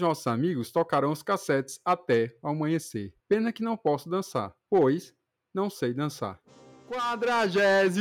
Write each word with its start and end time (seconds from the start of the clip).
Nossos 0.00 0.26
amigos 0.26 0.70
tocarão 0.70 1.12
os 1.12 1.22
cassetes 1.22 1.80
até 1.84 2.34
amanhecer. 2.42 3.12
Pena 3.28 3.52
que 3.52 3.62
não 3.62 3.76
posso 3.76 4.08
dançar, 4.08 4.52
pois 4.68 5.14
não 5.54 5.68
sei 5.68 5.92
dançar. 5.92 6.40
43 6.88 7.96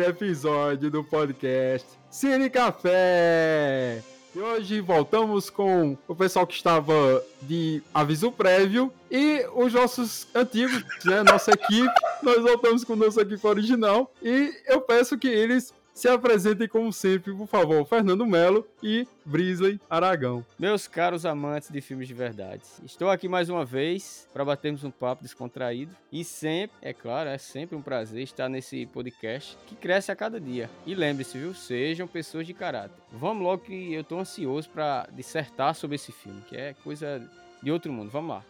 episódio 0.00 0.90
do 0.90 1.04
podcast 1.04 1.86
Cine 2.10 2.48
Café! 2.48 4.02
E 4.34 4.40
hoje 4.40 4.80
voltamos 4.80 5.50
com 5.50 5.94
o 6.08 6.16
pessoal 6.16 6.46
que 6.46 6.54
estava 6.54 7.22
de 7.42 7.82
aviso 7.92 8.32
prévio 8.32 8.90
e 9.10 9.46
os 9.54 9.74
nossos 9.74 10.26
antigos, 10.34 10.82
né, 11.04 11.22
nossa 11.22 11.50
equipe. 11.50 11.92
Nós 12.22 12.40
voltamos 12.40 12.82
com 12.82 12.96
nossa 12.96 13.20
equipe 13.20 13.46
original 13.46 14.10
e 14.22 14.54
eu 14.66 14.80
peço 14.80 15.18
que 15.18 15.28
eles 15.28 15.74
se 15.92 16.08
apresentem 16.08 16.68
como 16.68 16.92
sempre, 16.92 17.34
por 17.34 17.46
favor, 17.46 17.86
Fernando 17.86 18.26
Melo 18.26 18.66
e 18.82 19.06
Brisley 19.24 19.80
Aragão. 19.88 20.44
Meus 20.58 20.88
caros 20.88 21.26
amantes 21.26 21.70
de 21.70 21.80
filmes 21.80 22.08
de 22.08 22.14
verdade, 22.14 22.62
estou 22.84 23.10
aqui 23.10 23.28
mais 23.28 23.48
uma 23.48 23.64
vez 23.64 24.28
para 24.32 24.44
batermos 24.44 24.84
um 24.84 24.90
papo 24.90 25.22
descontraído 25.22 25.94
e 26.10 26.24
sempre, 26.24 26.76
é 26.80 26.92
claro, 26.92 27.28
é 27.28 27.38
sempre 27.38 27.76
um 27.76 27.82
prazer 27.82 28.22
estar 28.22 28.48
nesse 28.48 28.86
podcast 28.86 29.56
que 29.66 29.74
cresce 29.74 30.10
a 30.10 30.16
cada 30.16 30.40
dia. 30.40 30.70
E 30.86 30.94
lembre-se, 30.94 31.38
viu, 31.38 31.54
sejam 31.54 32.06
pessoas 32.06 32.46
de 32.46 32.54
caráter. 32.54 32.96
Vamos 33.10 33.42
logo 33.42 33.64
que 33.64 33.92
eu 33.92 34.00
estou 34.00 34.18
ansioso 34.18 34.68
para 34.70 35.08
dissertar 35.12 35.74
sobre 35.74 35.96
esse 35.96 36.12
filme, 36.12 36.42
que 36.48 36.56
é 36.56 36.74
coisa 36.82 37.22
de 37.62 37.70
outro 37.70 37.92
mundo. 37.92 38.10
Vamos 38.10 38.30
lá. 38.30 38.44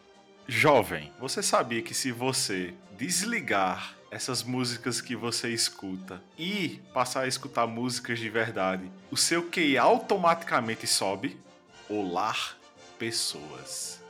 Jovem, 0.49 1.13
você 1.21 1.43
sabia 1.43 1.83
que 1.83 1.95
se 1.95 2.11
você 2.11 2.75
desligar 2.97 3.97
essas 4.13 4.43
músicas 4.43 5.01
que 5.01 5.17
você 5.17 5.49
escuta 5.49 6.23
e 6.39 6.79
passar 6.93 7.23
a 7.23 7.27
escutar 7.27 7.67
músicas 7.67 8.19
de 8.19 8.29
verdade, 8.29 8.93
o 9.11 9.17
seu 9.17 9.49
QI 9.49 9.79
automaticamente 9.79 10.87
sobe. 10.87 11.41
Olá, 11.89 12.37
pessoas. 12.99 14.03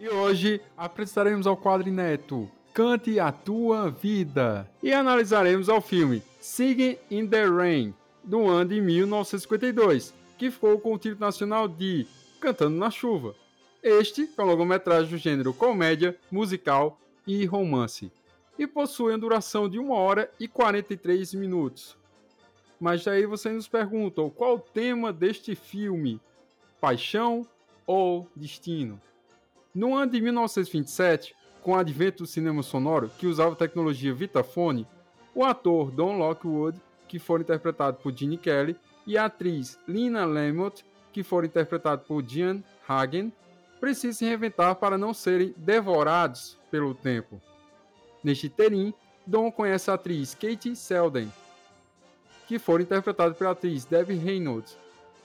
E 0.00 0.08
hoje 0.08 0.60
apresentaremos 0.76 1.46
ao 1.46 1.56
quadro 1.56 1.88
inédito 1.88 2.50
Cante 2.72 3.18
a 3.18 3.32
Tua 3.32 3.90
Vida. 3.90 4.70
E 4.80 4.92
analisaremos 4.92 5.68
o 5.68 5.80
filme 5.80 6.22
Singing 6.40 6.96
in 7.10 7.26
the 7.26 7.44
Rain, 7.44 7.92
do 8.22 8.46
ano 8.46 8.70
de 8.70 8.80
1952, 8.80 10.14
que 10.38 10.52
ficou 10.52 10.78
com 10.78 10.94
o 10.94 10.98
título 10.98 11.20
nacional 11.20 11.66
de 11.66 12.06
Cantando 12.40 12.76
na 12.76 12.88
Chuva. 12.88 13.34
Este 13.82 14.30
é 14.36 14.42
um 14.42 14.46
longometragem 14.46 15.10
do 15.10 15.18
gênero 15.18 15.52
comédia, 15.52 16.16
musical 16.30 16.96
e 17.26 17.44
romance, 17.44 18.12
e 18.56 18.68
possui 18.68 19.12
uma 19.12 19.18
duração 19.18 19.68
de 19.68 19.78
1 19.80 19.90
hora 19.90 20.30
e 20.38 20.46
43 20.46 21.34
minutos. 21.34 21.98
Mas 22.78 23.04
daí 23.04 23.26
você 23.26 23.50
nos 23.50 23.66
pergunta 23.66 24.22
qual 24.30 24.54
o 24.54 24.60
tema 24.60 25.12
deste 25.12 25.56
filme? 25.56 26.20
Paixão 26.80 27.44
ou 27.84 28.28
destino? 28.36 29.00
No 29.74 29.96
ano 29.96 30.12
de 30.12 30.20
1927, 30.20 31.34
com 31.62 31.72
o 31.72 31.76
advento 31.76 32.22
do 32.22 32.26
cinema 32.26 32.62
sonoro, 32.62 33.10
que 33.18 33.26
usava 33.26 33.56
tecnologia 33.56 34.14
Vitafone, 34.14 34.86
o 35.34 35.44
ator 35.44 35.90
Don 35.90 36.16
Lockwood, 36.16 36.80
que 37.06 37.18
foi 37.18 37.40
interpretado 37.40 37.98
por 37.98 38.16
Gene 38.16 38.38
Kelly, 38.38 38.76
e 39.06 39.16
a 39.16 39.26
atriz 39.26 39.78
Lina 39.86 40.24
Lamott, 40.24 40.84
que 41.12 41.22
foi 41.22 41.46
interpretado 41.46 42.02
por 42.06 42.22
Jean 42.22 42.62
Hagen, 42.88 43.32
precisam 43.80 44.12
se 44.12 44.24
reinventar 44.24 44.76
para 44.76 44.98
não 44.98 45.12
serem 45.12 45.54
devorados 45.56 46.58
pelo 46.70 46.94
tempo. 46.94 47.40
Neste 48.22 48.48
terim, 48.48 48.92
Don 49.26 49.50
conhece 49.50 49.90
a 49.90 49.94
atriz 49.94 50.34
Katie 50.34 50.76
Selden, 50.76 51.32
que 52.46 52.58
foi 52.58 52.82
interpretada 52.82 53.34
pela 53.34 53.50
atriz 53.50 53.84
Debbie 53.84 54.16
Reynolds, 54.16 54.76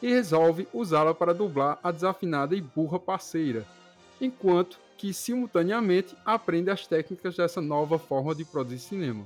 e 0.02 0.10
resolve 0.10 0.68
usá-la 0.74 1.14
para 1.14 1.34
dublar 1.34 1.80
a 1.84 1.92
desafinada 1.92 2.56
e 2.56 2.62
burra 2.62 3.00
parceira, 3.00 3.66
enquanto 4.20 4.80
que 4.98 5.14
simultaneamente 5.14 6.16
aprende 6.26 6.70
as 6.70 6.88
técnicas 6.88 7.36
dessa 7.36 7.62
nova 7.62 8.00
forma 8.00 8.34
de 8.34 8.46
produzir 8.46 8.80
cinema. 8.80 9.26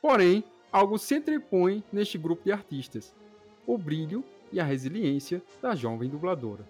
Porém, 0.00 0.44
algo 0.70 0.98
se 0.98 1.16
entrepõe 1.16 1.82
neste 1.92 2.16
grupo 2.16 2.44
de 2.44 2.52
artistas: 2.52 3.14
o 3.66 3.76
brilho 3.76 4.24
e 4.52 4.60
a 4.60 4.64
resiliência 4.64 5.42
da 5.60 5.74
jovem 5.74 6.08
dubladora. 6.08 6.66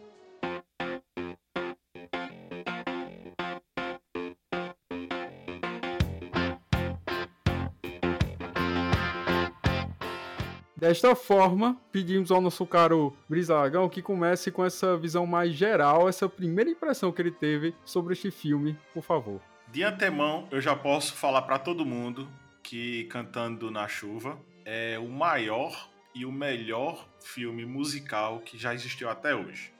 Desta 10.82 11.14
forma, 11.14 11.80
pedimos 11.92 12.32
ao 12.32 12.40
nosso 12.40 12.66
caro 12.66 13.16
Brisa 13.28 13.54
Lagão 13.54 13.88
que 13.88 14.02
comece 14.02 14.50
com 14.50 14.64
essa 14.64 14.96
visão 14.96 15.24
mais 15.24 15.54
geral, 15.54 16.08
essa 16.08 16.28
primeira 16.28 16.68
impressão 16.68 17.12
que 17.12 17.22
ele 17.22 17.30
teve 17.30 17.72
sobre 17.84 18.14
este 18.14 18.32
filme, 18.32 18.76
por 18.92 19.04
favor. 19.04 19.40
De 19.68 19.84
antemão, 19.84 20.48
eu 20.50 20.60
já 20.60 20.74
posso 20.74 21.14
falar 21.14 21.42
para 21.42 21.56
todo 21.56 21.86
mundo 21.86 22.28
que 22.64 23.04
Cantando 23.04 23.70
na 23.70 23.86
Chuva 23.86 24.36
é 24.64 24.98
o 24.98 25.06
maior 25.06 25.88
e 26.12 26.26
o 26.26 26.32
melhor 26.32 27.08
filme 27.20 27.64
musical 27.64 28.40
que 28.40 28.58
já 28.58 28.74
existiu 28.74 29.08
até 29.08 29.36
hoje. 29.36 29.72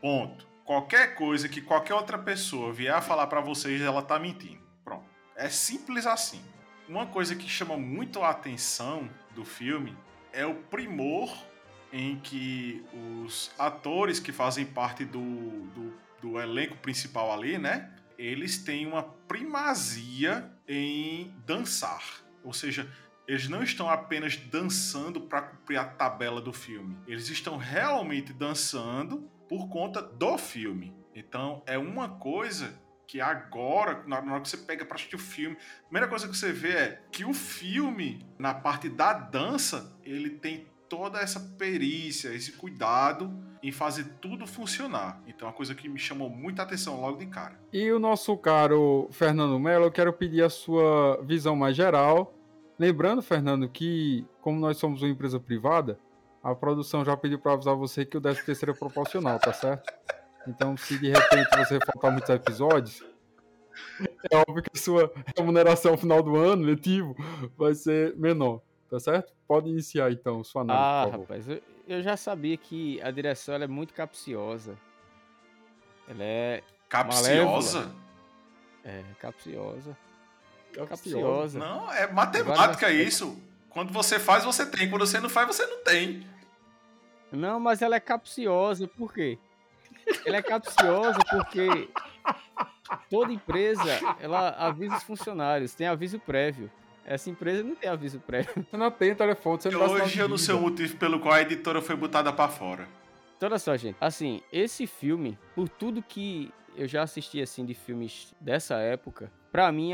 Ponto. 0.00 0.46
Qualquer 0.64 1.16
coisa 1.16 1.50
que 1.50 1.60
qualquer 1.60 1.92
outra 1.92 2.16
pessoa 2.16 2.72
vier 2.72 2.94
a 2.94 3.02
falar 3.02 3.26
para 3.26 3.42
vocês, 3.42 3.82
ela 3.82 4.00
tá 4.00 4.18
mentindo. 4.18 4.62
Pronto. 4.82 5.04
É 5.36 5.50
simples 5.50 6.06
assim. 6.06 6.40
Uma 6.88 7.04
coisa 7.04 7.36
que 7.36 7.46
chama 7.46 7.76
muito 7.76 8.22
a 8.22 8.30
atenção 8.30 9.06
do 9.34 9.44
filme 9.44 9.94
é 10.36 10.44
o 10.44 10.54
primor 10.54 11.34
em 11.90 12.20
que 12.20 12.84
os 13.24 13.50
atores 13.58 14.20
que 14.20 14.30
fazem 14.30 14.66
parte 14.66 15.04
do, 15.04 15.18
do, 15.68 15.94
do 16.20 16.40
elenco 16.40 16.76
principal 16.76 17.32
ali, 17.32 17.56
né? 17.56 17.90
Eles 18.18 18.58
têm 18.58 18.86
uma 18.86 19.02
primazia 19.02 20.52
em 20.68 21.34
dançar. 21.46 22.02
Ou 22.44 22.52
seja, 22.52 22.90
eles 23.26 23.48
não 23.48 23.62
estão 23.62 23.88
apenas 23.88 24.36
dançando 24.36 25.22
para 25.22 25.42
cumprir 25.42 25.78
a 25.78 25.84
tabela 25.84 26.40
do 26.40 26.52
filme. 26.52 26.96
Eles 27.06 27.30
estão 27.30 27.56
realmente 27.56 28.32
dançando 28.32 29.28
por 29.48 29.68
conta 29.68 30.02
do 30.02 30.36
filme. 30.36 30.94
Então 31.14 31.62
é 31.66 31.78
uma 31.78 32.10
coisa 32.10 32.78
que 33.06 33.20
agora, 33.20 34.02
na 34.06 34.18
hora 34.18 34.40
que 34.40 34.48
você 34.48 34.56
pega 34.56 34.84
para 34.84 34.96
assistir 34.96 35.16
o 35.16 35.18
filme, 35.18 35.56
a 35.80 35.84
primeira 35.84 36.08
coisa 36.08 36.28
que 36.28 36.36
você 36.36 36.52
vê 36.52 36.72
é 36.72 37.02
que 37.10 37.24
o 37.24 37.32
filme, 37.32 38.26
na 38.38 38.52
parte 38.52 38.88
da 38.88 39.12
dança, 39.12 39.96
ele 40.04 40.30
tem 40.30 40.66
toda 40.88 41.20
essa 41.20 41.40
perícia, 41.58 42.34
esse 42.34 42.52
cuidado 42.52 43.32
em 43.62 43.72
fazer 43.72 44.04
tudo 44.20 44.46
funcionar. 44.46 45.20
Então, 45.26 45.48
é 45.48 45.50
uma 45.50 45.56
coisa 45.56 45.74
que 45.74 45.88
me 45.88 45.98
chamou 45.98 46.30
muita 46.30 46.62
atenção 46.62 47.00
logo 47.00 47.18
de 47.18 47.26
cara. 47.26 47.58
E 47.72 47.90
o 47.90 47.98
nosso 47.98 48.36
caro 48.36 49.08
Fernando 49.10 49.58
Mello, 49.58 49.86
eu 49.86 49.92
quero 49.92 50.12
pedir 50.12 50.42
a 50.42 50.50
sua 50.50 51.20
visão 51.22 51.56
mais 51.56 51.76
geral. 51.76 52.34
Lembrando, 52.78 53.22
Fernando, 53.22 53.68
que 53.68 54.24
como 54.40 54.60
nós 54.60 54.76
somos 54.76 55.02
uma 55.02 55.10
empresa 55.10 55.40
privada, 55.40 55.98
a 56.42 56.54
produção 56.54 57.04
já 57.04 57.16
pediu 57.16 57.38
para 57.38 57.54
avisar 57.54 57.74
você 57.74 58.04
que 58.04 58.16
o 58.16 58.20
13 58.20 58.44
terceiro 58.44 58.72
é 58.72 58.74
proporcional, 58.78 59.38
tá 59.38 59.52
certo? 59.52 59.92
Então, 60.46 60.76
se 60.76 60.98
de 60.98 61.10
repente 61.10 61.48
você 61.56 61.78
faltar 61.84 62.12
muitos 62.12 62.30
episódios, 62.30 63.04
é 64.30 64.36
óbvio 64.36 64.62
que 64.62 64.70
a 64.74 64.78
sua 64.78 65.12
remuneração 65.36 65.92
no 65.92 65.98
final 65.98 66.22
do 66.22 66.36
ano, 66.36 66.62
letivo, 66.62 67.16
vai 67.56 67.74
ser 67.74 68.14
menor, 68.16 68.60
tá 68.90 68.98
certo? 68.98 69.32
Pode 69.46 69.68
iniciar 69.68 70.10
então 70.10 70.42
sua 70.42 70.62
análise. 70.62 71.14
Ah, 71.14 71.18
rapaz, 71.18 71.48
eu, 71.48 71.62
eu, 71.86 72.02
já 72.02 72.16
sabia 72.16 72.56
que 72.56 73.00
a 73.02 73.10
direção 73.10 73.54
é 73.56 73.66
muito 73.66 73.94
capciosa. 73.94 74.76
Ela 76.08 76.22
é. 76.22 76.62
Capciosa? 76.88 77.80
Malévola. 77.80 77.94
É, 78.84 79.02
capciosa. 79.20 79.96
capciosa. 80.88 81.58
Não, 81.58 81.92
é 81.92 82.06
matemática 82.06 82.90
isso. 82.90 83.36
Quando 83.68 83.92
você 83.92 84.18
faz, 84.18 84.44
você 84.44 84.64
tem. 84.64 84.88
Quando 84.88 85.06
você 85.06 85.20
não 85.20 85.28
faz, 85.28 85.48
você 85.48 85.66
não 85.66 85.82
tem. 85.82 86.26
Não, 87.32 87.58
mas 87.58 87.82
ela 87.82 87.96
é 87.96 88.00
capciosa, 88.00 88.86
por 88.86 89.12
quê? 89.12 89.38
Ela 90.24 90.36
é 90.36 90.42
capciosa 90.42 91.18
porque 91.30 91.88
toda 93.10 93.32
empresa 93.32 93.98
ela 94.20 94.50
avisa 94.50 94.96
os 94.96 95.02
funcionários, 95.02 95.74
tem 95.74 95.86
aviso 95.86 96.18
prévio. 96.18 96.70
Essa 97.04 97.30
empresa 97.30 97.62
não 97.62 97.76
tem 97.76 97.88
aviso 97.88 98.18
prévio. 98.18 98.52
Você 98.68 98.76
não 98.76 98.90
tem 98.90 99.14
telefone, 99.14 99.62
você 99.62 99.70
não 99.70 99.80
Hoje 99.80 100.18
eu 100.18 100.28
não 100.28 100.36
sei 100.36 100.54
o 100.54 100.60
motivo 100.60 100.96
pelo 100.96 101.20
qual 101.20 101.34
a 101.34 101.42
editora 101.42 101.80
foi 101.80 101.94
botada 101.94 102.32
para 102.32 102.48
fora. 102.48 102.88
Então, 103.36 103.48
olha 103.48 103.58
só, 103.58 103.76
gente. 103.76 103.96
Assim, 104.00 104.42
esse 104.52 104.86
filme, 104.86 105.38
por 105.54 105.68
tudo 105.68 106.02
que 106.02 106.52
eu 106.74 106.88
já 106.88 107.02
assisti 107.02 107.40
assim 107.40 107.64
de 107.64 107.74
filmes 107.74 108.34
dessa 108.40 108.76
época, 108.76 109.30
para 109.52 109.70
mim 109.70 109.92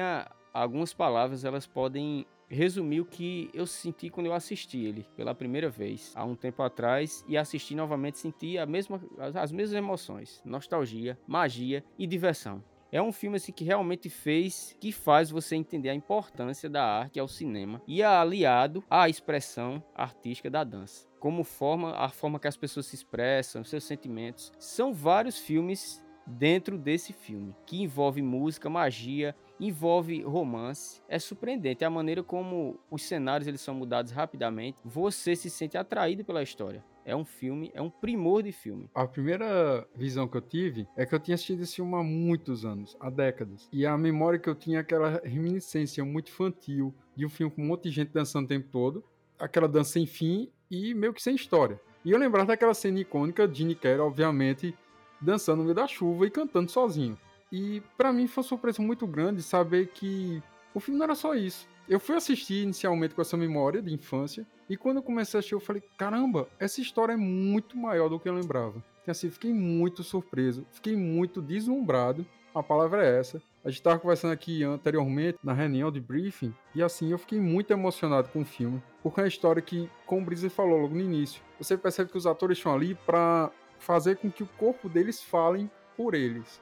algumas 0.55 0.94
palavras 0.94 1.44
elas 1.44 1.67
podem 1.67 2.26
resumir 2.52 3.00
o 3.00 3.06
que 3.06 3.50
eu 3.54 3.66
senti 3.66 4.10
quando 4.10 4.26
eu 4.26 4.34
assisti 4.34 4.78
ele 4.84 5.06
pela 5.16 5.34
primeira 5.34 5.70
vez, 5.70 6.12
há 6.14 6.25
um 6.25 6.34
tempo 6.34 6.62
atrás, 6.62 7.25
e 7.26 7.37
assisti 7.37 7.75
novamente, 7.75 8.19
senti 8.19 8.58
a 8.58 8.66
mesma, 8.66 9.00
as 9.19 9.50
mesmas 9.50 9.76
emoções: 9.76 10.43
nostalgia, 10.44 11.19
magia 11.26 11.82
e 11.99 12.06
diversão. 12.06 12.62
É 12.93 13.00
um 13.00 13.10
filme 13.10 13.38
assim, 13.38 13.52
que 13.52 13.64
realmente 13.64 14.10
fez, 14.10 14.76
que 14.78 14.93
faz 14.93 15.31
você 15.31 15.56
entender 15.56 15.88
a 15.88 15.94
importância 15.94 16.69
da 16.69 16.84
arte 16.84 17.19
ao 17.19 17.26
cinema 17.26 17.81
e 17.88 18.02
é 18.02 18.04
aliado 18.04 18.84
à 18.90 19.08
expressão 19.08 19.82
artística 19.94 20.50
da 20.50 20.62
dança. 20.62 21.08
Como 21.19 21.43
forma, 21.43 21.94
a 21.96 22.10
forma 22.10 22.38
que 22.38 22.49
as 22.49 22.56
pessoas 22.56 22.84
se 22.84 22.94
expressam, 22.94 23.64
seus 23.64 23.84
sentimentos. 23.84 24.52
São 24.58 24.93
vários 24.93 25.38
filmes 25.38 26.04
dentro 26.26 26.76
desse 26.76 27.14
filme, 27.14 27.56
que 27.66 27.82
envolve 27.82 28.20
música, 28.20 28.69
magia, 28.69 29.34
envolve 29.67 30.23
romance. 30.23 31.00
É 31.09 31.19
surpreendente 31.19 31.85
a 31.85 31.91
maneira 31.91 32.23
como 32.23 32.81
os 32.91 33.03
cenários 33.03 33.47
eles 33.47 33.61
são 33.61 33.75
mudados 33.75 34.11
rapidamente. 34.11 34.81
Você 34.85 35.37
se 35.37 35.49
sente 35.49 35.79
atraído 35.79 36.25
pela 36.25 36.43
história. 36.43 36.85
É 37.05 37.17
um 37.17 37.25
filme, 37.25 37.70
é 37.75 37.82
um 37.82 37.91
primor 37.91 38.43
de 38.43 38.53
filme. 38.53 38.88
A 38.94 39.06
primeira 39.06 39.87
visão 39.94 40.29
que 40.29 40.37
eu 40.37 40.41
tive 40.41 40.87
é 40.97 41.05
que 41.05 41.14
eu 41.14 41.19
tinha 41.19 41.35
assistido 41.35 41.62
esse 41.62 41.76
filme 41.76 41.94
há 41.94 42.03
muitos 42.03 42.64
anos, 42.64 42.97
há 43.00 43.11
décadas. 43.11 43.69
E 43.73 43.85
a 43.85 43.97
memória 43.99 44.38
que 44.38 44.49
eu 44.49 44.55
tinha 44.55 44.79
é 44.79 44.81
aquela 44.81 45.20
reminiscência 45.25 46.05
muito 46.05 46.31
infantil 46.31 46.94
de 47.17 47.26
um 47.26 47.29
filme 47.29 47.53
com 47.53 47.62
um 47.62 47.67
monte 47.67 47.85
de 47.85 47.91
gente 47.91 48.12
dançando 48.12 48.44
o 48.44 48.49
tempo 48.49 48.69
todo, 48.70 49.05
aquela 49.38 49.69
dança 49.69 49.93
sem 49.93 50.06
fim 50.06 50.49
e 50.70 50.94
meio 50.94 51.12
que 51.12 51.23
sem 51.23 51.35
história. 51.35 51.81
E 52.05 52.11
eu 52.11 52.19
lembrava 52.19 52.47
daquela 52.47 52.75
cena 52.75 53.00
icônica 53.00 53.47
de 53.47 53.75
Kelly, 53.75 54.00
obviamente, 54.00 54.75
dançando 55.20 55.59
no 55.59 55.64
meio 55.64 55.75
da 55.75 55.87
chuva 55.87 56.26
e 56.26 56.31
cantando 56.31 56.70
sozinho. 56.70 57.19
E 57.52 57.82
para 57.99 58.12
mim 58.12 58.26
foi 58.26 58.43
uma 58.43 58.49
surpresa 58.49 58.82
muito 58.82 59.06
grande 59.06 59.43
saber 59.43 59.88
que 59.88 60.43
o 60.75 60.81
filme 60.81 60.99
não 60.99 61.04
era 61.04 61.14
só 61.14 61.34
isso. 61.34 61.69
Eu 61.87 62.00
fui 62.00 62.16
assistir 62.16 62.62
inicialmente 62.62 63.14
com 63.14 63.20
essa 63.20 63.37
memória 63.37 63.82
de 63.82 63.93
infância, 63.93 64.46
e 64.70 64.76
quando 64.76 64.96
eu 64.96 65.02
comecei 65.02 65.37
a 65.37 65.38
assistir, 65.40 65.54
eu 65.54 65.60
falei: 65.60 65.82
caramba, 65.99 66.49
essa 66.58 66.81
história 66.81 67.12
é 67.12 67.16
muito 67.16 67.76
maior 67.76 68.08
do 68.08 68.19
que 68.19 68.28
eu 68.28 68.34
lembrava. 68.34 68.82
Então, 69.02 69.12
assim, 69.12 69.28
fiquei 69.28 69.52
muito 69.52 70.02
surpreso, 70.02 70.64
fiquei 70.70 70.96
muito 70.96 71.43
deslumbrado. 71.43 72.25
A 72.54 72.62
palavra 72.62 73.04
é 73.04 73.19
essa. 73.19 73.43
A 73.64 73.69
gente 73.69 73.81
estava 73.81 73.99
conversando 73.99 74.32
aqui 74.32 74.62
anteriormente 74.62 75.38
na 75.43 75.52
reunião 75.52 75.90
de 75.90 76.00
briefing, 76.00 76.54
e 76.75 76.82
assim, 76.82 77.10
eu 77.10 77.19
fiquei 77.19 77.40
muito 77.40 77.72
emocionado 77.72 78.28
com 78.28 78.40
o 78.40 78.44
filme, 78.44 78.82
porque 79.02 79.20
é 79.20 79.25
uma 79.25 79.28
história 79.28 79.60
que, 79.60 79.90
como 80.06 80.22
o 80.22 80.25
Brise 80.25 80.49
falou 80.49 80.81
logo 80.81 80.94
no 80.94 81.00
início, 81.00 81.43
você 81.58 81.76
percebe 81.76 82.10
que 82.10 82.19
os 82.19 82.26
atores 82.26 82.58
estão 82.58 82.75
ali 82.75 82.94
para 82.94 83.50
fazer 83.78 84.16
com 84.16 84.31
que 84.31 84.43
o 84.43 84.49
corpo 84.58 84.88
deles 84.88 85.22
falem 85.22 85.70
por 85.96 86.14
eles. 86.14 86.60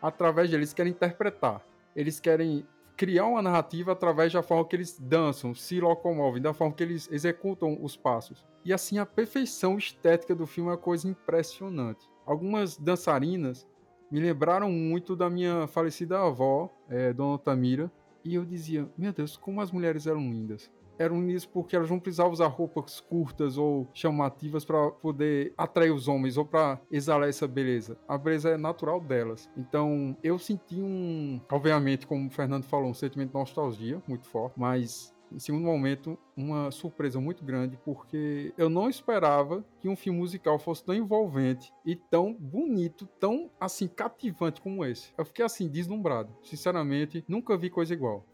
Através 0.00 0.50
deles, 0.50 0.68
eles 0.68 0.74
querem 0.74 0.92
interpretar. 0.92 1.64
Eles 1.94 2.20
querem 2.20 2.66
criar 2.96 3.26
uma 3.26 3.42
narrativa 3.42 3.92
através 3.92 4.32
da 4.32 4.42
forma 4.42 4.64
que 4.66 4.76
eles 4.76 4.98
dançam, 4.98 5.54
se 5.54 5.80
locomovem, 5.80 6.42
da 6.42 6.52
forma 6.52 6.74
que 6.74 6.82
eles 6.82 7.08
executam 7.10 7.78
os 7.82 7.96
passos. 7.96 8.46
E 8.64 8.72
assim, 8.72 8.98
a 8.98 9.06
perfeição 9.06 9.78
estética 9.78 10.34
do 10.34 10.46
filme 10.46 10.68
é 10.68 10.72
uma 10.72 10.78
coisa 10.78 11.08
impressionante. 11.08 12.06
Algumas 12.26 12.76
dançarinas 12.76 13.66
me 14.10 14.20
lembraram 14.20 14.70
muito 14.70 15.16
da 15.16 15.30
minha 15.30 15.66
falecida 15.66 16.20
avó, 16.20 16.70
é, 16.88 17.12
Dona 17.12 17.38
Tamira, 17.38 17.90
e 18.24 18.34
eu 18.34 18.44
dizia: 18.44 18.86
Meu 18.98 19.12
Deus, 19.12 19.36
como 19.36 19.60
as 19.60 19.70
mulheres 19.70 20.06
eram 20.06 20.20
lindas 20.20 20.70
eram 21.00 21.18
nisso 21.18 21.48
porque 21.48 21.74
elas 21.74 21.88
não 21.88 21.98
precisavam 21.98 22.32
usar 22.32 22.46
roupas 22.46 23.00
curtas 23.00 23.56
ou 23.56 23.88
chamativas 23.94 24.66
para 24.66 24.90
poder 24.90 25.54
atrair 25.56 25.90
os 25.90 26.06
homens 26.06 26.36
ou 26.36 26.44
para 26.44 26.78
exalar 26.92 27.28
essa 27.28 27.48
beleza. 27.48 27.96
A 28.06 28.18
beleza 28.18 28.50
é 28.50 28.56
natural 28.58 29.00
delas. 29.00 29.48
Então, 29.56 30.14
eu 30.22 30.38
senti 30.38 30.76
um, 30.76 31.40
obviamente, 31.50 32.06
como 32.06 32.28
o 32.28 32.30
Fernando 32.30 32.64
falou, 32.64 32.90
um 32.90 32.94
sentimento 32.94 33.30
de 33.30 33.34
nostalgia 33.34 34.02
muito 34.06 34.26
forte, 34.26 34.60
mas 34.60 35.14
em 35.32 35.38
segundo 35.38 35.64
momento, 35.64 36.18
uma 36.36 36.70
surpresa 36.70 37.20
muito 37.20 37.44
grande, 37.44 37.78
porque 37.84 38.52
eu 38.58 38.68
não 38.68 38.90
esperava 38.90 39.64
que 39.78 39.88
um 39.88 39.94
filme 39.94 40.18
musical 40.18 40.58
fosse 40.58 40.84
tão 40.84 40.94
envolvente 40.94 41.72
e 41.86 41.94
tão 41.94 42.34
bonito, 42.34 43.06
tão 43.18 43.48
assim 43.58 43.86
cativante 43.86 44.60
como 44.60 44.84
esse. 44.84 45.12
Eu 45.16 45.24
fiquei 45.24 45.44
assim 45.44 45.68
deslumbrado. 45.68 46.36
Sinceramente, 46.42 47.24
nunca 47.28 47.56
vi 47.56 47.70
coisa 47.70 47.94
igual. 47.94 48.26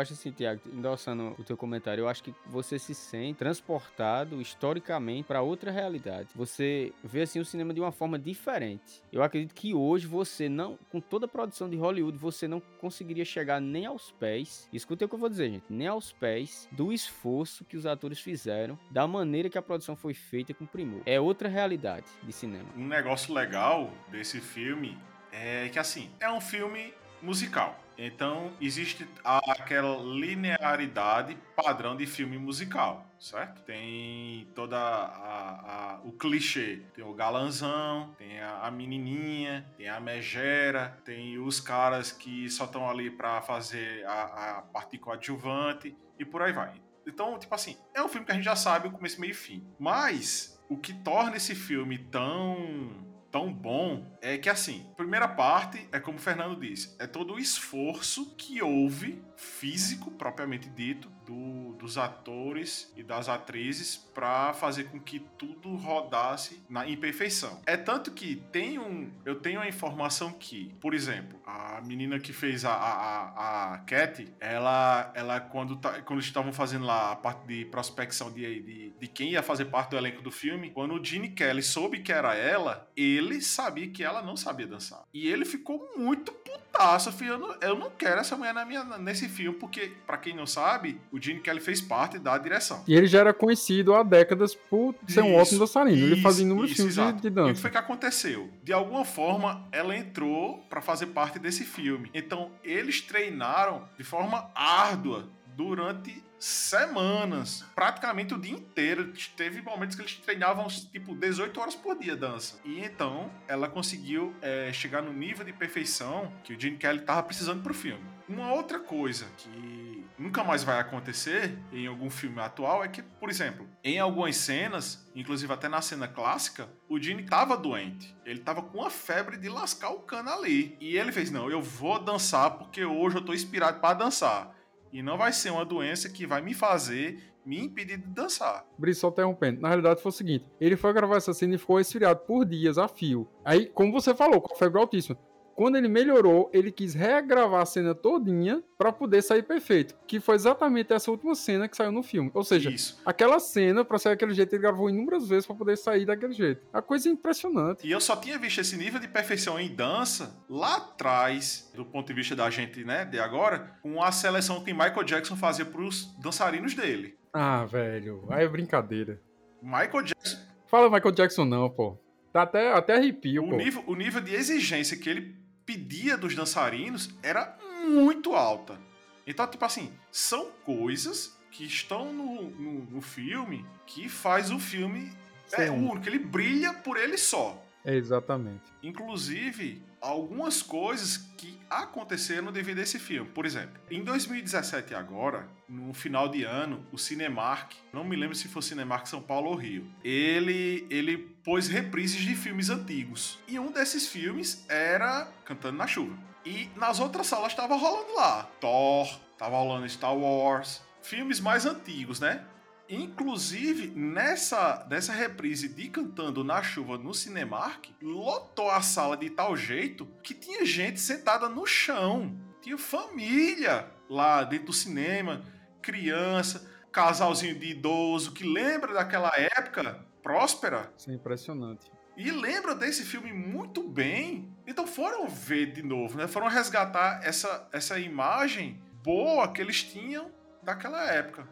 Acho 0.00 0.12
assim, 0.12 0.30
Tiago, 0.30 0.60
endossando 0.66 1.34
o 1.38 1.44
teu 1.44 1.56
comentário, 1.56 2.02
eu 2.02 2.08
acho 2.08 2.22
que 2.22 2.34
você 2.46 2.78
se 2.78 2.94
sente 2.94 3.38
transportado 3.38 4.40
historicamente 4.40 5.24
para 5.24 5.42
outra 5.42 5.70
realidade. 5.70 6.28
Você 6.34 6.92
vê 7.04 7.22
assim 7.22 7.38
o 7.38 7.44
cinema 7.44 7.72
de 7.72 7.80
uma 7.80 7.92
forma 7.92 8.18
diferente. 8.18 9.02
Eu 9.12 9.22
acredito 9.22 9.54
que 9.54 9.74
hoje 9.74 10.06
você 10.06 10.48
não, 10.48 10.78
com 10.90 11.00
toda 11.00 11.26
a 11.26 11.28
produção 11.28 11.68
de 11.68 11.76
Hollywood, 11.76 12.18
você 12.18 12.48
não 12.48 12.60
conseguiria 12.80 13.24
chegar 13.24 13.60
nem 13.60 13.86
aos 13.86 14.10
pés. 14.12 14.68
Escuta 14.72 15.04
o 15.04 15.08
que 15.08 15.14
eu 15.14 15.18
vou 15.18 15.28
dizer, 15.28 15.50
gente, 15.50 15.64
nem 15.68 15.86
aos 15.86 16.12
pés 16.12 16.68
do 16.72 16.92
esforço 16.92 17.64
que 17.64 17.76
os 17.76 17.86
atores 17.86 18.20
fizeram, 18.20 18.78
da 18.90 19.06
maneira 19.06 19.48
que 19.48 19.58
a 19.58 19.62
produção 19.62 19.96
foi 19.96 20.14
feita 20.14 20.54
com 20.54 20.66
primor. 20.66 21.02
É 21.06 21.20
outra 21.20 21.48
realidade 21.48 22.06
de 22.22 22.32
cinema. 22.32 22.68
Um 22.76 22.86
negócio 22.86 23.32
legal 23.34 23.92
desse 24.08 24.40
filme 24.40 24.98
é 25.32 25.68
que 25.68 25.78
assim, 25.78 26.10
é 26.18 26.30
um 26.30 26.40
filme 26.40 26.92
musical. 27.22 27.78
Então, 28.02 28.50
existe 28.58 29.06
aquela 29.22 29.94
linearidade 30.02 31.36
padrão 31.54 31.94
de 31.94 32.06
filme 32.06 32.38
musical, 32.38 33.06
certo? 33.18 33.60
Tem 33.60 34.48
toda 34.54 34.78
a, 34.78 35.96
a, 35.96 36.00
o 36.02 36.10
clichê. 36.12 36.80
Tem 36.94 37.04
o 37.04 37.12
galanzão, 37.12 38.14
tem 38.16 38.40
a, 38.40 38.60
a, 38.60 38.70
menininha, 38.70 39.66
tem 39.76 39.86
a 39.86 40.00
megera, 40.00 40.98
tem 41.04 41.38
os 41.38 41.60
caras 41.60 42.10
que 42.10 42.48
só 42.48 42.64
estão 42.64 42.88
ali 42.88 43.10
para 43.10 43.42
fazer 43.42 44.02
a, 44.06 44.22
a 44.58 44.62
parte 44.62 44.96
coadjuvante 44.96 45.94
e 46.18 46.24
por 46.24 46.40
aí 46.40 46.54
vai. 46.54 46.80
Então, 47.06 47.38
tipo 47.38 47.54
assim, 47.54 47.76
é 47.92 48.02
um 48.02 48.08
filme 48.08 48.24
que 48.24 48.32
a 48.32 48.34
gente 48.34 48.44
já 48.44 48.56
sabe 48.56 48.88
o 48.88 48.92
começo, 48.92 49.20
meio 49.20 49.32
e 49.32 49.34
fim. 49.34 49.62
Mas, 49.78 50.58
o 50.70 50.78
que 50.78 50.94
torna 50.94 51.36
esse 51.36 51.54
filme 51.54 51.98
tão 51.98 53.09
tão 53.30 53.52
bom 53.52 54.04
é 54.20 54.36
que 54.36 54.48
assim, 54.48 54.86
primeira 54.96 55.28
parte 55.28 55.88
é 55.92 56.00
como 56.00 56.18
o 56.18 56.20
Fernando 56.20 56.58
disse, 56.58 56.94
é 56.98 57.06
todo 57.06 57.34
o 57.34 57.38
esforço 57.38 58.34
que 58.36 58.62
houve 58.62 59.22
físico 59.36 60.10
propriamente 60.10 60.68
dito 60.68 61.08
do, 61.24 61.72
dos 61.74 61.96
atores 61.96 62.92
e 62.96 63.02
das 63.02 63.28
atrizes 63.28 63.96
para 63.96 64.52
fazer 64.52 64.84
com 64.84 65.00
que 65.00 65.20
tudo 65.38 65.74
rodasse 65.76 66.62
na 66.68 66.88
imperfeição. 66.88 67.62
É 67.64 67.76
tanto 67.76 68.10
que 68.10 68.36
tem 68.52 68.78
um, 68.78 69.10
eu 69.24 69.36
tenho 69.36 69.60
a 69.60 69.68
informação 69.68 70.32
que, 70.32 70.74
por 70.80 70.92
exemplo, 70.92 71.39
a 71.78 71.80
menina 71.84 72.18
que 72.18 72.32
fez 72.32 72.64
a 72.64 72.72
a, 72.72 73.74
a 73.74 73.78
Cat, 73.78 74.26
ela 74.40 75.10
ela 75.14 75.40
quando 75.40 75.76
tá, 75.76 76.00
quando 76.02 76.20
estavam 76.20 76.52
fazendo 76.52 76.84
lá 76.84 77.12
a 77.12 77.16
parte 77.16 77.46
de 77.46 77.64
prospecção 77.64 78.30
de, 78.32 78.62
de, 78.62 78.92
de 78.98 79.08
quem 79.08 79.30
ia 79.30 79.42
fazer 79.42 79.66
parte 79.66 79.90
do 79.90 79.96
elenco 79.96 80.22
do 80.22 80.30
filme, 80.30 80.70
quando 80.70 80.94
o 80.94 81.04
Gene 81.04 81.30
Kelly 81.30 81.62
soube 81.62 82.00
que 82.00 82.12
era 82.12 82.34
ela, 82.34 82.88
ele 82.96 83.40
sabia 83.40 83.88
que 83.88 84.04
ela 84.04 84.22
não 84.22 84.36
sabia 84.36 84.66
dançar. 84.66 85.02
E 85.12 85.28
ele 85.28 85.44
ficou 85.44 85.92
muito 85.96 86.32
putaço, 86.32 87.12
filho, 87.12 87.32
eu 87.32 87.38
não, 87.38 87.56
eu 87.60 87.78
não 87.78 87.90
quero 87.90 88.20
essa 88.20 88.36
mulher 88.36 88.54
na 88.54 88.64
minha, 88.64 88.84
nesse 88.98 89.28
filme, 89.28 89.58
porque, 89.58 89.92
para 90.06 90.16
quem 90.16 90.34
não 90.34 90.46
sabe, 90.46 91.00
o 91.10 91.20
Gene 91.20 91.40
Kelly 91.40 91.60
fez 91.60 91.80
parte 91.80 92.18
da 92.18 92.36
direção. 92.38 92.84
E 92.86 92.94
ele 92.94 93.06
já 93.06 93.20
era 93.20 93.34
conhecido 93.34 93.94
há 93.94 94.02
décadas 94.02 94.54
por 94.54 94.94
ser 95.06 95.20
isso, 95.20 95.22
um 95.22 95.34
ótimo 95.34 95.60
dançarino. 95.60 96.06
Ele 96.06 96.22
fazia 96.22 96.44
inúmeros 96.44 96.72
filmes 96.72 96.94
de, 96.94 97.12
de 97.12 97.30
dança. 97.30 97.48
E 97.48 97.52
o 97.52 97.54
que 97.54 97.60
foi 97.60 97.70
que 97.70 97.78
aconteceu? 97.78 98.50
De 98.62 98.72
alguma 98.72 99.04
forma, 99.04 99.66
ela 99.72 99.96
entrou 99.96 100.58
para 100.68 100.80
fazer 100.80 101.06
parte 101.06 101.38
desse 101.40 101.64
filme. 101.64 102.10
Então, 102.14 102.52
eles 102.62 103.00
treinaram 103.00 103.88
de 103.96 104.04
forma 104.04 104.50
árdua 104.54 105.28
durante 105.56 106.22
semanas, 106.38 107.64
praticamente 107.74 108.32
o 108.32 108.38
dia 108.38 108.52
inteiro. 108.52 109.12
Teve 109.36 109.60
momentos 109.60 109.94
que 109.94 110.02
eles 110.02 110.14
treinavam 110.14 110.66
tipo 110.68 111.14
18 111.14 111.60
horas 111.60 111.74
por 111.74 111.98
dia 111.98 112.16
dança. 112.16 112.58
E 112.64 112.80
então 112.80 113.30
ela 113.46 113.68
conseguiu 113.68 114.34
é, 114.40 114.72
chegar 114.72 115.02
no 115.02 115.12
nível 115.12 115.44
de 115.44 115.52
perfeição 115.52 116.32
que 116.42 116.54
o 116.54 116.60
Gene 116.60 116.78
Kelly 116.78 117.00
tava 117.00 117.22
precisando 117.22 117.62
pro 117.62 117.74
filme. 117.74 118.02
Uma 118.26 118.52
outra 118.54 118.78
coisa 118.78 119.26
que 119.36 119.79
nunca 120.20 120.44
mais 120.44 120.62
vai 120.62 120.78
acontecer 120.78 121.58
em 121.72 121.86
algum 121.86 122.10
filme 122.10 122.38
atual 122.40 122.84
é 122.84 122.88
que, 122.88 123.02
por 123.02 123.30
exemplo, 123.30 123.66
em 123.82 123.98
algumas 123.98 124.36
cenas, 124.36 125.10
inclusive 125.16 125.50
até 125.50 125.66
na 125.66 125.80
cena 125.80 126.06
clássica, 126.06 126.68
o 126.88 127.00
Gene 127.00 127.24
tava 127.24 127.56
doente. 127.56 128.14
Ele 128.26 128.40
tava 128.40 128.62
com 128.62 128.78
uma 128.78 128.90
febre 128.90 129.38
de 129.38 129.48
lascar 129.48 129.90
o 129.90 130.00
cano 130.00 130.28
ali. 130.28 130.76
E 130.78 130.96
ele 130.96 131.10
fez: 131.10 131.30
Não, 131.30 131.50
eu 131.50 131.62
vou 131.62 131.98
dançar 131.98 132.58
porque 132.58 132.84
hoje 132.84 133.16
eu 133.16 133.24
tô 133.24 133.32
inspirado 133.32 133.80
para 133.80 133.94
dançar. 133.94 134.54
E 134.92 135.02
não 135.02 135.16
vai 135.16 135.32
ser 135.32 135.50
uma 135.50 135.64
doença 135.64 136.10
que 136.10 136.26
vai 136.26 136.42
me 136.42 136.52
fazer 136.52 137.30
me 137.44 137.58
impedir 137.58 137.96
de 137.96 138.08
dançar. 138.08 138.66
Brice, 138.78 139.00
só 139.00 139.08
interrompendo. 139.08 139.60
Na 139.60 139.68
realidade 139.68 140.02
foi 140.02 140.10
o 140.10 140.12
seguinte: 140.12 140.44
ele 140.60 140.76
foi 140.76 140.92
gravar 140.92 141.16
essa 141.16 141.32
cena 141.32 141.54
e 141.54 141.58
ficou 141.58 141.80
esfriado 141.80 142.20
por 142.20 142.44
dias 142.44 142.76
a 142.76 142.86
fio. 142.86 143.26
Aí, 143.44 143.66
como 143.66 143.92
você 143.92 144.14
falou, 144.14 144.40
com 144.40 144.54
a 144.54 144.58
febre 144.58 144.78
altíssima. 144.78 145.16
Quando 145.60 145.76
ele 145.76 145.88
melhorou, 145.88 146.48
ele 146.54 146.72
quis 146.72 146.94
regravar 146.94 147.60
a 147.60 147.66
cena 147.66 147.94
todinha 147.94 148.64
para 148.78 148.90
poder 148.90 149.20
sair 149.20 149.42
perfeito. 149.42 149.94
Que 150.06 150.18
foi 150.18 150.34
exatamente 150.34 150.90
essa 150.90 151.10
última 151.10 151.34
cena 151.34 151.68
que 151.68 151.76
saiu 151.76 151.92
no 151.92 152.02
filme. 152.02 152.30
Ou 152.32 152.42
seja, 152.42 152.70
Isso. 152.70 152.98
aquela 153.04 153.38
cena, 153.38 153.84
pra 153.84 153.98
sair 153.98 154.14
daquele 154.14 154.32
jeito, 154.32 154.54
ele 154.54 154.62
gravou 154.62 154.88
inúmeras 154.88 155.28
vezes 155.28 155.44
para 155.44 155.54
poder 155.54 155.76
sair 155.76 156.06
daquele 156.06 156.32
jeito. 156.32 156.66
A 156.72 156.80
coisa 156.80 157.10
é 157.10 157.12
impressionante. 157.12 157.86
E 157.86 157.90
eu 157.90 158.00
só 158.00 158.16
tinha 158.16 158.38
visto 158.38 158.58
esse 158.58 158.74
nível 158.74 158.98
de 158.98 159.06
perfeição 159.06 159.60
em 159.60 159.68
dança 159.68 160.34
lá 160.48 160.78
atrás, 160.78 161.70
do 161.74 161.84
ponto 161.84 162.06
de 162.06 162.14
vista 162.14 162.34
da 162.34 162.48
gente, 162.48 162.82
né, 162.82 163.04
de 163.04 163.18
agora, 163.18 163.76
com 163.82 164.02
a 164.02 164.10
seleção 164.10 164.64
que 164.64 164.72
Michael 164.72 165.04
Jackson 165.04 165.36
fazia 165.36 165.66
pros 165.66 166.06
dançarinos 166.22 166.72
dele. 166.72 167.18
Ah, 167.34 167.66
velho, 167.66 168.24
aí 168.30 168.46
é 168.46 168.48
brincadeira. 168.48 169.20
Michael 169.62 170.04
Jackson, 170.04 170.38
Fala 170.68 170.88
Michael 170.88 171.12
Jackson 171.12 171.44
não, 171.44 171.68
pô. 171.68 171.98
Tá 172.32 172.42
até, 172.42 172.72
até 172.72 172.94
arrepio, 172.94 173.44
o 173.44 173.50
pô. 173.50 173.56
nível, 173.56 173.84
o 173.86 173.94
nível 173.94 174.20
de 174.20 174.34
exigência 174.34 174.96
que 174.96 175.10
ele 175.10 175.39
pedia 175.70 176.16
dos 176.16 176.34
dançarinos 176.34 177.10
era 177.22 177.56
muito 177.86 178.34
alta. 178.34 178.76
Então, 179.24 179.46
tipo 179.46 179.64
assim, 179.64 179.92
são 180.10 180.50
coisas 180.64 181.38
que 181.52 181.64
estão 181.64 182.12
no, 182.12 182.50
no, 182.50 182.84
no 182.86 183.00
filme 183.00 183.64
que 183.86 184.08
faz 184.08 184.50
o 184.50 184.58
filme 184.58 185.12
é 185.52 185.66
Sim. 185.66 185.70
único, 185.70 186.08
ele 186.08 186.18
brilha 186.18 186.72
por 186.72 186.96
ele 186.96 187.16
só. 187.16 187.62
É, 187.84 187.94
exatamente. 187.94 188.64
Inclusive, 188.82 189.80
algumas 190.00 190.62
coisas 190.62 191.16
que 191.36 191.58
aconteceram 191.68 192.50
devido 192.50 192.78
a 192.78 192.82
esse 192.82 192.98
filme. 192.98 193.28
Por 193.30 193.46
exemplo, 193.46 193.80
em 193.90 194.02
2017 194.02 194.94
agora, 194.94 195.48
no 195.68 195.92
final 195.92 196.28
de 196.28 196.44
ano, 196.44 196.84
o 196.90 196.98
Cinemark, 196.98 197.72
não 197.92 198.02
me 198.04 198.16
lembro 198.16 198.34
se 198.34 198.48
foi 198.48 198.62
Cinemark 198.62 199.06
São 199.06 199.22
Paulo 199.22 199.50
ou 199.50 199.54
Rio, 199.54 199.90
ele, 200.02 200.86
ele 200.90 201.18
pôs 201.44 201.68
reprises 201.68 202.20
de 202.20 202.34
filmes 202.34 202.70
antigos. 202.70 203.38
E 203.46 203.58
um 203.58 203.70
desses 203.70 204.08
filmes 204.08 204.64
era 204.68 205.28
Cantando 205.44 205.78
na 205.78 205.86
Chuva. 205.86 206.16
E 206.44 206.70
nas 206.76 207.00
outras 207.00 207.26
salas 207.26 207.52
estava 207.52 207.76
rolando 207.76 208.14
lá 208.14 208.44
Thor, 208.60 209.20
tava 209.36 209.58
rolando 209.58 209.88
Star 209.88 210.16
Wars, 210.16 210.82
filmes 211.02 211.38
mais 211.38 211.66
antigos, 211.66 212.18
né? 212.18 212.44
Inclusive, 212.90 213.86
nessa, 213.94 214.84
nessa 214.90 215.12
reprise 215.12 215.68
de 215.68 215.88
Cantando 215.88 216.42
na 216.42 216.60
Chuva 216.60 216.98
no 216.98 217.14
Cinemark, 217.14 217.86
lotou 218.02 218.68
a 218.68 218.82
sala 218.82 219.16
de 219.16 219.30
tal 219.30 219.56
jeito 219.56 220.06
que 220.24 220.34
tinha 220.34 220.66
gente 220.66 220.98
sentada 221.00 221.48
no 221.48 221.64
chão. 221.66 222.36
Tinha 222.60 222.76
família 222.76 223.88
lá 224.08 224.42
dentro 224.42 224.66
do 224.66 224.72
cinema, 224.72 225.44
criança, 225.80 226.68
casalzinho 226.90 227.56
de 227.58 227.70
idoso 227.70 228.32
que 228.32 228.44
lembra 228.44 228.92
daquela 228.92 229.30
época 229.36 230.04
próspera 230.20 230.92
Isso 230.98 231.10
é 231.10 231.14
impressionante. 231.14 231.90
e 232.16 232.30
lembra 232.30 232.74
desse 232.74 233.04
filme 233.04 233.32
muito 233.32 233.82
bem. 233.88 234.52
Então 234.66 234.84
foram 234.86 235.28
ver 235.28 235.72
de 235.72 235.82
novo, 235.82 236.18
né? 236.18 236.26
Foram 236.26 236.48
resgatar 236.48 237.20
essa, 237.22 237.68
essa 237.72 238.00
imagem 238.00 238.82
boa 239.02 239.52
que 239.52 239.60
eles 239.62 239.82
tinham 239.84 240.30
daquela 240.62 241.02
época. 241.04 241.48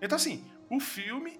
Então 0.00 0.16
assim, 0.16 0.44
o 0.72 0.80
filme 0.80 1.38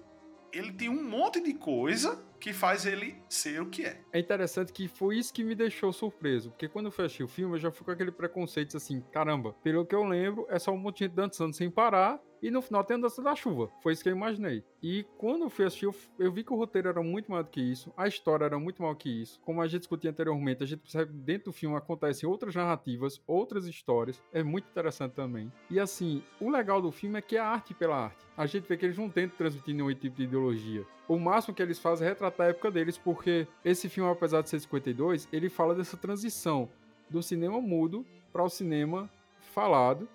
ele 0.53 0.71
tem 0.71 0.87
um 0.87 1.03
monte 1.03 1.41
de 1.41 1.55
coisa 1.55 2.23
que 2.39 2.53
faz 2.53 2.85
ele 2.85 3.15
ser 3.27 3.59
o 3.59 3.69
que 3.69 3.83
é. 3.83 3.99
É 4.11 4.19
interessante 4.19 4.71
que 4.71 4.87
foi 4.87 5.17
isso 5.17 5.33
que 5.33 5.43
me 5.43 5.55
deixou 5.55 5.91
surpreso, 5.91 6.51
porque 6.51 6.67
quando 6.67 6.85
eu 6.85 6.91
fechei 6.91 7.25
o 7.25 7.27
filme, 7.27 7.55
eu 7.55 7.59
já 7.59 7.71
fui 7.71 7.83
com 7.83 7.89
aquele 7.89 8.11
preconceito 8.11 8.77
assim, 8.77 9.01
caramba, 9.11 9.53
pelo 9.63 9.83
que 9.85 9.95
eu 9.95 10.03
lembro, 10.03 10.45
é 10.49 10.59
só 10.59 10.71
um 10.71 10.77
monte 10.77 10.99
de 10.99 11.05
gente 11.05 11.15
dançando 11.15 11.55
sem 11.55 11.71
parar, 11.71 12.21
e 12.43 12.51
no 12.51 12.61
final 12.61 12.83
tem 12.83 12.97
a 12.97 12.99
dança 12.99 13.21
da 13.21 13.33
chuva. 13.35 13.71
Foi 13.81 13.93
isso 13.93 14.03
que 14.03 14.09
eu 14.09 14.15
imaginei. 14.15 14.63
E 14.81 15.05
quando 15.17 15.43
eu 15.43 15.49
fui 15.49 15.65
assistir, 15.65 15.85
eu, 15.85 15.95
eu 16.19 16.29
vi 16.29 16.43
que 16.43 16.51
o 16.51 16.57
roteiro 16.57 16.89
era 16.89 17.01
muito 17.01 17.31
maior 17.31 17.43
do 17.43 17.49
que 17.49 17.61
isso, 17.61 17.91
a 17.95 18.05
história 18.05 18.43
era 18.43 18.59
muito 18.59 18.81
maior 18.81 18.95
que 18.95 19.09
isso. 19.09 19.39
Como 19.45 19.61
a 19.61 19.67
gente 19.67 19.79
discutia 19.79 20.11
anteriormente, 20.11 20.61
a 20.61 20.67
gente 20.67 20.81
percebe 20.81 21.13
que 21.13 21.17
dentro 21.19 21.45
do 21.45 21.53
filme 21.53 21.77
acontecem 21.77 22.27
outras 22.27 22.53
narrativas, 22.53 23.21
outras 23.25 23.65
histórias. 23.65 24.21
É 24.33 24.43
muito 24.43 24.67
interessante 24.69 25.13
também. 25.13 25.49
E 25.69 25.79
assim, 25.79 26.21
o 26.41 26.49
legal 26.49 26.81
do 26.81 26.91
filme 26.91 27.17
é 27.17 27.21
que 27.21 27.37
é 27.37 27.39
arte 27.39 27.73
pela 27.73 27.95
arte. 27.95 28.25
A 28.35 28.45
gente 28.45 28.67
vê 28.67 28.75
que 28.75 28.85
eles 28.85 28.97
não 28.97 29.09
tentam 29.09 29.37
transmitir 29.37 29.73
nenhum 29.73 29.93
tipo 29.95 30.17
de 30.17 30.23
ideologia. 30.23 30.85
O 31.07 31.17
máximo 31.17 31.53
que 31.53 31.61
eles 31.61 31.79
fazem 31.79 32.05
é 32.05 32.09
retratar 32.09 32.47
a 32.47 32.49
época 32.49 32.69
deles, 32.69 32.97
porque 32.97 33.47
esse 33.63 33.87
filme, 33.87 34.11
apesar 34.11 34.41
de 34.41 34.49
ser 34.49 34.59
52, 34.59 35.29
ele 35.31 35.47
fala 35.47 35.73
dessa 35.73 35.95
transição 35.95 36.67
do 37.09 37.23
cinema 37.23 37.61
mudo 37.61 38.05
para 38.33 38.43
o 38.43 38.49
cinema 38.49 39.09
falado, 39.53 40.09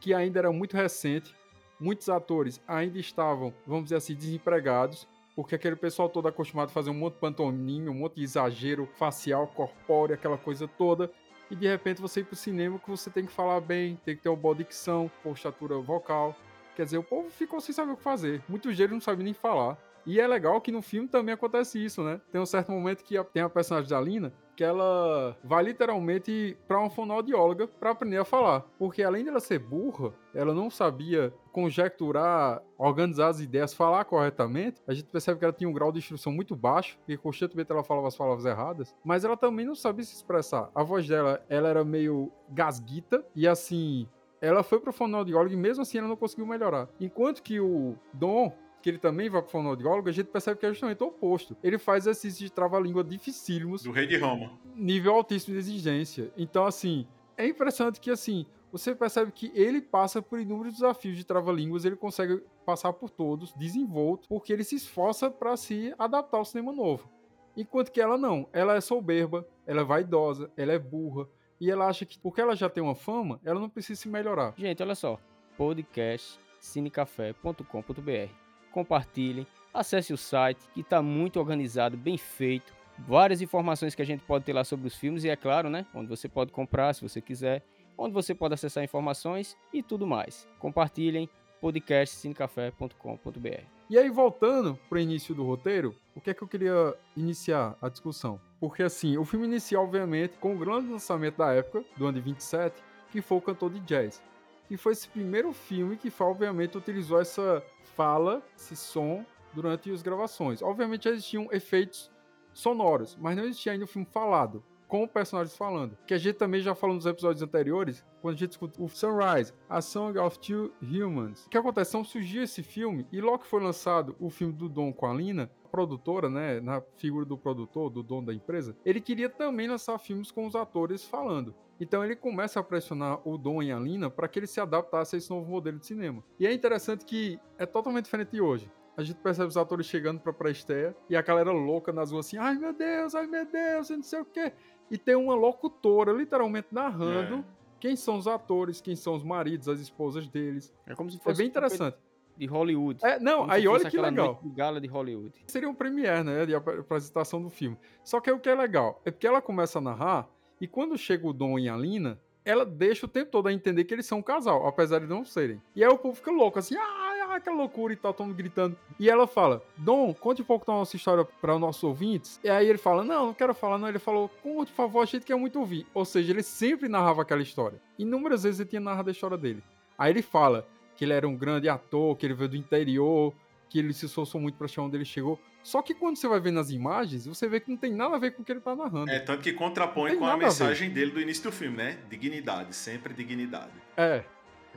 que 0.00 0.12
ainda 0.12 0.40
era 0.40 0.52
muito 0.52 0.76
recente. 0.76 1.34
Muitos 1.80 2.08
atores 2.10 2.60
ainda 2.68 2.98
estavam, 2.98 3.54
vamos 3.66 3.84
dizer 3.84 3.96
assim, 3.96 4.14
desempregados, 4.14 5.08
porque 5.34 5.54
aquele 5.54 5.76
pessoal 5.76 6.08
todo 6.08 6.28
acostumado 6.28 6.68
a 6.68 6.72
fazer 6.72 6.90
um 6.90 6.94
monte 6.94 7.14
de 7.14 7.20
pantomime, 7.20 7.88
um 7.88 7.94
monte 7.94 8.16
de 8.16 8.22
exagero 8.22 8.86
facial, 8.96 9.46
corpóreo, 9.46 10.14
aquela 10.14 10.36
coisa 10.36 10.68
toda. 10.68 11.10
E 11.50 11.56
de 11.56 11.66
repente 11.66 12.00
você 12.00 12.20
ir 12.20 12.24
pro 12.24 12.36
cinema 12.36 12.78
que 12.78 12.90
você 12.90 13.08
tem 13.08 13.24
que 13.24 13.32
falar 13.32 13.60
bem, 13.60 13.98
tem 14.04 14.14
que 14.14 14.22
ter 14.22 14.28
uma 14.28 14.36
boa 14.36 14.54
dicção, 14.54 15.10
postatura 15.22 15.78
vocal. 15.78 16.36
Quer 16.76 16.84
dizer, 16.84 16.98
o 16.98 17.02
povo 17.02 17.30
ficou 17.30 17.60
sem 17.60 17.74
saber 17.74 17.92
o 17.92 17.96
que 17.96 18.02
fazer. 18.02 18.42
Muitos 18.48 18.76
deles 18.76 18.92
não 18.92 19.00
sabem 19.00 19.24
nem 19.24 19.34
falar. 19.34 19.78
E 20.06 20.20
é 20.20 20.26
legal 20.26 20.60
que 20.60 20.70
no 20.70 20.82
filme 20.82 21.08
também 21.08 21.34
acontece 21.34 21.82
isso, 21.82 22.02
né? 22.02 22.20
Tem 22.30 22.40
um 22.40 22.46
certo 22.46 22.70
momento 22.70 23.02
que 23.02 23.22
tem 23.32 23.42
a 23.42 23.48
personagem 23.48 23.88
da 23.88 24.00
Lina 24.00 24.32
que 24.60 24.64
ela 24.64 25.34
vai 25.42 25.64
literalmente 25.64 26.54
pra 26.68 26.78
uma 26.78 26.90
fonoaudióloga 26.90 27.66
pra 27.66 27.92
aprender 27.92 28.18
a 28.18 28.26
falar. 28.26 28.60
Porque 28.78 29.02
além 29.02 29.24
dela 29.24 29.40
ser 29.40 29.58
burra, 29.58 30.12
ela 30.34 30.52
não 30.52 30.68
sabia 30.68 31.32
conjecturar, 31.50 32.62
organizar 32.78 33.28
as 33.28 33.40
ideias, 33.40 33.74
falar 33.74 34.04
corretamente. 34.04 34.80
A 34.86 34.94
gente 34.94 35.06
percebe 35.06 35.38
que 35.38 35.44
ela 35.44 35.52
tinha 35.52 35.68
um 35.68 35.72
grau 35.72 35.92
de 35.92 35.98
instrução 35.98 36.32
muito 36.32 36.54
baixo, 36.56 36.98
porque 36.98 37.16
constantemente 37.16 37.70
ela 37.70 37.82
falava 37.82 38.08
as 38.08 38.16
palavras 38.16 38.44
erradas, 38.44 38.94
mas 39.04 39.24
ela 39.24 39.36
também 39.36 39.66
não 39.66 39.74
sabia 39.74 40.04
se 40.04 40.14
expressar. 40.14 40.70
A 40.74 40.82
voz 40.82 41.06
dela, 41.06 41.44
ela 41.48 41.68
era 41.68 41.84
meio 41.84 42.30
gasguita 42.48 43.24
e 43.34 43.46
assim, 43.46 44.08
ela 44.40 44.62
foi 44.62 44.80
pro 44.80 44.92
fonoaudiólogo 44.92 45.52
e 45.52 45.56
mesmo 45.56 45.82
assim 45.82 45.98
ela 45.98 46.08
não 46.08 46.16
conseguiu 46.16 46.46
melhorar. 46.46 46.88
Enquanto 47.00 47.42
que 47.42 47.60
o 47.60 47.96
Dom, 48.12 48.52
que 48.82 48.88
ele 48.88 48.98
também 48.98 49.28
vai 49.28 49.42
pro 49.42 49.50
fonoaudiólogo, 49.50 50.08
a 50.08 50.12
gente 50.12 50.28
percebe 50.28 50.58
que 50.58 50.66
é 50.66 50.70
justamente 50.70 51.02
o 51.02 51.08
oposto. 51.08 51.56
Ele 51.62 51.78
faz 51.78 52.04
exercícios 52.04 52.48
de 52.48 52.52
trava-língua 52.52 53.04
dificílimos, 53.04 53.82
Do 53.82 53.92
Rei 53.92 54.06
de 54.06 54.16
Roma. 54.16 54.52
nível 54.74 55.14
altíssimo 55.14 55.52
de 55.52 55.58
exigência. 55.60 56.32
Então, 56.36 56.64
assim, 56.64 57.06
é 57.36 57.46
impressionante 57.46 58.00
que, 58.00 58.10
assim, 58.10 58.46
você 58.72 58.94
percebe 58.94 59.32
que 59.32 59.50
ele 59.54 59.80
passa 59.80 60.22
por 60.22 60.40
inúmeros 60.40 60.74
desafios 60.74 61.16
de 61.16 61.24
trava-línguas, 61.24 61.84
ele 61.84 61.96
consegue 61.96 62.42
passar 62.64 62.92
por 62.92 63.10
todos, 63.10 63.52
desenvolto, 63.54 64.28
porque 64.28 64.52
ele 64.52 64.64
se 64.64 64.76
esforça 64.76 65.30
para 65.30 65.56
se 65.56 65.94
adaptar 65.98 66.38
ao 66.38 66.44
cinema 66.44 66.72
novo. 66.72 67.10
Enquanto 67.56 67.90
que 67.90 68.00
ela 68.00 68.16
não, 68.16 68.48
ela 68.52 68.76
é 68.76 68.80
soberba, 68.80 69.46
ela 69.66 69.80
é 69.80 69.84
vaidosa, 69.84 70.50
ela 70.56 70.72
é 70.72 70.78
burra, 70.78 71.28
e 71.60 71.70
ela 71.70 71.86
acha 71.86 72.06
que 72.06 72.18
porque 72.18 72.40
ela 72.40 72.56
já 72.56 72.70
tem 72.70 72.82
uma 72.82 72.94
fama, 72.94 73.40
ela 73.44 73.60
não 73.60 73.68
precisa 73.68 74.00
se 74.00 74.08
melhorar. 74.08 74.54
Gente, 74.56 74.82
olha 74.82 74.94
só. 74.94 75.18
Podcast 75.56 76.40
cinecafé.com.br. 76.60 78.32
Compartilhem, 78.72 79.46
acesse 79.74 80.12
o 80.12 80.16
site 80.16 80.68
que 80.72 80.80
está 80.80 81.02
muito 81.02 81.38
organizado, 81.40 81.96
bem 81.96 82.16
feito. 82.16 82.72
Várias 82.98 83.40
informações 83.40 83.94
que 83.94 84.02
a 84.02 84.04
gente 84.04 84.22
pode 84.24 84.44
ter 84.44 84.52
lá 84.52 84.62
sobre 84.62 84.86
os 84.86 84.94
filmes 84.94 85.24
e 85.24 85.28
é 85.28 85.36
claro, 85.36 85.68
né? 85.68 85.86
Onde 85.94 86.08
você 86.08 86.28
pode 86.28 86.52
comprar 86.52 86.94
se 86.94 87.02
você 87.02 87.20
quiser, 87.20 87.64
onde 88.00 88.14
você 88.14 88.34
pode 88.34 88.54
acessar 88.54 88.82
informações 88.82 89.56
e 89.72 89.80
tudo 89.82 90.06
mais. 90.06 90.48
Compartilhem 90.58 91.28
podcastcinecafé.com.br. 91.60 93.64
E 93.90 93.98
aí, 93.98 94.08
voltando 94.08 94.78
pro 94.88 94.98
início 94.98 95.34
do 95.34 95.44
roteiro, 95.44 95.94
o 96.14 96.20
que 96.20 96.30
é 96.30 96.34
que 96.34 96.42
eu 96.42 96.48
queria 96.48 96.96
iniciar 97.14 97.76
a 97.82 97.90
discussão? 97.90 98.40
Porque, 98.58 98.82
assim, 98.82 99.18
o 99.18 99.24
filme 99.24 99.46
inicia, 99.46 99.78
obviamente, 99.78 100.38
com 100.38 100.54
o 100.54 100.58
grande 100.58 100.90
lançamento 100.90 101.36
da 101.36 101.52
época, 101.52 101.84
do 101.96 102.06
ano 102.06 102.14
de 102.14 102.22
27, 102.22 102.82
que 103.10 103.20
foi 103.20 103.36
o 103.36 103.42
Cantor 103.42 103.70
de 103.70 103.80
Jazz. 103.80 104.22
Que 104.66 104.78
foi 104.78 104.92
esse 104.92 105.08
primeiro 105.08 105.52
filme 105.52 105.96
que, 105.96 106.12
obviamente, 106.20 106.78
utilizou 106.78 107.20
essa 107.20 107.62
fala, 107.96 108.40
esse 108.56 108.76
som, 108.76 109.26
durante 109.52 109.90
as 109.90 110.00
gravações. 110.00 110.62
Obviamente, 110.62 111.04
já 111.04 111.10
existiam 111.10 111.48
efeitos 111.52 112.10
sonoros, 112.54 113.18
mas 113.20 113.36
não 113.36 113.44
existia 113.44 113.72
ainda 113.72 113.84
o 113.84 113.88
filme 113.88 114.06
falado, 114.10 114.64
com 114.90 115.06
personagens 115.06 115.56
falando. 115.56 115.96
Que 116.04 116.12
a 116.12 116.18
gente 116.18 116.34
também 116.34 116.60
já 116.60 116.74
falou 116.74 116.96
nos 116.96 117.06
episódios 117.06 117.42
anteriores, 117.42 118.04
quando 118.20 118.34
a 118.34 118.38
gente 118.38 118.50
escuta 118.50 118.82
o 118.82 118.88
Sunrise, 118.88 119.54
A 119.68 119.80
Song 119.80 120.18
of 120.18 120.38
Two 120.40 120.72
Humans. 120.82 121.46
O 121.46 121.48
que 121.48 121.56
acontece? 121.56 121.92
Então 121.92 122.04
surgiu 122.04 122.42
esse 122.42 122.62
filme, 122.62 123.06
e 123.12 123.20
logo 123.20 123.38
que 123.38 123.46
foi 123.46 123.62
lançado 123.62 124.16
o 124.18 124.28
filme 124.28 124.52
do 124.52 124.68
Dom 124.68 124.92
com 124.92 125.06
a 125.06 125.14
Lina, 125.14 125.48
a 125.64 125.68
produtora, 125.68 126.28
né, 126.28 126.60
na 126.60 126.82
figura 126.96 127.24
do 127.24 127.38
produtor, 127.38 127.88
do 127.88 128.02
dono 128.02 128.26
da 128.26 128.34
empresa, 128.34 128.76
ele 128.84 129.00
queria 129.00 129.30
também 129.30 129.68
lançar 129.68 129.96
filmes 129.98 130.32
com 130.32 130.44
os 130.44 130.56
atores 130.56 131.04
falando. 131.04 131.54
Então 131.78 132.04
ele 132.04 132.16
começa 132.16 132.58
a 132.58 132.62
pressionar 132.62 133.26
o 133.26 133.38
Dom 133.38 133.62
e 133.62 133.70
a 133.70 133.78
Lina 133.78 134.10
para 134.10 134.26
que 134.26 134.40
ele 134.40 134.46
se 134.48 134.60
adaptasse 134.60 135.14
a 135.14 135.18
esse 135.18 135.30
novo 135.30 135.48
modelo 135.48 135.78
de 135.78 135.86
cinema. 135.86 136.22
E 136.38 136.46
é 136.46 136.52
interessante 136.52 137.04
que 137.04 137.38
é 137.56 137.64
totalmente 137.64 138.04
diferente 138.06 138.32
de 138.32 138.40
hoje. 138.40 138.70
A 138.96 139.02
gente 139.02 139.18
percebe 139.18 139.48
os 139.48 139.56
atores 139.56 139.86
chegando 139.86 140.20
pra 140.20 140.30
pré-estreia 140.30 140.94
e 141.08 141.16
a 141.16 141.22
galera 141.22 141.50
louca 141.50 141.90
nas 141.90 142.12
ruas 142.12 142.26
assim, 142.26 142.36
ai 142.36 142.58
meu 142.58 142.74
Deus, 142.74 143.14
ai 143.14 143.26
meu 143.26 143.46
Deus, 143.46 143.88
não 143.88 144.02
sei 144.02 144.20
o 144.20 144.24
quê. 144.26 144.52
E 144.90 144.98
tem 144.98 145.14
uma 145.14 145.34
locutora 145.34 146.12
literalmente 146.12 146.68
narrando 146.72 147.36
É. 147.36 147.44
quem 147.78 147.94
são 147.96 148.16
os 148.16 148.26
atores, 148.26 148.80
quem 148.80 148.96
são 148.96 149.14
os 149.14 149.22
maridos, 149.22 149.68
as 149.68 149.80
esposas 149.80 150.26
deles. 150.28 150.72
É 150.86 150.94
como 150.94 151.10
se 151.10 151.16
É 151.16 151.20
fosse 151.20 151.38
bem 151.38 151.48
um 151.48 151.52
papel 151.52 151.66
interessante. 151.68 151.96
de 152.36 152.46
Hollywood. 152.46 153.04
É, 153.04 153.18
não, 153.20 153.40
Como 153.40 153.52
aí 153.52 153.68
olha 153.68 153.88
que 153.90 153.98
legal. 153.98 154.40
gala 154.54 154.80
de 154.80 154.88
Hollywood. 154.88 155.32
Seria 155.46 155.68
um 155.68 155.74
premiere, 155.74 156.24
né, 156.24 156.46
de 156.46 156.54
ap- 156.54 156.68
apresentação 156.80 157.40
do 157.42 157.50
filme. 157.50 157.76
Só 158.02 158.18
que 158.20 158.30
o 158.32 158.38
que 158.40 158.48
é 158.48 158.54
legal 158.54 159.00
é 159.04 159.10
porque 159.10 159.26
ela 159.26 159.40
começa 159.42 159.78
a 159.78 159.82
narrar 159.82 160.28
E 160.62 160.66
quando 160.66 160.98
chega 160.98 161.26
o 161.26 161.32
Dom 161.32 161.58
e 161.58 161.70
a 161.70 161.76
Lina, 161.76 162.20
ela 162.44 162.66
deixa 162.66 163.06
o 163.06 163.08
tempo 163.08 163.30
todo 163.30 163.46
a 163.46 163.52
entender 163.52 163.84
que 163.84 163.94
eles 163.94 164.04
são 164.04 164.18
um 164.18 164.22
casal, 164.22 164.66
apesar 164.66 164.98
de 165.00 165.06
não 165.06 165.24
serem. 165.24 165.58
E 165.74 165.82
aí 165.82 165.88
o 165.90 165.96
povo 165.96 166.14
fica 166.16 166.30
louco, 166.30 166.58
assim, 166.58 166.74
ah, 166.76 167.09
ah 167.30 167.36
aquela 167.36 167.56
loucura 167.56 167.92
e 167.92 167.96
tal, 167.96 168.12
todo 168.12 168.26
mundo 168.26 168.36
gritando. 168.36 168.76
E 168.98 169.08
ela 169.08 169.26
fala, 169.26 169.62
Dom, 169.76 170.12
conte 170.14 170.42
um 170.42 170.44
pouco 170.44 170.66
da 170.66 170.72
nossa 170.72 170.96
história 170.96 171.24
para 171.24 171.54
os 171.54 171.60
nossos 171.60 171.82
ouvintes. 171.82 172.40
E 172.42 172.50
aí 172.50 172.68
ele 172.68 172.78
fala, 172.78 173.04
não, 173.04 173.26
não 173.26 173.34
quero 173.34 173.54
falar, 173.54 173.78
não. 173.78 173.88
Ele 173.88 173.98
falou, 173.98 174.28
conte, 174.42 174.70
por 174.70 174.76
favor, 174.76 175.02
a 175.02 175.06
gente 175.06 175.24
quer 175.24 175.36
muito 175.36 175.58
ouvir. 175.58 175.86
Ou 175.94 176.04
seja, 176.04 176.32
ele 176.32 176.42
sempre 176.42 176.88
narrava 176.88 177.22
aquela 177.22 177.42
história. 177.42 177.80
Inúmeras 177.98 178.42
vezes 178.42 178.60
ele 178.60 178.68
tinha 178.68 178.80
narrado 178.80 179.08
a 179.08 179.12
história 179.12 179.36
dele. 179.36 179.62
Aí 179.98 180.12
ele 180.12 180.22
fala 180.22 180.66
que 180.96 181.04
ele 181.04 181.12
era 181.12 181.26
um 181.26 181.36
grande 181.36 181.68
ator, 181.68 182.16
que 182.16 182.26
ele 182.26 182.34
veio 182.34 182.50
do 182.50 182.56
interior, 182.56 183.32
que 183.70 183.78
ele 183.78 183.92
se 183.92 184.06
esforçou 184.06 184.40
muito 184.40 184.58
para 184.58 184.68
chegar 184.68 184.82
onde 184.82 184.96
ele 184.96 185.04
chegou. 185.04 185.40
Só 185.62 185.80
que 185.80 185.94
quando 185.94 186.16
você 186.16 186.26
vai 186.26 186.40
ver 186.40 186.50
nas 186.50 186.70
imagens, 186.70 187.26
você 187.26 187.48
vê 187.48 187.60
que 187.60 187.70
não 187.70 187.76
tem 187.76 187.94
nada 187.94 188.16
a 188.16 188.18
ver 188.18 188.32
com 188.32 188.42
o 188.42 188.44
que 188.44 188.52
ele 188.52 188.60
tá 188.60 188.74
narrando. 188.74 189.10
É, 189.10 189.20
tanto 189.20 189.42
que 189.42 189.52
contrapõe 189.52 190.16
com 190.16 190.26
a 190.26 190.36
mensagem 190.36 190.90
a 190.90 190.92
dele 190.92 191.12
do 191.12 191.20
início 191.20 191.44
do 191.44 191.52
filme, 191.52 191.76
né? 191.76 191.98
Dignidade, 192.08 192.74
sempre 192.74 193.14
dignidade. 193.14 193.72
É. 193.96 194.24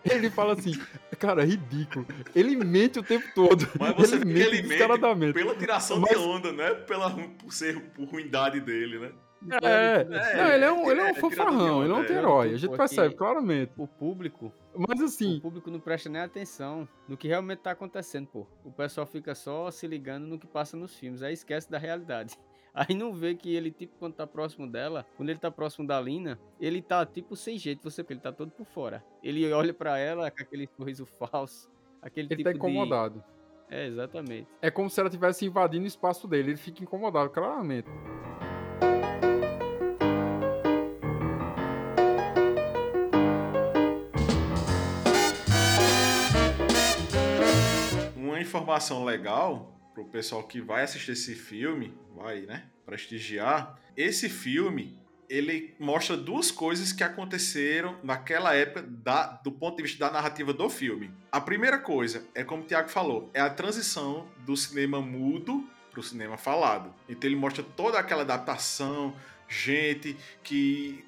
Ele 0.05 0.29
fala 0.29 0.53
assim, 0.53 0.73
cara, 1.17 1.43
é 1.43 1.45
ridículo. 1.45 2.05
Ele 2.35 2.55
mente 2.55 2.99
o 2.99 3.03
tempo 3.03 3.25
todo. 3.33 3.67
Mas 3.79 3.95
você 3.95 4.15
ele 4.15 4.25
mente, 4.25 4.41
ele 4.41 4.61
mente 4.63 5.33
pela 5.33 5.55
tiração 5.55 5.99
Mas... 5.99 6.11
de 6.11 6.17
onda, 6.17 6.51
né? 6.51 6.73
Pela, 6.73 7.09
por 7.09 7.53
ser 7.53 7.79
por 7.91 8.05
ruindade 8.05 8.59
dele, 8.59 8.99
né? 8.99 9.11
É, 9.61 10.07
é, 10.09 10.37
não, 10.37 10.51
ele 10.53 10.65
é 10.65 10.71
um, 10.71 10.91
ele 10.91 10.99
é 11.01 11.03
um 11.03 11.07
é, 11.07 11.13
fanfarrão, 11.15 11.83
ele 11.83 11.91
é 11.91 11.95
um 11.95 11.99
anti-herói, 11.99 12.53
a 12.53 12.57
gente 12.57 12.77
percebe 12.77 13.13
claramente. 13.13 13.73
O 13.77 13.87
público. 13.87 14.53
Mas 14.73 15.01
assim. 15.01 15.37
O 15.37 15.41
público 15.41 15.69
não 15.69 15.79
presta 15.79 16.09
nem 16.09 16.21
atenção 16.21 16.87
no 17.07 17.17
que 17.17 17.27
realmente 17.27 17.59
tá 17.59 17.71
acontecendo, 17.71 18.27
pô. 18.27 18.47
O 18.63 18.71
pessoal 18.71 19.05
fica 19.05 19.35
só 19.35 19.69
se 19.69 19.85
ligando 19.85 20.25
no 20.25 20.39
que 20.39 20.47
passa 20.47 20.77
nos 20.77 20.95
filmes, 20.95 21.21
aí 21.21 21.33
esquece 21.33 21.69
da 21.69 21.77
realidade. 21.77 22.37
Aí 22.89 22.95
não 22.95 23.13
vê 23.13 23.35
que 23.35 23.53
ele, 23.55 23.71
tipo, 23.71 23.93
quando 23.99 24.15
tá 24.15 24.25
próximo 24.25 24.67
dela, 24.67 25.05
quando 25.15 25.29
ele 25.29 25.37
tá 25.37 25.51
próximo 25.51 25.87
da 25.87 26.01
Lina, 26.01 26.39
ele 26.59 26.81
tá, 26.81 27.05
tipo, 27.05 27.35
sem 27.35 27.57
jeito, 27.57 27.83
você 27.83 28.03
ele 28.09 28.19
tá 28.19 28.31
todo 28.31 28.51
por 28.51 28.65
fora. 28.65 29.03
Ele 29.21 29.51
olha 29.53 29.73
para 29.73 29.99
ela 29.99 30.31
com 30.31 30.41
aquele 30.41 30.67
sorriso 30.75 31.05
falso, 31.05 31.71
aquele 32.01 32.27
ele 32.27 32.37
tipo 32.37 32.49
tá 32.49 32.55
incomodado. 32.55 33.23
De... 33.69 33.75
É, 33.75 33.87
exatamente. 33.87 34.47
É 34.61 34.71
como 34.71 34.89
se 34.89 34.99
ela 34.99 35.07
estivesse 35.07 35.45
invadindo 35.45 35.83
o 35.83 35.87
espaço 35.87 36.27
dele, 36.27 36.51
ele 36.51 36.57
fica 36.57 36.83
incomodado, 36.83 37.29
claramente. 37.29 37.89
informação 48.53 49.03
legal 49.03 49.73
pro 49.93 50.05
pessoal 50.05 50.43
que 50.43 50.59
vai 50.59 50.83
assistir 50.83 51.11
esse 51.11 51.35
filme, 51.35 51.93
vai, 52.15 52.41
né, 52.41 52.65
prestigiar. 52.85 53.79
Esse 53.95 54.27
filme, 54.27 54.99
ele 55.29 55.75
mostra 55.79 56.17
duas 56.17 56.51
coisas 56.51 56.91
que 56.91 57.03
aconteceram 57.03 57.97
naquela 58.03 58.55
época 58.55 58.81
da, 58.81 59.27
do 59.43 59.51
ponto 59.51 59.77
de 59.77 59.83
vista 59.83 59.99
da 60.05 60.11
narrativa 60.11 60.53
do 60.53 60.69
filme. 60.69 61.11
A 61.31 61.39
primeira 61.39 61.77
coisa 61.77 62.25
é 62.33 62.43
como 62.43 62.63
o 62.63 62.65
Tiago 62.65 62.89
falou, 62.89 63.29
é 63.33 63.41
a 63.41 63.49
transição 63.49 64.27
do 64.39 64.55
cinema 64.57 65.01
mudo 65.01 65.67
para 65.91 65.99
o 65.99 66.03
cinema 66.03 66.37
falado. 66.37 66.93
Então 67.07 67.29
ele 67.29 67.35
mostra 67.35 67.63
toda 67.63 67.99
aquela 67.99 68.23
adaptação, 68.23 69.15
gente 69.47 70.17
que 70.43 71.05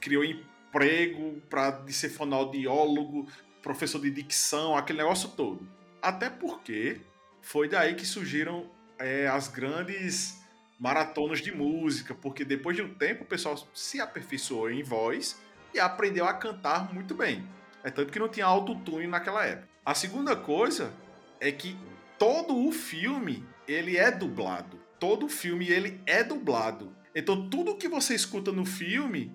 criou 0.00 0.24
emprego 0.24 1.40
para 1.50 1.84
ser 1.88 2.10
fonoaudiólogo, 2.10 3.26
professor 3.60 4.00
de 4.00 4.10
dicção, 4.10 4.76
aquele 4.76 4.98
negócio 4.98 5.28
todo. 5.30 5.68
Até 6.00 6.30
porque 6.30 7.00
foi 7.42 7.68
daí 7.68 7.94
que 7.94 8.06
surgiram 8.06 8.70
é, 8.98 9.26
as 9.26 9.48
grandes 9.48 10.40
maratonas 10.78 11.40
de 11.40 11.52
música, 11.52 12.14
porque 12.14 12.44
depois 12.44 12.76
de 12.76 12.82
um 12.82 12.94
tempo 12.94 13.24
o 13.24 13.26
pessoal 13.26 13.56
se 13.74 14.00
aperfeiçoou 14.00 14.70
em 14.70 14.82
voz 14.82 15.38
e 15.74 15.78
aprendeu 15.78 16.24
a 16.24 16.32
cantar 16.32 16.92
muito 16.92 17.14
bem. 17.14 17.46
É 17.84 17.90
tanto 17.90 18.12
que 18.12 18.18
não 18.18 18.28
tinha 18.28 18.46
autotune 18.46 19.06
naquela 19.06 19.44
época. 19.44 19.68
A 19.84 19.94
segunda 19.94 20.34
coisa 20.34 20.92
é 21.38 21.50
que 21.52 21.76
todo 22.18 22.56
o 22.66 22.72
filme 22.72 23.44
ele 23.68 23.96
é 23.96 24.10
dublado. 24.10 24.78
Todo 24.98 25.26
o 25.26 25.28
filme 25.28 25.68
ele 25.68 26.00
é 26.06 26.22
dublado. 26.22 26.94
Então 27.14 27.48
tudo 27.48 27.76
que 27.76 27.88
você 27.88 28.14
escuta 28.14 28.52
no 28.52 28.64
filme 28.64 29.32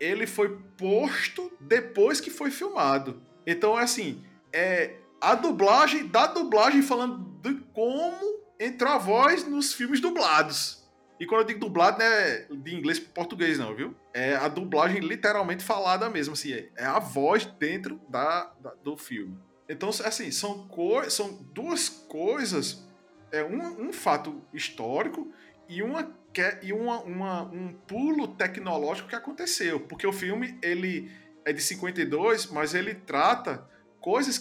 ele 0.00 0.26
foi 0.26 0.58
posto 0.76 1.52
depois 1.60 2.20
que 2.20 2.30
foi 2.30 2.50
filmado. 2.50 3.22
Então 3.46 3.76
assim, 3.76 4.24
é 4.52 4.96
a 5.20 5.34
dublagem 5.34 6.06
da 6.06 6.26
dublagem 6.26 6.82
falando 6.82 7.31
como 7.72 8.42
entrou 8.58 8.92
a 8.92 8.98
voz 8.98 9.46
nos 9.46 9.72
filmes 9.72 10.00
dublados. 10.00 10.82
E 11.18 11.26
quando 11.26 11.42
eu 11.42 11.46
digo 11.46 11.60
dublado, 11.60 11.98
não 11.98 12.04
é 12.04 12.46
de 12.50 12.74
inglês 12.74 12.98
para 12.98 13.12
português, 13.12 13.58
não, 13.58 13.74
viu? 13.74 13.94
É 14.12 14.34
a 14.34 14.48
dublagem 14.48 15.00
literalmente 15.00 15.62
falada 15.62 16.10
mesmo, 16.10 16.34
assim, 16.34 16.52
é, 16.52 16.84
a 16.84 16.98
voz 16.98 17.44
dentro 17.46 18.00
da, 18.08 18.52
da 18.60 18.70
do 18.82 18.96
filme. 18.96 19.38
Então, 19.68 19.88
assim, 19.88 20.30
são, 20.30 20.66
co 20.66 21.08
são 21.08 21.34
duas 21.52 21.88
coisas, 21.88 22.84
é 23.30 23.44
um, 23.44 23.88
um 23.88 23.92
fato 23.92 24.42
histórico 24.52 25.32
e, 25.68 25.82
uma, 25.82 26.12
e 26.60 26.72
uma, 26.72 27.00
uma, 27.02 27.42
um 27.44 27.72
pulo 27.72 28.28
tecnológico 28.28 29.08
que 29.08 29.14
aconteceu. 29.14 29.80
Porque 29.80 30.06
o 30.06 30.12
filme, 30.12 30.58
ele 30.60 31.10
é 31.44 31.52
de 31.52 31.62
52, 31.62 32.46
mas 32.46 32.74
ele 32.74 32.94
trata 32.94 33.66
coisas 34.02 34.38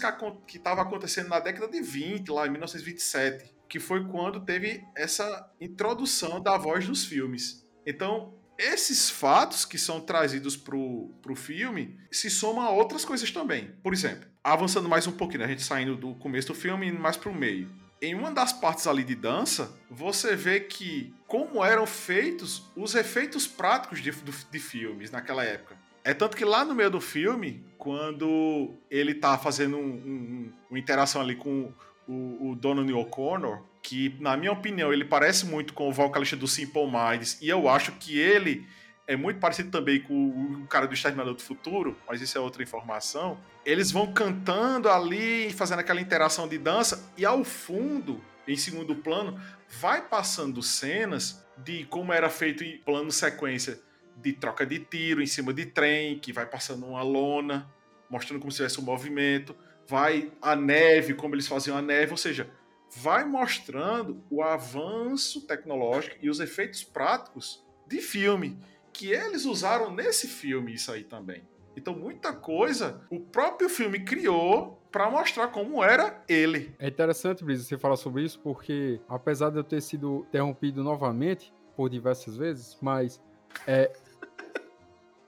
que 0.47 0.57
estavam 0.57 0.83
acontecendo 0.83 1.29
na 1.29 1.39
década 1.39 1.67
de 1.67 1.81
20, 1.81 2.29
lá 2.29 2.47
em 2.47 2.49
1927, 2.49 3.55
que 3.69 3.79
foi 3.79 4.05
quando 4.05 4.43
teve 4.43 4.83
essa 4.95 5.49
introdução 5.61 6.41
da 6.41 6.57
voz 6.57 6.87
nos 6.89 7.05
filmes. 7.05 7.65
Então, 7.85 8.33
esses 8.57 9.09
fatos 9.09 9.63
que 9.63 9.77
são 9.77 10.01
trazidos 10.01 10.57
para 10.57 10.75
o 10.75 11.35
filme 11.35 11.97
se 12.11 12.29
somam 12.29 12.63
a 12.63 12.69
outras 12.71 13.05
coisas 13.05 13.31
também. 13.31 13.71
Por 13.81 13.93
exemplo, 13.93 14.27
avançando 14.43 14.89
mais 14.89 15.07
um 15.07 15.11
pouquinho, 15.11 15.39
né, 15.39 15.45
a 15.45 15.49
gente 15.49 15.63
saindo 15.63 15.95
do 15.95 16.15
começo 16.15 16.49
do 16.49 16.55
filme 16.55 16.87
e 16.87 16.89
indo 16.89 16.99
mais 16.99 17.15
para 17.15 17.29
o 17.29 17.35
meio. 17.35 17.69
Em 18.01 18.15
uma 18.15 18.31
das 18.31 18.51
partes 18.51 18.87
ali 18.87 19.03
de 19.03 19.13
dança, 19.13 19.79
você 19.89 20.35
vê 20.35 20.59
que 20.59 21.13
como 21.27 21.63
eram 21.63 21.85
feitos 21.85 22.69
os 22.75 22.95
efeitos 22.95 23.45
práticos 23.45 24.01
de, 24.01 24.11
de 24.11 24.59
filmes 24.59 25.11
naquela 25.11 25.43
época. 25.43 25.77
É 26.03 26.13
tanto 26.13 26.35
que 26.35 26.43
lá 26.43 26.65
no 26.65 26.73
meio 26.73 26.89
do 26.89 26.99
filme, 26.99 27.63
quando 27.77 28.73
ele 28.89 29.13
tá 29.13 29.37
fazendo 29.37 29.77
um, 29.77 29.81
um, 29.81 30.53
uma 30.69 30.79
interação 30.79 31.21
ali 31.21 31.35
com 31.35 31.71
o, 32.07 32.51
o 32.51 32.55
Donald 32.55 32.91
O'Connor, 32.91 33.63
que, 33.81 34.15
na 34.19 34.35
minha 34.35 34.51
opinião, 34.51 34.91
ele 34.91 35.05
parece 35.05 35.45
muito 35.45 35.73
com 35.73 35.89
o 35.89 35.93
vocalista 35.93 36.35
do 36.35 36.47
Simple 36.47 36.87
Minds, 36.87 37.37
e 37.41 37.49
eu 37.49 37.69
acho 37.69 37.91
que 37.93 38.17
ele 38.17 38.65
é 39.07 39.15
muito 39.15 39.39
parecido 39.39 39.69
também 39.69 39.99
com 40.01 40.61
o, 40.63 40.67
cara 40.67 40.87
do 40.87 40.93
Exterminador 40.93 41.33
do 41.33 41.41
Futuro, 41.41 41.97
mas 42.07 42.21
isso 42.21 42.37
é 42.37 42.41
outra 42.41 42.63
informação. 42.63 43.37
Eles 43.65 43.91
vão 43.91 44.11
cantando 44.13 44.89
ali, 44.89 45.51
fazendo 45.51 45.79
aquela 45.79 46.01
interação 46.01 46.47
de 46.47 46.57
dança, 46.57 47.11
e 47.17 47.25
ao 47.25 47.43
fundo, 47.43 48.21
em 48.47 48.55
segundo 48.55 48.95
plano, 48.95 49.39
vai 49.79 50.01
passando 50.01 50.63
cenas 50.63 51.45
de 51.57 51.85
como 51.85 52.13
era 52.13 52.29
feito 52.29 52.63
em 52.63 52.77
plano 52.77 53.11
sequência 53.11 53.79
de 54.21 54.33
troca 54.33 54.65
de 54.65 54.79
tiro 54.79 55.21
em 55.21 55.25
cima 55.25 55.53
de 55.53 55.65
trem, 55.65 56.19
que 56.19 56.31
vai 56.31 56.45
passando 56.45 56.85
uma 56.85 57.01
lona, 57.01 57.71
mostrando 58.09 58.39
como 58.39 58.51
se 58.51 58.57
tivesse 58.57 58.79
um 58.79 58.83
movimento, 58.83 59.55
vai 59.87 60.31
a 60.41 60.55
neve, 60.55 61.13
como 61.13 61.35
eles 61.35 61.47
faziam 61.47 61.77
a 61.77 61.81
neve, 61.81 62.11
ou 62.11 62.17
seja, 62.17 62.49
vai 62.97 63.23
mostrando 63.23 64.23
o 64.29 64.43
avanço 64.43 65.45
tecnológico 65.47 66.17
e 66.21 66.29
os 66.29 66.39
efeitos 66.39 66.83
práticos 66.83 67.65
de 67.87 68.01
filme, 68.01 68.57
que 68.93 69.11
eles 69.11 69.45
usaram 69.45 69.93
nesse 69.93 70.27
filme 70.27 70.73
isso 70.73 70.91
aí 70.91 71.03
também. 71.03 71.43
Então 71.75 71.95
muita 71.95 72.33
coisa 72.33 73.01
o 73.09 73.19
próprio 73.19 73.69
filme 73.69 74.01
criou 74.01 74.81
para 74.91 75.09
mostrar 75.09 75.47
como 75.47 75.81
era 75.81 76.21
ele. 76.27 76.75
É 76.77 76.87
interessante, 76.87 77.43
Brisa, 77.43 77.63
você 77.63 77.77
falar 77.77 77.95
sobre 77.95 78.23
isso, 78.23 78.39
porque 78.39 78.99
apesar 79.07 79.49
de 79.49 79.57
eu 79.57 79.63
ter 79.63 79.81
sido 79.81 80.25
interrompido 80.27 80.83
novamente 80.83 81.53
por 81.75 81.89
diversas 81.89 82.35
vezes, 82.35 82.77
mas 82.81 83.21
é, 83.65 83.91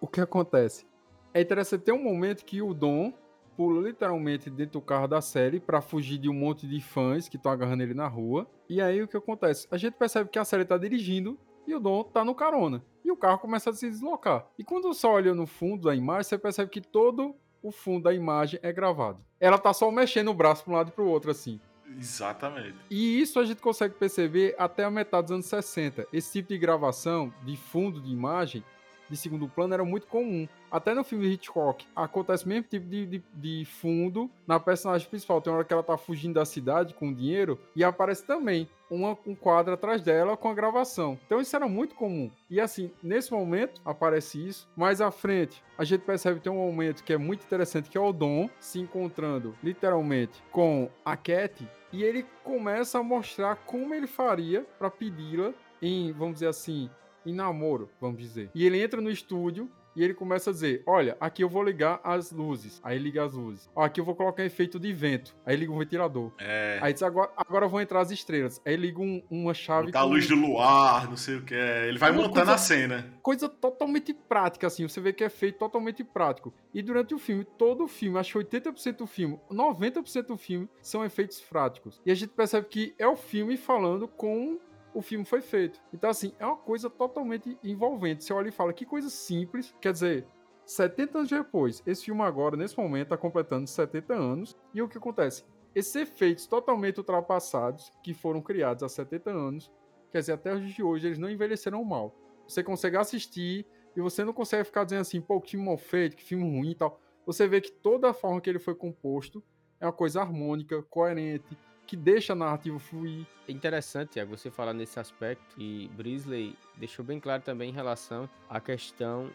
o 0.03 0.07
que 0.07 0.19
acontece? 0.19 0.85
É 1.33 1.39
interessante 1.39 1.85
ter 1.85 1.93
um 1.93 2.03
momento 2.03 2.43
que 2.43 2.61
o 2.61 2.73
Dom 2.73 3.13
pula 3.55 3.87
literalmente 3.87 4.49
dentro 4.49 4.73
do 4.73 4.81
carro 4.81 5.07
da 5.07 5.21
série 5.21 5.61
para 5.61 5.79
fugir 5.79 6.17
de 6.17 6.27
um 6.27 6.33
monte 6.33 6.67
de 6.67 6.81
fãs 6.81 7.29
que 7.29 7.37
estão 7.37 7.49
agarrando 7.49 7.83
ele 7.83 7.93
na 7.93 8.05
rua. 8.05 8.45
E 8.67 8.81
aí 8.81 9.01
o 9.01 9.07
que 9.07 9.15
acontece? 9.15 9.65
A 9.71 9.77
gente 9.77 9.93
percebe 9.93 10.29
que 10.29 10.37
a 10.37 10.43
série 10.43 10.65
tá 10.65 10.77
dirigindo 10.77 11.39
e 11.65 11.73
o 11.73 11.79
Dom 11.79 12.03
tá 12.03 12.25
no 12.25 12.35
carona. 12.35 12.83
E 13.01 13.09
o 13.11 13.15
carro 13.15 13.39
começa 13.39 13.69
a 13.69 13.73
se 13.73 13.89
deslocar. 13.89 14.45
E 14.59 14.63
quando 14.65 14.89
você 14.89 15.07
olha 15.07 15.33
no 15.33 15.47
fundo 15.47 15.83
da 15.83 15.95
imagem, 15.95 16.23
você 16.23 16.37
percebe 16.37 16.69
que 16.69 16.81
todo 16.81 17.33
o 17.61 17.71
fundo 17.71 18.03
da 18.03 18.13
imagem 18.13 18.59
é 18.61 18.73
gravado. 18.73 19.23
Ela 19.39 19.57
tá 19.57 19.71
só 19.71 19.89
mexendo 19.89 20.31
o 20.31 20.33
braço 20.33 20.65
para 20.65 20.73
um 20.73 20.75
lado 20.75 20.89
e 20.89 20.91
para 20.91 21.03
o 21.05 21.07
outro 21.07 21.31
assim. 21.31 21.61
Exatamente. 21.97 22.75
E 22.89 23.21
isso 23.21 23.39
a 23.39 23.45
gente 23.45 23.61
consegue 23.61 23.93
perceber 23.93 24.53
até 24.57 24.83
a 24.83 24.91
metade 24.91 25.27
dos 25.27 25.31
anos 25.31 25.45
60. 25.45 26.07
Esse 26.11 26.33
tipo 26.33 26.49
de 26.49 26.57
gravação 26.57 27.33
de 27.45 27.55
fundo 27.55 28.01
de 28.01 28.11
imagem 28.11 28.65
de 29.09 29.17
segundo 29.17 29.47
plano 29.47 29.73
era 29.73 29.83
muito 29.83 30.07
comum. 30.07 30.47
Até 30.71 30.93
no 30.93 31.03
filme 31.03 31.27
Hitchcock, 31.27 31.85
acontece 31.95 32.45
o 32.45 32.47
mesmo 32.47 32.63
tipo 32.63 32.87
de, 32.87 33.05
de, 33.05 33.23
de, 33.33 33.65
fundo 33.65 34.29
na 34.47 34.59
personagem 34.59 35.07
principal. 35.07 35.41
Tem 35.41 35.51
uma 35.51 35.57
hora 35.57 35.65
que 35.65 35.73
ela 35.73 35.83
tá 35.83 35.97
fugindo 35.97 36.35
da 36.35 36.45
cidade 36.45 36.93
com 36.93 37.13
dinheiro 37.13 37.59
e 37.75 37.83
aparece 37.83 38.25
também 38.25 38.67
uma, 38.89 39.17
um 39.25 39.35
quadro 39.35 39.73
atrás 39.73 40.01
dela 40.01 40.35
com 40.35 40.49
a 40.49 40.53
gravação. 40.53 41.19
Então 41.25 41.39
isso 41.39 41.55
era 41.55 41.67
muito 41.67 41.95
comum. 41.95 42.31
E 42.49 42.59
assim, 42.59 42.91
nesse 43.01 43.31
momento 43.31 43.81
aparece 43.85 44.47
isso. 44.47 44.67
Mais 44.75 44.99
à 44.99 45.11
frente, 45.11 45.63
a 45.77 45.83
gente 45.83 46.01
percebe 46.01 46.37
que 46.37 46.43
tem 46.43 46.51
um 46.51 46.65
momento 46.65 47.03
que 47.03 47.13
é 47.13 47.17
muito 47.17 47.43
interessante, 47.43 47.89
que 47.89 47.97
é 47.97 48.01
o 48.01 48.13
Dom 48.13 48.49
se 48.59 48.79
encontrando 48.79 49.55
literalmente 49.63 50.41
com 50.51 50.89
a 51.05 51.15
Cat 51.15 51.67
e 51.91 52.03
ele 52.03 52.25
começa 52.43 52.97
a 52.97 53.03
mostrar 53.03 53.55
como 53.57 53.93
ele 53.93 54.07
faria 54.07 54.65
para 54.79 54.89
pedi-la 54.89 55.53
em, 55.79 56.11
vamos 56.11 56.35
dizer 56.35 56.47
assim, 56.47 56.89
em 57.25 57.33
namoro, 57.33 57.89
vamos 57.99 58.19
dizer. 58.21 58.49
E 58.53 58.65
ele 58.65 58.81
entra 58.81 59.01
no 59.01 59.09
estúdio 59.09 59.69
e 59.95 60.03
ele 60.03 60.13
começa 60.13 60.49
a 60.49 60.53
dizer: 60.53 60.83
Olha, 60.85 61.15
aqui 61.19 61.43
eu 61.43 61.49
vou 61.49 61.63
ligar 61.63 61.99
as 62.03 62.31
luzes. 62.31 62.79
Aí 62.83 62.97
liga 62.97 63.23
as 63.23 63.33
luzes. 63.33 63.69
Ó, 63.75 63.83
aqui 63.83 63.99
eu 63.99 64.05
vou 64.05 64.15
colocar 64.15 64.43
efeito 64.43 64.79
de 64.79 64.91
vento. 64.91 65.35
Aí 65.45 65.55
liga 65.55 65.71
um 65.71 65.77
ventilador. 65.77 66.31
É. 66.39 66.79
Aí 66.81 66.93
diz: 66.93 67.03
Agora, 67.03 67.31
agora 67.37 67.67
vão 67.67 67.79
entrar 67.79 68.01
as 68.01 68.11
estrelas. 68.11 68.61
Aí 68.65 68.75
liga 68.75 68.99
um, 68.99 69.21
uma 69.29 69.53
chave. 69.53 69.87
Botar 69.87 69.99
a 69.99 70.03
luz 70.03 70.27
do 70.27 70.35
luar, 70.35 71.07
não 71.07 71.17
sei 71.17 71.37
o 71.37 71.43
que. 71.43 71.53
É. 71.53 71.87
Ele 71.87 71.99
vai 71.99 72.09
é 72.09 72.13
montando 72.13 72.33
coisa, 72.33 72.53
a 72.53 72.57
cena. 72.57 73.13
Coisa 73.21 73.47
totalmente 73.47 74.13
prática, 74.13 74.67
assim. 74.67 74.87
Você 74.87 74.99
vê 74.99 75.13
que 75.13 75.23
é 75.23 75.29
feito 75.29 75.59
totalmente 75.59 76.03
prático. 76.03 76.53
E 76.73 76.81
durante 76.81 77.13
o 77.13 77.19
filme, 77.19 77.45
todo 77.57 77.83
o 77.83 77.87
filme, 77.87 78.17
acho 78.17 78.39
que 78.39 78.45
80% 78.45 78.97
do 78.97 79.07
filme, 79.07 79.39
90% 79.51 80.27
do 80.27 80.37
filme 80.37 80.67
são 80.81 81.05
efeitos 81.05 81.39
práticos. 81.39 82.01
E 82.05 82.11
a 82.11 82.15
gente 82.15 82.29
percebe 82.29 82.67
que 82.67 82.95
é 82.97 83.07
o 83.07 83.15
filme 83.15 83.57
falando 83.57 84.07
com 84.07 84.57
o 84.93 85.01
filme 85.01 85.25
foi 85.25 85.41
feito. 85.41 85.81
Então, 85.93 86.09
assim, 86.09 86.33
é 86.39 86.45
uma 86.45 86.57
coisa 86.57 86.89
totalmente 86.89 87.57
envolvente. 87.63 88.23
Você 88.23 88.33
olha 88.33 88.49
e 88.49 88.51
fala, 88.51 88.73
que 88.73 88.85
coisa 88.85 89.09
simples. 89.09 89.75
Quer 89.81 89.93
dizer, 89.93 90.27
70 90.65 91.17
anos 91.17 91.29
depois, 91.29 91.83
esse 91.85 92.05
filme 92.05 92.21
agora, 92.21 92.55
nesse 92.55 92.77
momento, 92.77 93.03
está 93.03 93.17
completando 93.17 93.67
70 93.67 94.13
anos. 94.13 94.57
E 94.73 94.81
o 94.81 94.87
que 94.87 94.97
acontece? 94.97 95.45
Esses 95.75 95.95
efeitos 95.95 96.45
totalmente 96.45 96.99
ultrapassados, 96.99 97.91
que 98.03 98.13
foram 98.13 98.41
criados 98.41 98.83
há 98.83 98.89
70 98.89 99.31
anos, 99.31 99.71
quer 100.11 100.19
dizer, 100.19 100.33
até 100.33 100.55
dias 100.55 100.73
de 100.73 100.83
hoje, 100.83 101.07
eles 101.07 101.17
não 101.17 101.29
envelheceram 101.29 101.83
mal. 101.83 102.15
Você 102.47 102.63
consegue 102.63 102.97
assistir 102.97 103.65
e 103.95 104.01
você 104.01 104.23
não 104.23 104.33
consegue 104.33 104.63
ficar 104.63 104.83
dizendo 104.83 105.01
assim, 105.01 105.21
pô, 105.21 105.41
que 105.41 105.51
filme 105.51 105.65
mal 105.65 105.77
feito, 105.77 106.15
que 106.15 106.23
filme 106.23 106.43
ruim 106.43 106.71
e 106.71 106.75
tal. 106.75 106.99
Você 107.25 107.47
vê 107.47 107.61
que 107.61 107.71
toda 107.71 108.09
a 108.09 108.13
forma 108.13 108.41
que 108.41 108.49
ele 108.49 108.59
foi 108.59 108.75
composto 108.75 109.43
é 109.79 109.85
uma 109.85 109.93
coisa 109.93 110.21
harmônica, 110.21 110.83
coerente, 110.83 111.57
que 111.85 111.95
deixa 111.95 112.33
a 112.33 112.35
narrativa 112.35 112.79
fluir. 112.79 113.25
É 113.47 113.51
interessante, 113.51 114.23
você 114.25 114.49
falar 114.49 114.73
nesse 114.73 114.99
aspecto 114.99 115.59
e 115.59 115.89
Brisley 115.89 116.55
deixou 116.77 117.03
bem 117.03 117.19
claro 117.19 117.41
também 117.41 117.69
em 117.69 117.73
relação 117.73 118.29
à 118.49 118.59
questão 118.59 119.29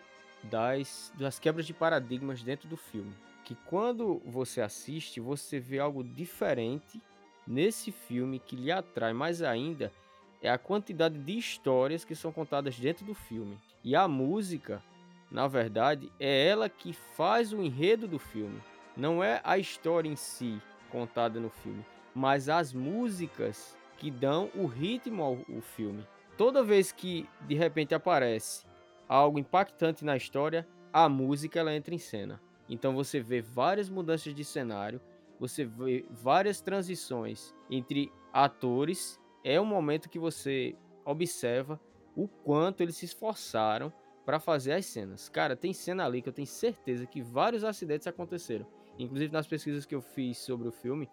das, 0.44 1.12
das 1.18 1.38
quebras 1.38 1.66
de 1.66 1.74
paradigmas 1.74 2.42
dentro 2.42 2.68
do 2.68 2.76
filme. 2.76 3.12
Que 3.44 3.54
quando 3.66 4.20
você 4.24 4.60
assiste, 4.60 5.20
você 5.20 5.58
vê 5.58 5.78
algo 5.78 6.02
diferente 6.02 7.00
nesse 7.46 7.90
filme 7.90 8.38
que 8.38 8.56
lhe 8.56 8.70
atrai 8.70 9.12
mais 9.12 9.42
ainda 9.42 9.92
é 10.40 10.48
a 10.48 10.58
quantidade 10.58 11.18
de 11.18 11.36
histórias 11.36 12.04
que 12.04 12.14
são 12.14 12.30
contadas 12.30 12.78
dentro 12.78 13.04
do 13.04 13.14
filme. 13.14 13.58
E 13.82 13.96
a 13.96 14.06
música, 14.06 14.82
na 15.30 15.48
verdade, 15.48 16.12
é 16.20 16.46
ela 16.46 16.68
que 16.68 16.92
faz 16.92 17.52
o 17.52 17.60
enredo 17.60 18.06
do 18.06 18.18
filme. 18.18 18.60
Não 18.96 19.22
é 19.22 19.40
a 19.42 19.58
história 19.58 20.08
em 20.08 20.14
si 20.14 20.60
contada 20.90 21.40
no 21.40 21.50
filme 21.50 21.84
mas 22.18 22.48
as 22.48 22.72
músicas 22.72 23.76
que 23.96 24.10
dão 24.10 24.50
o 24.56 24.66
ritmo 24.66 25.22
ao, 25.22 25.38
ao 25.54 25.60
filme. 25.60 26.04
Toda 26.36 26.64
vez 26.64 26.90
que 26.90 27.28
de 27.46 27.54
repente 27.54 27.94
aparece 27.94 28.66
algo 29.08 29.38
impactante 29.38 30.04
na 30.04 30.16
história, 30.16 30.66
a 30.92 31.08
música 31.08 31.60
ela 31.60 31.72
entra 31.72 31.94
em 31.94 31.98
cena. 31.98 32.40
Então 32.68 32.92
você 32.92 33.20
vê 33.20 33.40
várias 33.40 33.88
mudanças 33.88 34.34
de 34.34 34.44
cenário, 34.44 35.00
você 35.38 35.64
vê 35.64 36.04
várias 36.10 36.60
transições 36.60 37.54
entre 37.70 38.10
atores. 38.32 39.20
É 39.44 39.60
um 39.60 39.64
momento 39.64 40.10
que 40.10 40.18
você 40.18 40.74
observa 41.04 41.80
o 42.16 42.26
quanto 42.26 42.82
eles 42.82 42.96
se 42.96 43.04
esforçaram 43.04 43.92
para 44.26 44.40
fazer 44.40 44.72
as 44.72 44.86
cenas. 44.86 45.28
Cara, 45.28 45.54
tem 45.54 45.72
cena 45.72 46.04
ali 46.04 46.20
que 46.20 46.28
eu 46.28 46.32
tenho 46.32 46.48
certeza 46.48 47.06
que 47.06 47.22
vários 47.22 47.62
acidentes 47.62 48.08
aconteceram. 48.08 48.66
Inclusive 48.98 49.32
nas 49.32 49.46
pesquisas 49.46 49.86
que 49.86 49.94
eu 49.94 50.00
fiz 50.00 50.38
sobre 50.38 50.66
o 50.66 50.72
filme, 50.72 51.08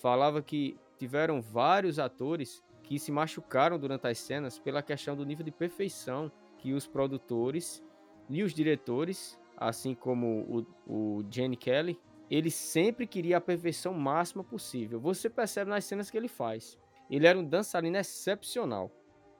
falava 0.00 0.42
que 0.42 0.76
tiveram 0.98 1.40
vários 1.40 1.98
atores 1.98 2.62
que 2.82 2.98
se 2.98 3.12
machucaram 3.12 3.78
durante 3.78 4.06
as 4.06 4.18
cenas 4.18 4.58
pela 4.58 4.82
questão 4.82 5.14
do 5.14 5.24
nível 5.24 5.44
de 5.44 5.50
perfeição 5.50 6.32
que 6.58 6.72
os 6.72 6.86
produtores 6.86 7.82
e 8.28 8.42
os 8.42 8.52
diretores, 8.52 9.38
assim 9.56 9.94
como 9.94 10.66
o, 10.86 11.20
o 11.20 11.56
Kelly, 11.58 12.00
ele 12.30 12.50
sempre 12.50 13.06
queria 13.06 13.36
a 13.36 13.40
perfeição 13.40 13.92
máxima 13.92 14.42
possível. 14.42 15.00
Você 15.00 15.28
percebe 15.28 15.70
nas 15.70 15.84
cenas 15.84 16.10
que 16.10 16.16
ele 16.16 16.28
faz. 16.28 16.78
Ele 17.10 17.26
era 17.26 17.38
um 17.38 17.44
dançarino 17.44 17.96
excepcional. 17.96 18.90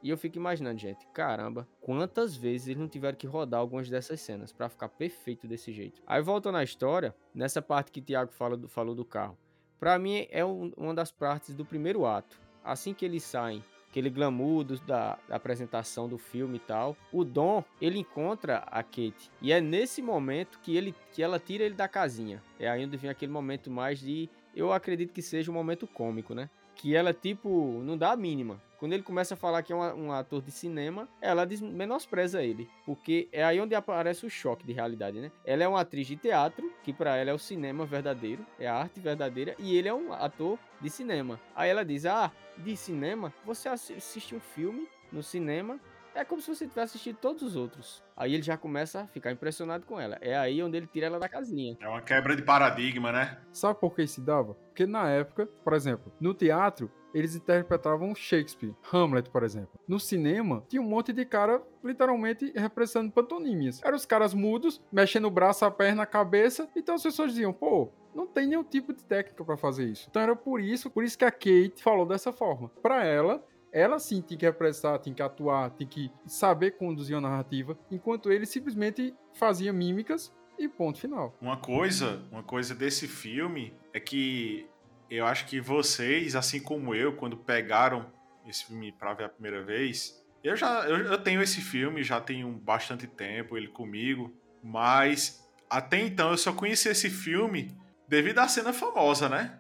E 0.03 0.11
eu 0.11 0.17
fico 0.17 0.39
imaginando, 0.39 0.79
gente, 0.79 1.07
caramba, 1.09 1.69
quantas 1.81 2.35
vezes 2.35 2.69
eles 2.69 2.81
não 2.81 2.89
tiveram 2.89 3.17
que 3.17 3.27
rodar 3.27 3.61
algumas 3.61 3.89
dessas 3.89 4.21
cenas 4.21 4.53
para 4.53 4.69
ficar 4.69 4.89
perfeito 4.89 5.47
desse 5.47 5.73
jeito. 5.73 6.03
Aí 6.07 6.23
voltando 6.23 6.57
à 6.57 6.65
história, 6.65 7.15
nessa 7.35 7.61
parte 7.61 7.93
que 7.93 8.01
o 8.01 8.03
Thiago 8.03 8.33
fala 8.33 8.57
do, 8.57 8.67
falou 8.67 8.95
do 8.95 9.05
carro. 9.05 9.39
Para 9.81 9.99
mim 9.99 10.27
é 10.31 10.45
um, 10.45 10.71
uma 10.77 10.95
das 10.95 11.11
partes 11.11 11.55
do 11.55 11.65
primeiro 11.65 12.05
ato. 12.05 12.39
Assim 12.63 12.93
que 12.93 13.03
eles 13.03 13.23
saem, 13.23 13.65
aquele 13.89 14.11
glamour 14.11 14.63
do, 14.63 14.79
da, 14.81 15.19
da, 15.27 15.37
apresentação 15.37 16.07
do 16.07 16.19
filme 16.19 16.57
e 16.57 16.61
tal, 16.61 16.95
o 17.11 17.25
Dom 17.25 17.65
ele 17.81 17.99
encontra 17.99 18.59
a 18.71 18.83
Kate 18.83 19.31
e 19.41 19.51
é 19.51 19.61
nesse 19.61 20.03
momento 20.03 20.61
que 20.61 20.77
ele 20.77 20.95
que 21.13 21.23
ela 21.23 21.39
tira 21.39 21.65
ele 21.65 21.75
da 21.75 21.89
casinha. 21.89 22.43
É 22.59 22.69
aí 22.69 22.85
onde 22.85 22.99
vem 22.99 23.11
aquele 23.11 23.33
momento 23.33 23.71
mais 23.71 23.99
de, 23.99 24.29
eu 24.55 24.71
acredito 24.71 25.15
que 25.15 25.23
seja 25.23 25.51
um 25.51 25.55
momento 25.55 25.87
cômico, 25.87 26.35
né? 26.35 26.51
Que 26.77 26.95
ela 26.95 27.15
tipo 27.15 27.81
não 27.83 27.97
dá 27.97 28.13
a 28.13 28.17
mínima. 28.17 28.61
Quando 28.81 28.95
ele 28.95 29.03
começa 29.03 29.35
a 29.35 29.37
falar 29.37 29.63
que 29.63 29.75
é 29.75 29.77
um, 29.77 30.07
um 30.07 30.13
ator 30.13 30.41
de 30.41 30.51
cinema, 30.51 31.07
ela 31.21 31.47
menospreza 31.61 32.43
ele. 32.43 32.67
Porque 32.87 33.29
é 33.31 33.45
aí 33.45 33.61
onde 33.61 33.75
aparece 33.75 34.25
o 34.25 34.31
choque 34.31 34.67
de 34.67 34.73
realidade, 34.73 35.21
né? 35.21 35.31
Ela 35.45 35.65
é 35.65 35.69
uma 35.69 35.83
atriz 35.83 36.07
de 36.07 36.17
teatro, 36.17 36.73
que 36.83 36.91
para 36.91 37.15
ela 37.15 37.31
é 37.31 37.35
o 37.35 37.39
cinema 37.39 37.85
verdadeiro, 37.85 38.45
é 38.59 38.67
a 38.67 38.75
arte 38.75 38.99
verdadeira, 38.99 39.55
e 39.59 39.77
ele 39.77 39.87
é 39.87 39.93
um 39.93 40.15
ator 40.15 40.59
de 40.81 40.89
cinema. 40.89 41.39
Aí 41.55 41.69
ela 41.69 41.85
diz: 41.85 42.07
Ah, 42.07 42.33
de 42.57 42.75
cinema? 42.75 43.35
Você 43.45 43.69
assiste 43.69 44.35
um 44.35 44.41
filme 44.41 44.89
no 45.13 45.23
cinema 45.23 45.79
é 46.21 46.25
como 46.25 46.41
se 46.41 46.55
você 46.55 46.67
tivesse 46.67 46.93
assistido 46.93 47.17
todos 47.17 47.43
os 47.43 47.57
outros. 47.57 48.03
Aí 48.17 48.35
ele 48.35 48.43
já 48.43 48.57
começa 48.57 49.01
a 49.01 49.07
ficar 49.07 49.33
impressionado 49.33 49.87
com 49.87 49.99
ela. 49.99 50.19
É 50.21 50.37
aí 50.37 50.63
onde 50.63 50.77
ele 50.77 50.87
tira 50.87 51.07
ela 51.07 51.19
da 51.19 51.29
casinha. 51.29 51.77
É 51.81 51.89
uma 51.89 52.03
quebra 52.03 52.37
de 52.37 52.43
paradigma, 52.43 53.11
né? 53.11 53.39
Sabe 53.53 53.81
por 53.81 53.95
que 53.95 54.03
isso 54.03 54.21
dava? 54.21 54.55
Porque 54.55 54.87
na 54.87 55.09
época, 55.09 55.47
por 55.65 55.73
exemplo, 55.73 56.13
no 56.21 56.35
teatro, 56.35 56.91
eles 57.15 57.35
interpretavam 57.35 58.15
Shakespeare, 58.15 58.75
Hamlet, 58.93 59.31
por 59.31 59.43
exemplo. 59.43 59.81
No 59.89 59.99
cinema, 59.99 60.65
tinha 60.69 60.83
um 60.83 60.89
monte 60.89 61.13
de 61.13 61.25
cara 61.25 61.63
literalmente 61.83 62.53
representando 62.55 63.11
pantonímias. 63.11 63.81
Eram 63.83 63.97
os 63.97 64.07
caras 64.07 64.35
mudos, 64.35 64.81
mexendo 64.93 65.27
o 65.27 65.31
braço, 65.31 65.65
a 65.65 65.71
perna, 65.71 66.03
a 66.03 66.07
cabeça. 66.07 66.69
Então 66.77 66.95
as 66.95 67.03
pessoas 67.03 67.33
diziam, 67.33 67.53
pô, 67.53 67.91
não 68.15 68.27
tem 68.27 68.47
nenhum 68.47 68.65
tipo 68.65 68.93
de 68.93 69.03
técnica 69.05 69.45
para 69.45 69.57
fazer 69.57 69.87
isso. 69.87 70.07
Então 70.11 70.23
era 70.23 70.37
por 70.37 70.61
isso, 70.61 70.91
por 70.91 71.03
isso 71.03 71.19
que 71.19 71.25
a 71.25 71.31
Kate 71.31 71.83
falou 71.83 72.07
dessa 72.07 72.33
forma. 72.33 72.69
Para 72.83 73.05
ela, 73.05 73.45
ela 73.73 73.99
sim 73.99 74.21
tem 74.21 74.37
que 74.37 74.45
representar, 74.45 74.99
tem 74.99 75.15
que 75.15 75.23
atuar, 75.23 75.71
tem 75.71 75.87
que 75.87 76.11
saber 76.27 76.73
conduzir 76.73 77.17
a 77.17 77.21
narrativa, 77.21 77.79
enquanto 77.91 78.33
ele 78.33 78.47
simplesmente 78.47 79.15
fazia 79.35 79.73
mímicas 79.73 80.33
e 80.59 80.69
ponto 80.69 80.99
final. 80.99 81.37
Uma 81.41 81.57
coisa, 81.57 82.23
uma 82.31 82.43
coisa 82.43 82.75
desse 82.75 83.09
filme 83.09 83.73
é 83.93 84.01
que 84.01 84.67
eu 85.11 85.27
acho 85.27 85.47
que 85.47 85.61
vocês, 85.61 86.37
assim 86.37 86.61
como 86.61 86.95
eu, 86.95 87.17
quando 87.17 87.37
pegaram 87.37 88.07
esse 88.47 88.67
filme 88.67 88.93
para 88.93 89.15
ver 89.15 89.25
a 89.25 89.29
primeira 89.29 89.63
vez, 89.63 90.21
eu 90.43 90.57
já 90.57 90.89
eu, 90.89 90.99
eu 90.99 91.19
tenho 91.19 91.43
esse 91.43 91.61
filme, 91.61 92.03
já 92.03 92.21
tenho 92.21 92.51
bastante 92.53 93.07
tempo 93.07 93.57
ele 93.57 93.69
comigo, 93.69 94.33
mas 94.63 95.45
até 95.69 96.01
então 96.01 96.31
eu 96.31 96.37
só 96.37 96.53
conheci 96.53 96.89
esse 96.89 97.11
filme 97.11 97.77
devido 98.09 98.39
à 98.39 98.49
cena 98.49 98.73
famosa, 98.73 99.29
né? 99.29 99.60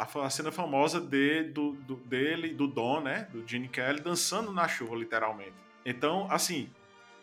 A, 0.00 0.26
a 0.26 0.30
cena 0.30 0.50
famosa 0.50 1.00
de, 1.00 1.44
do, 1.44 1.72
do, 1.72 1.96
dele, 1.96 2.50
do 2.50 2.66
Don, 2.66 3.00
né? 3.00 3.28
Do 3.32 3.46
Gene 3.46 3.68
Kelly, 3.68 4.00
dançando 4.00 4.52
na 4.52 4.66
chuva, 4.66 4.96
literalmente. 4.96 5.52
Então, 5.84 6.26
assim, 6.30 6.70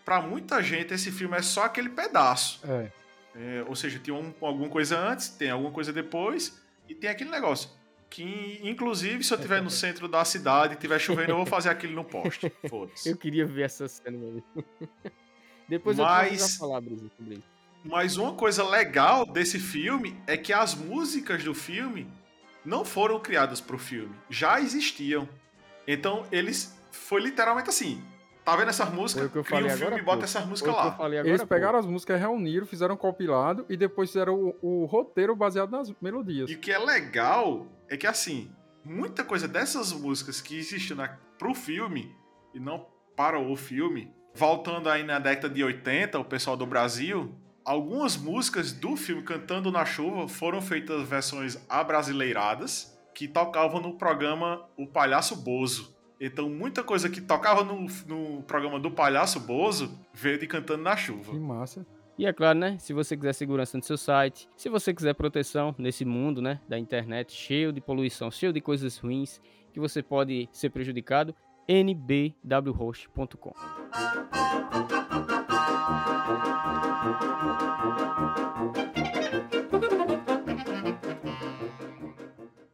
para 0.06 0.22
muita 0.22 0.62
gente 0.62 0.94
esse 0.94 1.12
filme 1.12 1.36
é 1.38 1.42
só 1.42 1.66
aquele 1.66 1.90
pedaço. 1.90 2.62
É. 2.66 2.92
É, 3.36 3.64
ou 3.68 3.76
seja, 3.76 4.00
tem 4.00 4.14
um, 4.14 4.34
alguma 4.42 4.70
coisa 4.70 4.98
antes, 4.98 5.30
tem 5.30 5.50
alguma 5.50 5.72
coisa 5.72 5.94
depois, 5.94 6.60
e 6.88 6.96
tem 6.96 7.10
aquele 7.10 7.30
negócio. 7.30 7.70
Que, 8.10 8.60
inclusive, 8.64 9.24
se 9.24 9.34
eu 9.34 9.36
estiver 9.36 9.62
no 9.62 9.70
centro 9.70 10.08
da 10.08 10.24
cidade 10.24 10.74
e 10.74 10.76
estiver 10.76 10.98
chovendo, 10.98 11.32
eu 11.32 11.36
vou 11.36 11.46
fazer 11.46 11.70
aquilo 11.70 11.94
no 11.94 12.04
poste. 12.04 12.52
Foda-se. 12.70 13.10
Eu 13.10 13.18
queria 13.18 13.46
ver 13.46 13.64
essa 13.64 13.88
cena 13.88 14.18
mesmo. 14.18 14.44
Depois 15.68 15.98
Mas... 15.98 16.32
eu 16.32 16.48
vou 16.48 16.58
falar, 16.58 16.82
Brisa, 16.82 17.10
sobre 17.18 17.36
isso. 17.36 17.58
Mas 17.84 18.18
uma 18.18 18.34
coisa 18.34 18.68
legal 18.68 19.26
desse 19.26 19.60
filme 19.60 20.18
é 20.26 20.36
que 20.36 20.52
as 20.52 20.74
músicas 20.74 21.44
do 21.44 21.54
filme 21.54 22.08
não 22.68 22.84
foram 22.84 23.20
criadas 23.20 23.62
para 23.62 23.78
o 23.78 23.80
filme, 23.80 24.14
já 24.30 24.60
existiam. 24.60 25.28
Então 25.88 26.26
eles 26.32 26.78
foi 26.92 27.22
literalmente 27.22 27.70
assim, 27.70 28.04
Tá 28.44 28.56
vendo 28.56 28.70
essas 28.70 28.90
músicas? 28.94 29.24
Foi 29.24 29.28
o 29.28 29.30
que 29.30 29.38
eu 29.40 29.44
Cria 29.44 29.60
falei 29.60 29.74
um 29.74 29.78
filme 29.78 29.88
agora 29.88 30.02
e 30.02 30.06
bota 30.06 30.24
essas 30.24 30.46
músicas 30.46 30.72
o 30.72 30.74
que 30.74 30.80
eu 30.80 30.86
lá. 30.86 30.96
falei 30.96 31.20
agora 31.20 31.36
Eles 31.36 31.44
pegaram 31.44 31.78
as 31.78 31.86
músicas, 31.86 32.18
reuniram, 32.18 32.66
fizeram 32.66 32.96
um 32.96 32.98
compilado 32.98 33.66
e 33.68 33.76
depois 33.76 34.10
fizeram 34.10 34.56
o, 34.62 34.84
o 34.84 34.86
roteiro 34.86 35.36
baseado 35.36 35.70
nas 35.70 35.94
melodias. 36.02 36.50
E 36.50 36.54
o 36.54 36.58
que 36.58 36.72
é 36.72 36.80
legal 36.80 37.68
é 37.90 37.98
que, 37.98 38.08
assim, 38.08 38.50
muita 38.86 39.26
coisa 39.26 39.50
dessas 39.50 39.92
músicas 39.92 40.40
que 40.40 40.58
existem 40.58 40.96
na, 40.96 41.10
pro 41.38 41.54
filme 41.54 42.16
e 42.54 42.60
não 42.60 42.88
para 43.18 43.38
o 43.38 43.54
filme, 43.58 44.14
voltando 44.34 44.90
aí 44.90 45.04
na 45.04 45.20
década 45.20 45.54
de 45.54 45.62
80, 45.62 46.18
o 46.18 46.24
pessoal 46.24 46.56
do 46.56 46.66
Brasil, 46.66 47.36
algumas 47.68 48.16
músicas 48.16 48.72
do 48.72 48.96
filme 48.96 49.22
Cantando 49.22 49.70
na 49.70 49.84
Chuva 49.84 50.30
foram 50.30 50.62
feitas 50.62 51.06
versões 51.08 51.58
abrasileiradas 51.68 52.98
que 53.14 53.28
tocavam 53.28 53.82
no 53.82 53.96
programa 53.98 54.66
O 54.78 54.88
Palhaço 54.88 55.36
Bozo. 55.36 55.94
Então, 56.20 56.50
muita 56.50 56.82
coisa 56.82 57.10
que 57.10 57.20
tocava 57.20 57.64
no, 57.66 57.86
no 58.08 58.42
programa 58.44 58.80
do 58.80 58.90
Palhaço 58.90 59.42
Bozo 59.42 60.00
veio 60.14 60.40
de 60.40 60.48
Cantando 60.48 60.82
na 60.82 60.96
Chuva. 60.96 61.32
Que 61.32 61.38
massa. 61.38 61.86
E 62.18 62.26
é 62.26 62.32
claro, 62.32 62.58
né? 62.58 62.78
Se 62.80 62.94
você 62.94 63.18
quiser 63.18 63.34
segurança 63.34 63.78
no 63.78 63.84
seu 63.84 63.98
site, 63.98 64.48
se 64.56 64.70
você 64.70 64.94
quiser 64.94 65.14
proteção 65.14 65.76
nesse 65.78 66.06
mundo, 66.06 66.42
né, 66.42 66.62
da 66.68 66.80
internet 66.80 67.34
cheio 67.34 67.74
de 67.74 67.82
poluição, 67.82 68.32
cheio 68.32 68.54
de 68.54 68.62
coisas 68.62 68.98
ruins, 68.98 69.42
que 69.74 69.80
você 69.80 70.02
pode 70.02 70.50
ser 70.54 70.70
prejudicado, 70.70 71.36
nbwhost.com. 71.68 73.54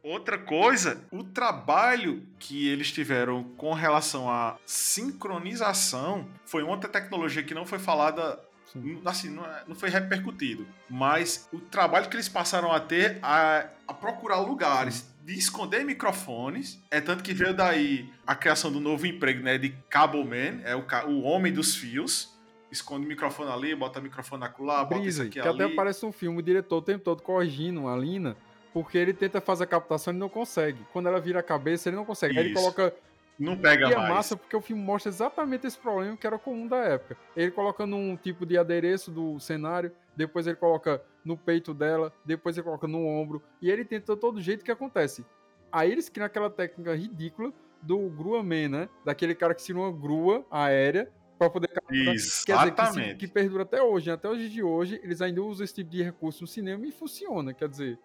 Outra 0.02 0.36
coisa, 0.38 1.02
o 1.10 1.24
trabalho 1.24 2.22
que 2.38 2.68
eles 2.68 2.92
tiveram 2.92 3.42
com 3.56 3.72
relação 3.72 4.28
à 4.30 4.56
sincronização 4.66 6.26
foi 6.44 6.62
outra 6.62 6.88
tecnologia 6.90 7.42
que 7.42 7.54
não 7.54 7.64
foi 7.64 7.78
falada, 7.78 8.38
Sim. 8.70 9.00
assim, 9.04 9.30
não, 9.30 9.44
é- 9.46 9.64
não 9.66 9.74
foi 9.74 9.88
repercutido, 9.88 10.66
mas 10.90 11.48
o 11.52 11.58
trabalho 11.58 12.08
que 12.10 12.16
eles 12.16 12.28
passaram 12.28 12.70
a 12.70 12.80
ter 12.80 13.18
a, 13.22 13.66
a 13.88 13.94
procurar 13.94 14.40
lugares 14.40 15.06
de 15.24 15.32
esconder 15.38 15.82
microfones, 15.84 16.78
é 16.90 17.00
tanto 17.00 17.22
que 17.22 17.32
veio 17.32 17.54
daí 17.54 18.06
a 18.26 18.34
criação 18.34 18.70
do 18.70 18.78
novo 18.80 19.06
emprego, 19.06 19.42
né, 19.42 19.56
de 19.56 19.70
cable 19.88 20.22
man, 20.22 20.60
é 20.64 20.76
o, 20.76 20.84
o 21.08 21.22
homem 21.22 21.50
dos 21.50 21.74
fios, 21.74 22.33
esconde 22.74 23.06
o 23.06 23.08
microfone 23.08 23.50
ali, 23.50 23.74
bota 23.74 23.98
o 24.00 24.02
microfone 24.02 24.44
acolá, 24.44 24.84
bota 24.84 24.94
isso 24.96 25.02
Brisa, 25.02 25.22
aqui 25.22 25.32
que 25.32 25.40
até 25.40 25.64
ali. 25.64 25.72
aparece 25.72 26.04
um 26.04 26.12
filme, 26.12 26.38
o 26.38 26.42
diretor 26.42 26.76
o 26.76 26.82
tempo 26.82 27.02
todo 27.02 27.22
corrigindo 27.22 27.88
a 27.88 27.96
Lina, 27.96 28.36
porque 28.72 28.98
ele 28.98 29.14
tenta 29.14 29.40
fazer 29.40 29.64
a 29.64 29.66
captação 29.66 30.12
e 30.12 30.16
não 30.16 30.28
consegue. 30.28 30.78
Quando 30.92 31.06
ela 31.08 31.20
vira 31.20 31.40
a 31.40 31.42
cabeça, 31.42 31.88
ele 31.88 31.96
não 31.96 32.04
consegue. 32.04 32.38
Aí 32.38 32.44
ele 32.46 32.52
Isso. 32.52 32.60
coloca 32.62 32.92
Não 33.38 33.56
pega 33.56 33.88
E 33.88 33.92
é 33.92 33.96
mais. 33.96 34.08
massa 34.10 34.36
porque 34.36 34.54
o 34.56 34.60
filme 34.60 34.82
mostra 34.82 35.10
exatamente 35.10 35.66
esse 35.66 35.76
problema 35.78 36.16
que 36.16 36.26
era 36.26 36.38
comum 36.38 36.66
da 36.68 36.76
época. 36.78 37.16
Ele 37.36 37.50
colocando 37.50 37.96
um 37.96 38.16
tipo 38.16 38.44
de 38.46 38.56
adereço 38.58 39.10
do 39.10 39.38
cenário, 39.40 39.90
depois 40.16 40.46
ele 40.46 40.56
coloca 40.56 41.02
no 41.24 41.36
peito 41.36 41.72
dela, 41.74 42.12
depois 42.24 42.56
ele 42.56 42.64
coloca 42.64 42.86
no 42.86 43.04
ombro, 43.06 43.42
e 43.62 43.70
ele 43.70 43.84
tenta 43.84 44.16
todo 44.16 44.40
jeito 44.40 44.64
que 44.64 44.70
acontece. 44.70 45.24
Aí 45.72 45.90
eles 45.90 46.08
criam 46.08 46.26
aquela 46.26 46.48
técnica 46.50 46.94
ridícula 46.94 47.52
do 47.82 47.98
Grua 48.08 48.42
Man, 48.42 48.68
né? 48.68 48.88
Daquele 49.04 49.34
cara 49.34 49.52
que 49.54 49.62
tira 49.64 49.78
uma 49.78 49.90
grua 49.92 50.44
aérea 50.50 51.10
pra 51.38 51.50
poder 51.50 51.68
captar. 51.68 51.90
Quer 51.92 52.12
dizer, 52.12 52.44
que, 52.44 52.52
Exatamente. 52.52 53.16
que 53.16 53.28
perdura 53.28 53.62
até 53.64 53.82
hoje. 53.82 54.06
né? 54.08 54.12
Até 54.14 54.28
hoje 54.28 54.48
de 54.48 54.62
hoje, 54.62 55.00
eles 55.02 55.20
ainda 55.20 55.42
usam 55.42 55.64
esse 55.64 55.74
tipo 55.74 55.90
de 55.90 56.02
recurso 56.02 56.42
no 56.42 56.46
cinema 56.46 56.86
e 56.86 56.92
funciona. 56.92 57.52
Quer 57.52 57.68
dizer, 57.68 57.98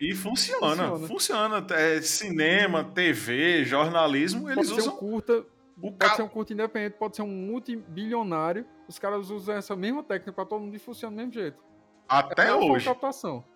E 0.00 0.14
funciona, 0.14 0.88
Funciona. 0.88 1.06
funciona. 1.08 1.66
É, 1.70 2.00
cinema, 2.02 2.82
TV, 2.84 3.64
jornalismo, 3.64 4.50
eles 4.50 4.68
pode 4.68 4.68
ser 4.68 4.74
um 4.74 4.92
usam 4.92 4.96
curta, 4.96 5.44
o 5.80 5.92
Pode 5.92 5.96
ca... 5.98 6.16
ser 6.16 6.22
um 6.22 6.28
curto 6.28 6.52
independente, 6.52 6.96
pode 6.98 7.16
ser 7.16 7.22
um 7.22 7.28
multibilionário. 7.28 8.66
Os 8.88 8.98
caras 8.98 9.30
usam 9.30 9.56
essa 9.56 9.74
mesma 9.76 10.02
técnica 10.02 10.32
pra 10.32 10.44
todo 10.44 10.60
mundo 10.60 10.74
e 10.74 10.78
funciona 10.78 11.14
do 11.14 11.18
mesmo 11.18 11.32
jeito. 11.32 11.62
até 12.08 12.48
É 12.48 12.54
hoje. 12.54 12.88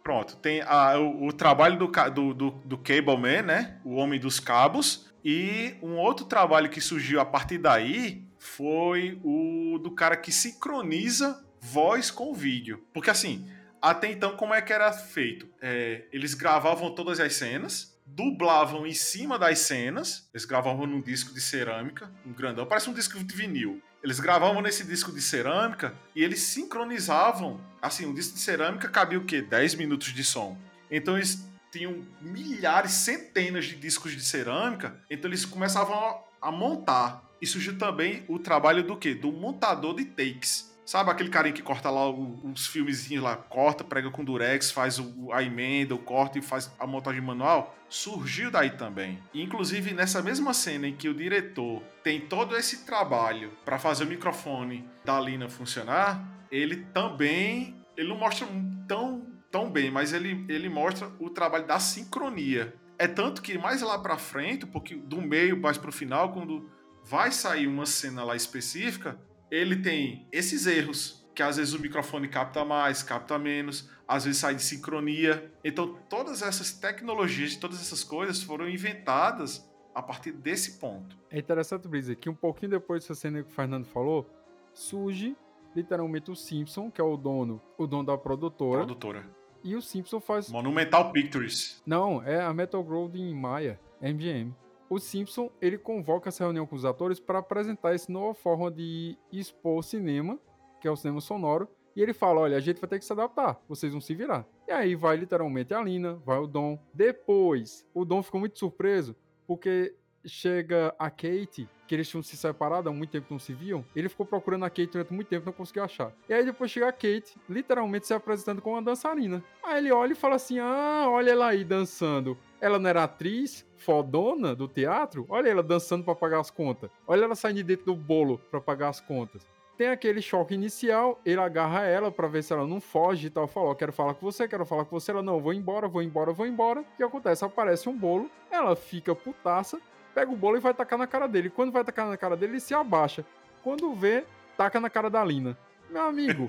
Pronto, 0.02 0.36
tem 0.36 0.62
a- 0.62 0.98
o, 0.98 1.26
o 1.26 1.32
trabalho 1.32 1.78
do, 1.78 1.86
do, 2.10 2.34
do, 2.34 2.50
do 2.50 2.78
Cable 2.78 3.16
Man, 3.16 3.42
né? 3.42 3.80
O 3.84 3.94
Homem 3.96 4.18
dos 4.18 4.40
Cabos. 4.40 5.12
E 5.24 5.74
um 5.82 5.96
outro 5.98 6.24
trabalho 6.24 6.70
que 6.70 6.80
surgiu 6.80 7.20
a 7.20 7.24
partir 7.24 7.58
daí 7.58 8.25
foi 8.46 9.20
o 9.22 9.78
do 9.78 9.90
cara 9.90 10.16
que 10.16 10.32
sincroniza 10.32 11.44
voz 11.60 12.10
com 12.10 12.32
vídeo. 12.32 12.84
Porque 12.92 13.10
assim, 13.10 13.48
até 13.80 14.10
então, 14.10 14.36
como 14.36 14.54
é 14.54 14.62
que 14.62 14.72
era 14.72 14.92
feito? 14.92 15.48
É, 15.60 16.04
eles 16.12 16.34
gravavam 16.34 16.94
todas 16.94 17.20
as 17.20 17.34
cenas, 17.34 17.98
dublavam 18.06 18.86
em 18.86 18.94
cima 18.94 19.38
das 19.38 19.58
cenas, 19.60 20.28
eles 20.32 20.44
gravavam 20.44 20.86
num 20.86 21.00
disco 21.00 21.34
de 21.34 21.40
cerâmica, 21.40 22.10
um 22.24 22.32
grandão, 22.32 22.66
parece 22.66 22.88
um 22.88 22.94
disco 22.94 23.22
de 23.22 23.34
vinil. 23.34 23.82
Eles 24.02 24.20
gravavam 24.20 24.62
nesse 24.62 24.84
disco 24.84 25.12
de 25.12 25.20
cerâmica 25.20 25.94
e 26.14 26.22
eles 26.22 26.40
sincronizavam. 26.40 27.60
Assim, 27.82 28.06
um 28.06 28.14
disco 28.14 28.34
de 28.34 28.40
cerâmica 28.40 28.88
cabia 28.88 29.18
o 29.18 29.24
quê? 29.24 29.42
10 29.42 29.74
minutos 29.74 30.12
de 30.12 30.22
som. 30.22 30.56
Então 30.90 31.16
eles 31.16 31.44
tinham 31.72 32.06
milhares, 32.20 32.92
centenas 32.92 33.64
de 33.66 33.76
discos 33.76 34.12
de 34.12 34.24
cerâmica, 34.24 34.98
então 35.10 35.28
eles 35.28 35.44
começavam 35.44 35.94
a, 35.94 36.48
a 36.48 36.52
montar. 36.52 37.25
E 37.40 37.46
surgiu 37.46 37.76
também 37.76 38.24
o 38.28 38.38
trabalho 38.38 38.82
do 38.82 38.96
quê? 38.96 39.14
Do 39.14 39.32
montador 39.32 39.94
de 39.94 40.04
takes. 40.04 40.76
Sabe 40.86 41.10
aquele 41.10 41.30
carinha 41.30 41.52
que 41.52 41.62
corta 41.62 41.90
lá 41.90 42.08
os 42.08 42.68
filmezinhos 42.68 43.24
lá, 43.24 43.34
corta, 43.34 43.82
prega 43.82 44.08
com 44.08 44.24
durex, 44.24 44.70
faz 44.70 45.00
a 45.32 45.42
emenda, 45.42 45.96
o 45.96 45.98
corte 45.98 46.38
e 46.38 46.42
faz 46.42 46.72
a 46.78 46.86
montagem 46.86 47.20
manual? 47.20 47.76
Surgiu 47.88 48.52
daí 48.52 48.70
também. 48.70 49.20
Inclusive, 49.34 49.92
nessa 49.92 50.22
mesma 50.22 50.54
cena 50.54 50.86
em 50.86 50.94
que 50.94 51.08
o 51.08 51.14
diretor 51.14 51.82
tem 52.04 52.20
todo 52.20 52.56
esse 52.56 52.86
trabalho 52.86 53.50
para 53.64 53.80
fazer 53.80 54.04
o 54.04 54.06
microfone 54.06 54.88
da 55.04 55.18
Lina 55.18 55.48
funcionar, 55.48 56.24
ele 56.52 56.76
também. 56.94 57.74
Ele 57.96 58.08
não 58.08 58.16
mostra 58.16 58.46
tão, 58.86 59.26
tão 59.50 59.68
bem, 59.68 59.90
mas 59.90 60.12
ele, 60.12 60.44
ele 60.48 60.68
mostra 60.68 61.10
o 61.18 61.28
trabalho 61.30 61.66
da 61.66 61.80
sincronia. 61.80 62.72
É 62.96 63.08
tanto 63.08 63.42
que 63.42 63.58
mais 63.58 63.82
lá 63.82 63.98
pra 63.98 64.16
frente, 64.16 64.64
um 64.64 64.68
pouquinho 64.68 65.00
do 65.00 65.20
meio 65.20 65.60
mais 65.60 65.76
pro 65.76 65.90
final, 65.90 66.32
quando 66.32 66.70
vai 67.06 67.30
sair 67.30 67.66
uma 67.68 67.86
cena 67.86 68.24
lá 68.24 68.34
específica, 68.34 69.18
ele 69.50 69.76
tem 69.76 70.26
esses 70.32 70.66
erros, 70.66 71.24
que 71.34 71.42
às 71.42 71.56
vezes 71.56 71.72
o 71.72 71.80
microfone 71.80 72.26
capta 72.28 72.64
mais, 72.64 73.02
capta 73.02 73.38
menos, 73.38 73.88
às 74.08 74.24
vezes 74.24 74.40
sai 74.40 74.54
de 74.56 74.62
sincronia. 74.62 75.52
Então, 75.64 75.96
todas 76.08 76.42
essas 76.42 76.72
tecnologias, 76.72 77.54
todas 77.56 77.80
essas 77.80 78.02
coisas 78.02 78.42
foram 78.42 78.68
inventadas 78.68 79.64
a 79.94 80.02
partir 80.02 80.32
desse 80.32 80.78
ponto. 80.78 81.16
É 81.30 81.38
interessante, 81.38 81.86
Brisa, 81.86 82.14
que 82.14 82.28
um 82.28 82.34
pouquinho 82.34 82.72
depois 82.72 83.02
dessa 83.02 83.14
cena 83.14 83.42
que 83.42 83.48
o 83.50 83.54
Fernando 83.54 83.84
falou, 83.86 84.28
surge 84.74 85.36
literalmente 85.74 86.30
o 86.30 86.34
Simpson, 86.36 86.90
que 86.90 87.00
é 87.00 87.04
o 87.04 87.16
dono, 87.16 87.62
o 87.78 87.86
dono 87.86 88.04
da 88.04 88.18
produtora, 88.18 88.78
Produtora. 88.84 89.24
e 89.62 89.76
o 89.76 89.82
Simpson 89.82 90.20
faz 90.20 90.50
Monumental 90.50 91.12
Pictures. 91.12 91.82
Não, 91.86 92.22
é 92.22 92.40
a 92.42 92.52
Metal 92.52 92.82
Goldwyn 92.82 93.34
Maia, 93.34 93.78
MGM. 94.02 94.54
O 94.88 94.98
Simpson, 94.98 95.50
ele 95.60 95.76
convoca 95.76 96.28
essa 96.28 96.44
reunião 96.44 96.66
com 96.66 96.76
os 96.76 96.84
atores 96.84 97.18
para 97.18 97.40
apresentar 97.40 97.94
essa 97.94 98.10
nova 98.10 98.34
forma 98.34 98.70
de 98.70 99.18
expor 99.32 99.78
o 99.78 99.82
cinema, 99.82 100.38
que 100.80 100.86
é 100.86 100.90
o 100.90 100.96
cinema 100.96 101.20
sonoro, 101.20 101.68
e 101.96 102.02
ele 102.02 102.12
fala, 102.12 102.40
olha, 102.40 102.56
a 102.56 102.60
gente 102.60 102.80
vai 102.80 102.88
ter 102.88 102.98
que 102.98 103.04
se 103.04 103.12
adaptar, 103.12 103.60
vocês 103.66 103.90
vão 103.90 104.00
se 104.00 104.14
virar. 104.14 104.46
E 104.68 104.70
aí 104.70 104.94
vai 104.94 105.16
literalmente 105.16 105.72
a 105.72 105.82
Lina, 105.82 106.14
vai 106.24 106.38
o 106.38 106.46
Dom. 106.46 106.78
Depois, 106.92 107.86
o 107.94 108.04
Dom 108.04 108.22
ficou 108.22 108.38
muito 108.38 108.58
surpreso, 108.58 109.16
porque 109.46 109.94
chega 110.26 110.94
a 110.98 111.08
Kate, 111.08 111.68
que 111.86 111.94
eles 111.94 112.08
tinham 112.08 112.22
se 112.22 112.36
separado 112.36 112.88
há 112.88 112.92
muito 112.92 113.10
tempo 113.10 113.28
não 113.30 113.38
se 113.38 113.54
viam, 113.54 113.84
ele 113.94 114.08
ficou 114.08 114.26
procurando 114.26 114.64
a 114.64 114.70
Kate 114.70 114.88
durante 114.88 115.12
muito 115.12 115.28
tempo 115.28 115.46
não 115.46 115.52
conseguiu 115.52 115.84
achar. 115.84 116.12
E 116.28 116.34
aí 116.34 116.44
depois 116.44 116.70
chega 116.70 116.88
a 116.88 116.92
Kate, 116.92 117.38
literalmente 117.48 118.06
se 118.06 118.14
apresentando 118.14 118.60
como 118.60 118.76
uma 118.76 118.82
dançarina. 118.82 119.42
Aí 119.62 119.78
ele 119.78 119.92
olha 119.92 120.12
e 120.12 120.16
fala 120.16 120.34
assim: 120.34 120.58
Ah, 120.58 121.06
olha 121.08 121.30
ela 121.30 121.46
aí 121.46 121.64
dançando. 121.64 122.36
Ela 122.60 122.78
não 122.78 122.88
era 122.88 123.04
atriz 123.04 123.66
fodona 123.76 124.54
do 124.54 124.66
teatro? 124.66 125.26
Olha 125.28 125.48
ela 125.48 125.62
dançando 125.62 126.04
pra 126.04 126.14
pagar 126.14 126.40
as 126.40 126.50
contas. 126.50 126.90
Olha 127.06 127.24
ela 127.24 127.34
saindo 127.34 127.56
de 127.56 127.62
dentro 127.62 127.86
do 127.86 127.94
bolo 127.94 128.40
pra 128.50 128.60
pagar 128.60 128.88
as 128.88 129.00
contas. 129.00 129.46
Tem 129.76 129.88
aquele 129.88 130.22
choque 130.22 130.54
inicial, 130.54 131.20
ele 131.24 131.38
agarra 131.38 131.84
ela 131.84 132.10
pra 132.10 132.26
ver 132.26 132.42
se 132.42 132.50
ela 132.50 132.66
não 132.66 132.80
foge 132.80 133.26
e 133.26 133.30
tal. 133.30 133.46
Falou, 133.46 133.74
quero 133.74 133.92
falar 133.92 134.14
com 134.14 134.24
você, 134.24 134.48
quero 134.48 134.64
falar 134.64 134.86
com 134.86 134.98
você. 134.98 135.10
Ela, 135.10 135.22
não, 135.22 135.38
vou 135.38 135.52
embora, 135.52 135.86
vou 135.86 136.02
embora, 136.02 136.32
vou 136.32 136.46
embora. 136.46 136.80
O 136.80 136.96
que 136.96 137.02
acontece? 137.02 137.44
Aparece 137.44 137.86
um 137.88 137.96
bolo, 137.96 138.30
ela 138.50 138.74
fica 138.74 139.14
putaça, 139.14 139.78
pega 140.14 140.32
o 140.32 140.36
bolo 140.36 140.56
e 140.56 140.60
vai 140.60 140.72
tacar 140.72 140.98
na 140.98 141.06
cara 141.06 141.26
dele. 141.26 141.50
Quando 141.50 141.72
vai 141.72 141.84
tacar 141.84 142.08
na 142.08 142.16
cara 142.16 142.36
dele, 142.36 142.52
ele 142.52 142.60
se 142.60 142.72
abaixa. 142.72 143.22
Quando 143.62 143.94
vê, 143.94 144.24
taca 144.56 144.80
na 144.80 144.88
cara 144.88 145.10
da 145.10 145.22
Lina. 145.22 145.58
Meu 145.90 146.02
amigo, 146.02 146.46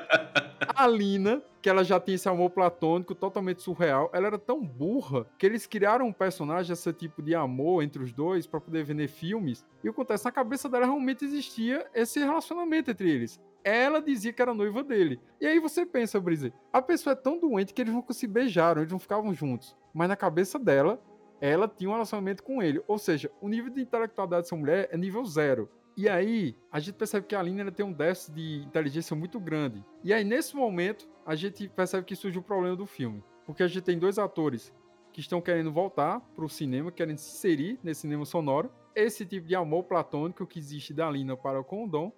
a 0.68 0.86
Lina, 0.86 1.42
que 1.60 1.68
ela 1.68 1.84
já 1.84 1.98
tinha 2.00 2.14
esse 2.14 2.28
amor 2.28 2.50
platônico 2.50 3.14
totalmente 3.14 3.62
surreal, 3.62 4.10
ela 4.12 4.26
era 4.26 4.38
tão 4.38 4.64
burra 4.64 5.26
que 5.38 5.46
eles 5.46 5.66
criaram 5.66 6.06
um 6.06 6.12
personagem, 6.12 6.72
esse 6.72 6.92
tipo 6.92 7.22
de 7.22 7.34
amor 7.34 7.82
entre 7.82 8.02
os 8.02 8.12
dois, 8.12 8.46
pra 8.46 8.60
poder 8.60 8.84
vender 8.84 9.08
filmes. 9.08 9.64
E 9.82 9.88
o 9.88 9.92
que 9.92 10.00
acontece? 10.00 10.24
Na 10.24 10.32
cabeça 10.32 10.68
dela 10.68 10.86
realmente 10.86 11.24
existia 11.24 11.86
esse 11.94 12.18
relacionamento 12.20 12.90
entre 12.90 13.10
eles. 13.10 13.40
Ela 13.64 14.02
dizia 14.02 14.32
que 14.32 14.42
era 14.42 14.52
noiva 14.52 14.82
dele. 14.82 15.20
E 15.40 15.46
aí 15.46 15.60
você 15.60 15.86
pensa, 15.86 16.20
Brise, 16.20 16.52
a 16.72 16.82
pessoa 16.82 17.12
é 17.12 17.16
tão 17.16 17.38
doente 17.38 17.72
que 17.72 17.80
eles 17.80 17.94
nunca 17.94 18.12
se 18.12 18.26
beijaram, 18.26 18.82
eles 18.82 18.92
não 18.92 18.98
ficavam 18.98 19.32
juntos. 19.32 19.76
Mas 19.94 20.08
na 20.08 20.16
cabeça 20.16 20.58
dela, 20.58 21.00
ela 21.40 21.68
tinha 21.68 21.90
um 21.90 21.92
relacionamento 21.92 22.42
com 22.42 22.62
ele. 22.62 22.82
Ou 22.86 22.98
seja, 22.98 23.30
o 23.40 23.48
nível 23.48 23.70
de 23.70 23.80
intelectualidade 23.82 24.42
dessa 24.42 24.56
mulher 24.56 24.88
é 24.90 24.96
nível 24.96 25.24
zero. 25.24 25.68
E 25.96 26.08
aí, 26.08 26.56
a 26.70 26.80
gente 26.80 26.94
percebe 26.94 27.26
que 27.26 27.34
a 27.34 27.40
Alina 27.40 27.70
tem 27.70 27.84
um 27.84 27.92
déficit 27.92 28.34
de 28.34 28.62
inteligência 28.64 29.14
muito 29.14 29.38
grande. 29.38 29.84
E 30.02 30.12
aí, 30.12 30.24
nesse 30.24 30.56
momento, 30.56 31.08
a 31.26 31.34
gente 31.34 31.68
percebe 31.68 32.06
que 32.06 32.16
surge 32.16 32.38
o 32.38 32.42
problema 32.42 32.74
do 32.74 32.86
filme. 32.86 33.22
Porque 33.44 33.62
a 33.62 33.68
gente 33.68 33.82
tem 33.82 33.98
dois 33.98 34.18
atores 34.18 34.72
que 35.12 35.20
estão 35.20 35.40
querendo 35.40 35.70
voltar 35.70 36.20
para 36.34 36.44
o 36.44 36.48
cinema, 36.48 36.90
querendo 36.90 37.18
se 37.18 37.36
inserir 37.36 37.78
nesse 37.82 38.02
cinema 38.02 38.24
sonoro. 38.24 38.70
Esse 38.94 39.26
tipo 39.26 39.46
de 39.46 39.54
amor 39.54 39.84
platônico 39.84 40.46
que 40.46 40.58
existe 40.58 40.94
da 40.94 41.06
Alina 41.06 41.36
para 41.36 41.60
o 41.60 41.64
Condom. 41.64 42.10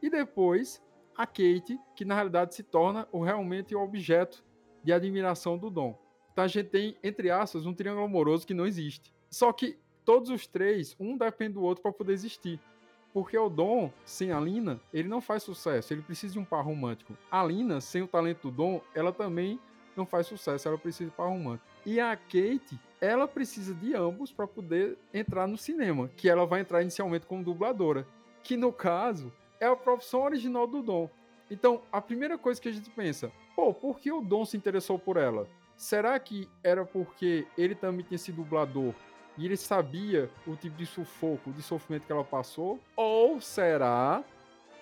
E 0.00 0.08
depois, 0.08 0.80
a 1.16 1.26
Kate, 1.26 1.78
que 1.96 2.04
na 2.04 2.14
realidade 2.14 2.54
se 2.54 2.62
torna 2.62 3.08
o 3.10 3.22
realmente 3.22 3.74
o 3.74 3.80
objeto 3.80 4.44
de 4.84 4.92
admiração 4.92 5.58
do 5.58 5.68
Dom. 5.68 5.98
Então 6.32 6.44
a 6.44 6.48
gente 6.48 6.68
tem, 6.68 6.96
entre 7.02 7.30
aspas, 7.30 7.66
um 7.66 7.74
triângulo 7.74 8.06
amoroso 8.06 8.46
que 8.46 8.54
não 8.54 8.64
existe. 8.64 9.12
Só 9.28 9.52
que 9.52 9.76
todos 10.04 10.30
os 10.30 10.46
três, 10.46 10.96
um 11.00 11.16
depende 11.16 11.54
do 11.54 11.62
outro 11.62 11.82
para 11.82 11.92
poder 11.92 12.12
existir. 12.12 12.60
Porque 13.12 13.36
o 13.36 13.48
Dom, 13.48 13.90
sem 14.04 14.32
a 14.32 14.40
Lina, 14.40 14.80
ele 14.92 15.08
não 15.08 15.20
faz 15.20 15.42
sucesso, 15.42 15.92
ele 15.92 16.02
precisa 16.02 16.34
de 16.34 16.38
um 16.38 16.44
par 16.44 16.64
romântico. 16.64 17.16
A 17.30 17.42
Lina, 17.42 17.80
sem 17.80 18.02
o 18.02 18.06
talento 18.06 18.50
do 18.50 18.56
Dom, 18.56 18.80
ela 18.94 19.12
também 19.12 19.58
não 19.96 20.06
faz 20.06 20.26
sucesso, 20.26 20.68
ela 20.68 20.78
precisa 20.78 21.10
de 21.10 21.16
par 21.16 21.28
romântico. 21.28 21.66
E 21.84 21.98
a 21.98 22.14
Kate, 22.16 22.78
ela 23.00 23.26
precisa 23.26 23.74
de 23.74 23.94
ambos 23.94 24.30
para 24.30 24.46
poder 24.46 24.96
entrar 25.12 25.46
no 25.46 25.56
cinema, 25.56 26.08
que 26.16 26.28
ela 26.28 26.46
vai 26.46 26.60
entrar 26.60 26.82
inicialmente 26.82 27.26
como 27.26 27.42
dubladora, 27.42 28.06
que 28.42 28.56
no 28.56 28.72
caso 28.72 29.32
é 29.60 29.66
a 29.66 29.74
profissão 29.74 30.22
original 30.22 30.66
do 30.66 30.82
Dom. 30.82 31.10
Então, 31.50 31.82
a 31.90 32.00
primeira 32.00 32.36
coisa 32.36 32.60
que 32.60 32.68
a 32.68 32.72
gente 32.72 32.90
pensa, 32.90 33.32
pô, 33.56 33.72
por 33.72 33.98
que 33.98 34.12
o 34.12 34.20
Dom 34.20 34.44
se 34.44 34.56
interessou 34.56 34.98
por 34.98 35.16
ela? 35.16 35.48
Será 35.76 36.18
que 36.18 36.48
era 36.62 36.84
porque 36.84 37.46
ele 37.56 37.74
também 37.74 38.04
tinha 38.04 38.18
sido 38.18 38.42
dublador 38.42 38.94
e 39.38 39.46
ele 39.46 39.56
sabia 39.56 40.28
o 40.46 40.56
tipo 40.56 40.76
de 40.76 40.84
sufoco, 40.84 41.52
de 41.52 41.62
sofrimento 41.62 42.04
que 42.04 42.12
ela 42.12 42.24
passou? 42.24 42.80
Ou 42.96 43.40
será? 43.40 44.24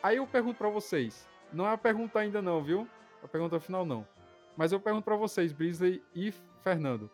Aí 0.02 0.16
eu 0.16 0.26
pergunto 0.26 0.56
para 0.56 0.70
vocês. 0.70 1.28
Não 1.52 1.66
é 1.66 1.72
a 1.72 1.78
pergunta 1.78 2.18
ainda 2.18 2.40
não, 2.40 2.62
viu? 2.62 2.88
A 3.22 3.28
pergunta 3.28 3.60
final 3.60 3.84
não. 3.84 4.06
Mas 4.56 4.72
eu 4.72 4.80
pergunto 4.80 5.04
para 5.04 5.14
vocês, 5.14 5.52
Brisley 5.52 6.02
e 6.14 6.32
Fernando. 6.62 7.10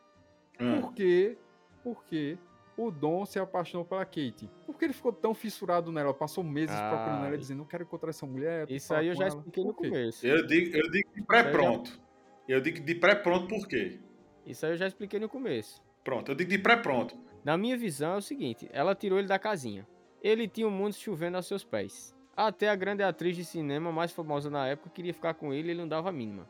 Hum. 0.60 0.80
Por 0.80 0.94
que, 0.94 1.36
por 1.82 2.04
que 2.04 2.38
o 2.76 2.90
Dom 2.90 3.26
se 3.26 3.40
apaixonou 3.40 3.84
pela 3.84 4.04
Kate? 4.04 4.48
Por 4.64 4.78
que 4.78 4.84
ele 4.84 4.92
ficou 4.92 5.12
tão 5.12 5.34
fissurado 5.34 5.90
nela? 5.90 6.14
Passou 6.14 6.44
meses 6.44 6.76
ah, 6.76 6.90
procurando 6.90 7.26
ela, 7.26 7.36
dizendo, 7.36 7.58
não 7.58 7.64
quero 7.64 7.82
encontrar 7.82 8.10
essa 8.10 8.24
mulher. 8.24 8.70
Isso 8.70 8.94
aí 8.94 9.08
eu 9.08 9.14
já 9.14 9.26
ela. 9.26 9.34
expliquei 9.34 9.64
no 9.64 9.74
começo. 9.74 10.24
Eu 10.24 10.46
digo, 10.46 10.76
eu 10.76 10.90
digo 10.90 11.10
de 11.12 11.22
pré-pronto. 11.22 12.00
Eu 12.48 12.60
digo 12.60 12.80
de 12.80 12.94
pré-pronto 12.94 13.48
por 13.48 13.66
quê? 13.66 13.98
Isso 14.46 14.64
aí 14.64 14.72
eu 14.72 14.76
já 14.76 14.86
expliquei 14.86 15.18
no 15.18 15.28
começo. 15.28 15.82
Pronto, 16.04 16.30
eu 16.30 16.34
digo 16.34 16.50
de 16.50 16.58
pré-pronto. 16.58 17.16
Na 17.44 17.56
minha 17.56 17.76
visão 17.76 18.14
é 18.14 18.16
o 18.18 18.22
seguinte, 18.22 18.68
ela 18.72 18.94
tirou 18.94 19.18
ele 19.18 19.26
da 19.26 19.38
casinha. 19.38 19.86
Ele 20.22 20.46
tinha 20.46 20.68
o 20.68 20.70
mundo 20.70 20.94
chovendo 20.94 21.36
aos 21.36 21.46
seus 21.46 21.64
pés. 21.64 22.14
Até 22.36 22.68
a 22.68 22.76
grande 22.76 23.02
atriz 23.02 23.36
de 23.36 23.44
cinema 23.44 23.90
mais 23.90 24.12
famosa 24.12 24.48
na 24.48 24.66
época 24.68 24.90
queria 24.90 25.12
ficar 25.12 25.34
com 25.34 25.52
ele 25.52 25.70
ele 25.70 25.80
não 25.80 25.88
dava 25.88 26.10
a 26.10 26.12
mínima. 26.12 26.48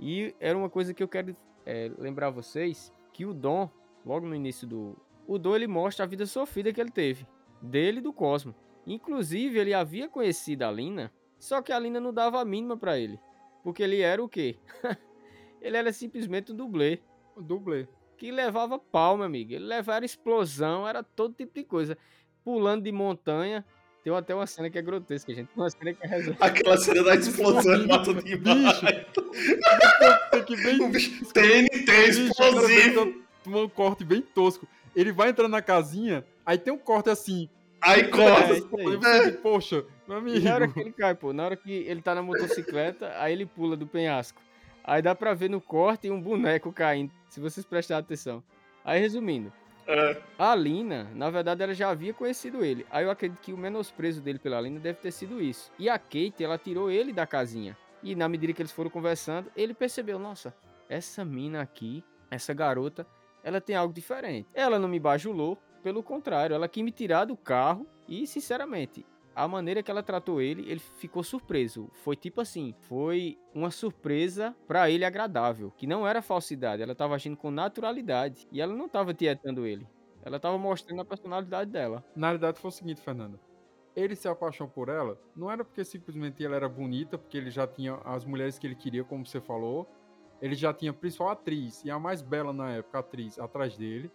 E 0.00 0.34
era 0.40 0.58
uma 0.58 0.68
coisa 0.68 0.92
que 0.92 1.02
eu 1.02 1.06
quero 1.06 1.36
é, 1.64 1.90
lembrar 1.96 2.30
vocês, 2.30 2.92
que 3.12 3.24
o 3.24 3.32
Dom, 3.32 3.70
logo 4.04 4.26
no 4.26 4.34
início 4.34 4.66
do... 4.66 4.96
O 5.28 5.38
Dom, 5.38 5.54
ele 5.54 5.68
mostra 5.68 6.04
a 6.04 6.08
vida 6.08 6.26
sofrida 6.26 6.72
que 6.72 6.80
ele 6.80 6.90
teve. 6.90 7.24
Dele 7.60 7.98
e 7.98 8.02
do 8.02 8.12
Cosmo. 8.12 8.52
Inclusive, 8.84 9.60
ele 9.60 9.72
havia 9.72 10.08
conhecido 10.08 10.64
a 10.64 10.72
Lina, 10.72 11.12
só 11.38 11.62
que 11.62 11.70
a 11.70 11.78
Lina 11.78 12.00
não 12.00 12.12
dava 12.12 12.40
a 12.40 12.44
mínima 12.44 12.76
para 12.76 12.98
ele. 12.98 13.18
Porque 13.62 13.80
ele 13.80 14.00
era 14.00 14.22
o 14.22 14.28
quê? 14.28 14.58
ele 15.62 15.76
era 15.76 15.92
simplesmente 15.92 16.50
um 16.50 16.56
dublê. 16.56 17.00
Um 17.36 17.42
dublê 17.42 17.86
que 18.22 18.30
levava 18.30 18.78
pau, 18.78 19.16
meu 19.16 19.26
amigo. 19.26 19.52
Ele 19.52 19.64
levava 19.64 20.04
explosão, 20.04 20.86
era 20.86 21.02
todo 21.02 21.34
tipo 21.34 21.52
de 21.52 21.64
coisa. 21.64 21.98
Pulando 22.44 22.84
de 22.84 22.92
montanha. 22.92 23.64
Tem 24.04 24.14
até 24.14 24.32
uma 24.32 24.46
cena 24.46 24.70
que 24.70 24.78
é 24.78 24.82
grotesca, 24.82 25.34
gente. 25.34 25.50
Uma 25.56 25.68
cena 25.68 25.92
que 25.92 26.06
é. 26.06 26.36
Aquela 26.38 26.76
cena 26.76 27.02
da 27.02 27.16
explosão 27.16 27.74
é 27.74 27.84
mata 27.84 28.14
demais. 28.14 28.80
Tem 30.30 30.44
que 30.44 30.56
bem... 30.56 30.78
TNT 31.32 31.92
explosivo. 32.10 33.22
Um 33.44 33.68
corte 33.68 34.04
bem 34.04 34.22
tosco. 34.22 34.68
Ele 34.94 35.10
vai 35.10 35.30
entrando 35.30 35.50
na 35.50 35.62
casinha, 35.62 36.24
aí 36.46 36.56
tem 36.56 36.72
um 36.72 36.78
corte 36.78 37.10
assim. 37.10 37.48
Aí 37.80 38.06
corta. 38.06 38.54
É, 38.54 39.26
é. 39.26 39.30
Poxa, 39.32 39.84
meu 40.06 40.18
amigo. 40.18 40.36
E 40.36 40.40
na 40.42 40.54
hora 40.54 40.68
que 40.68 40.78
ele 40.78 40.92
cai, 40.92 41.16
pô, 41.16 41.32
na 41.32 41.44
hora 41.44 41.56
que 41.56 41.72
ele 41.72 42.00
tá 42.00 42.14
na 42.14 42.22
motocicleta, 42.22 43.12
aí 43.16 43.32
ele 43.32 43.46
pula 43.46 43.76
do 43.76 43.84
penhasco. 43.84 44.40
Aí 44.84 45.02
dá 45.02 45.12
pra 45.12 45.34
ver 45.34 45.50
no 45.50 45.60
corte 45.60 46.08
um 46.08 46.20
boneco 46.20 46.72
caindo, 46.72 47.10
se 47.32 47.40
vocês 47.40 47.64
prestarem 47.64 48.04
atenção. 48.04 48.44
Aí 48.84 49.00
resumindo, 49.00 49.50
é. 49.86 50.20
a 50.38 50.54
Lina, 50.54 51.10
na 51.14 51.30
verdade, 51.30 51.62
ela 51.62 51.72
já 51.72 51.88
havia 51.88 52.12
conhecido 52.12 52.62
ele. 52.62 52.86
Aí 52.90 53.06
eu 53.06 53.10
acredito 53.10 53.40
que 53.40 53.54
o 53.54 53.56
menosprezo 53.56 54.20
dele 54.20 54.38
pela 54.38 54.60
Lina 54.60 54.78
deve 54.78 54.98
ter 54.98 55.10
sido 55.10 55.40
isso. 55.40 55.72
E 55.78 55.88
a 55.88 55.98
Kate, 55.98 56.44
ela 56.44 56.58
tirou 56.58 56.90
ele 56.90 57.10
da 57.10 57.26
casinha. 57.26 57.74
E 58.02 58.14
na 58.14 58.28
medida 58.28 58.52
que 58.52 58.60
eles 58.60 58.70
foram 58.70 58.90
conversando, 58.90 59.50
ele 59.56 59.72
percebeu: 59.72 60.18
nossa, 60.18 60.54
essa 60.90 61.24
mina 61.24 61.62
aqui, 61.62 62.04
essa 62.30 62.52
garota, 62.52 63.06
ela 63.42 63.62
tem 63.62 63.76
algo 63.76 63.94
diferente. 63.94 64.46
Ela 64.52 64.78
não 64.78 64.86
me 64.88 65.00
bajulou, 65.00 65.56
pelo 65.82 66.02
contrário, 66.02 66.52
ela 66.52 66.68
quis 66.68 66.84
me 66.84 66.92
tirar 66.92 67.24
do 67.24 67.36
carro 67.36 67.86
e, 68.06 68.26
sinceramente, 68.26 69.06
a 69.34 69.48
maneira 69.48 69.82
que 69.82 69.90
ela 69.90 70.02
tratou 70.02 70.40
ele, 70.40 70.70
ele 70.70 70.78
ficou 70.78 71.22
surpreso. 71.22 71.88
Foi 71.92 72.14
tipo 72.14 72.40
assim, 72.40 72.74
foi 72.80 73.38
uma 73.54 73.70
surpresa 73.70 74.54
para 74.66 74.90
ele 74.90 75.04
agradável, 75.04 75.70
que 75.76 75.86
não 75.86 76.06
era 76.06 76.22
falsidade, 76.22 76.82
ela 76.82 76.94
tava 76.94 77.14
agindo 77.14 77.36
com 77.36 77.50
naturalidade 77.50 78.46
e 78.52 78.60
ela 78.60 78.74
não 78.74 78.88
tava 78.88 79.14
tietando 79.14 79.66
ele. 79.66 79.86
Ela 80.22 80.38
tava 80.38 80.56
mostrando 80.56 81.00
a 81.00 81.04
personalidade 81.04 81.70
dela. 81.70 82.04
Na 82.14 82.28
realidade 82.28 82.60
foi 82.60 82.68
o 82.68 82.72
seguinte, 82.72 83.00
Fernando. 83.00 83.40
Ele 83.94 84.14
se 84.14 84.28
apaixonou 84.28 84.72
por 84.72 84.88
ela, 84.88 85.18
não 85.36 85.50
era 85.50 85.64
porque 85.64 85.84
simplesmente 85.84 86.44
ela 86.44 86.56
era 86.56 86.68
bonita, 86.68 87.18
porque 87.18 87.36
ele 87.36 87.50
já 87.50 87.66
tinha 87.66 87.94
as 88.04 88.24
mulheres 88.24 88.58
que 88.58 88.66
ele 88.66 88.74
queria, 88.74 89.04
como 89.04 89.26
você 89.26 89.40
falou. 89.40 89.86
Ele 90.40 90.54
já 90.54 90.72
tinha 90.72 90.90
a 90.90 90.94
principal 90.94 91.28
atriz, 91.28 91.84
e 91.84 91.90
a 91.90 91.98
mais 91.98 92.22
bela 92.22 92.52
na 92.52 92.70
época, 92.70 92.98
atriz, 92.98 93.38
atrás 93.38 93.76
dele. 93.76 94.10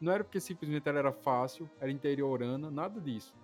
Não 0.00 0.12
era 0.12 0.22
porque 0.22 0.38
simplesmente 0.38 0.88
ela 0.88 0.98
era 0.98 1.12
fácil, 1.12 1.68
era 1.80 1.90
interiorana, 1.90 2.70
nada 2.70 3.00
disso 3.00 3.34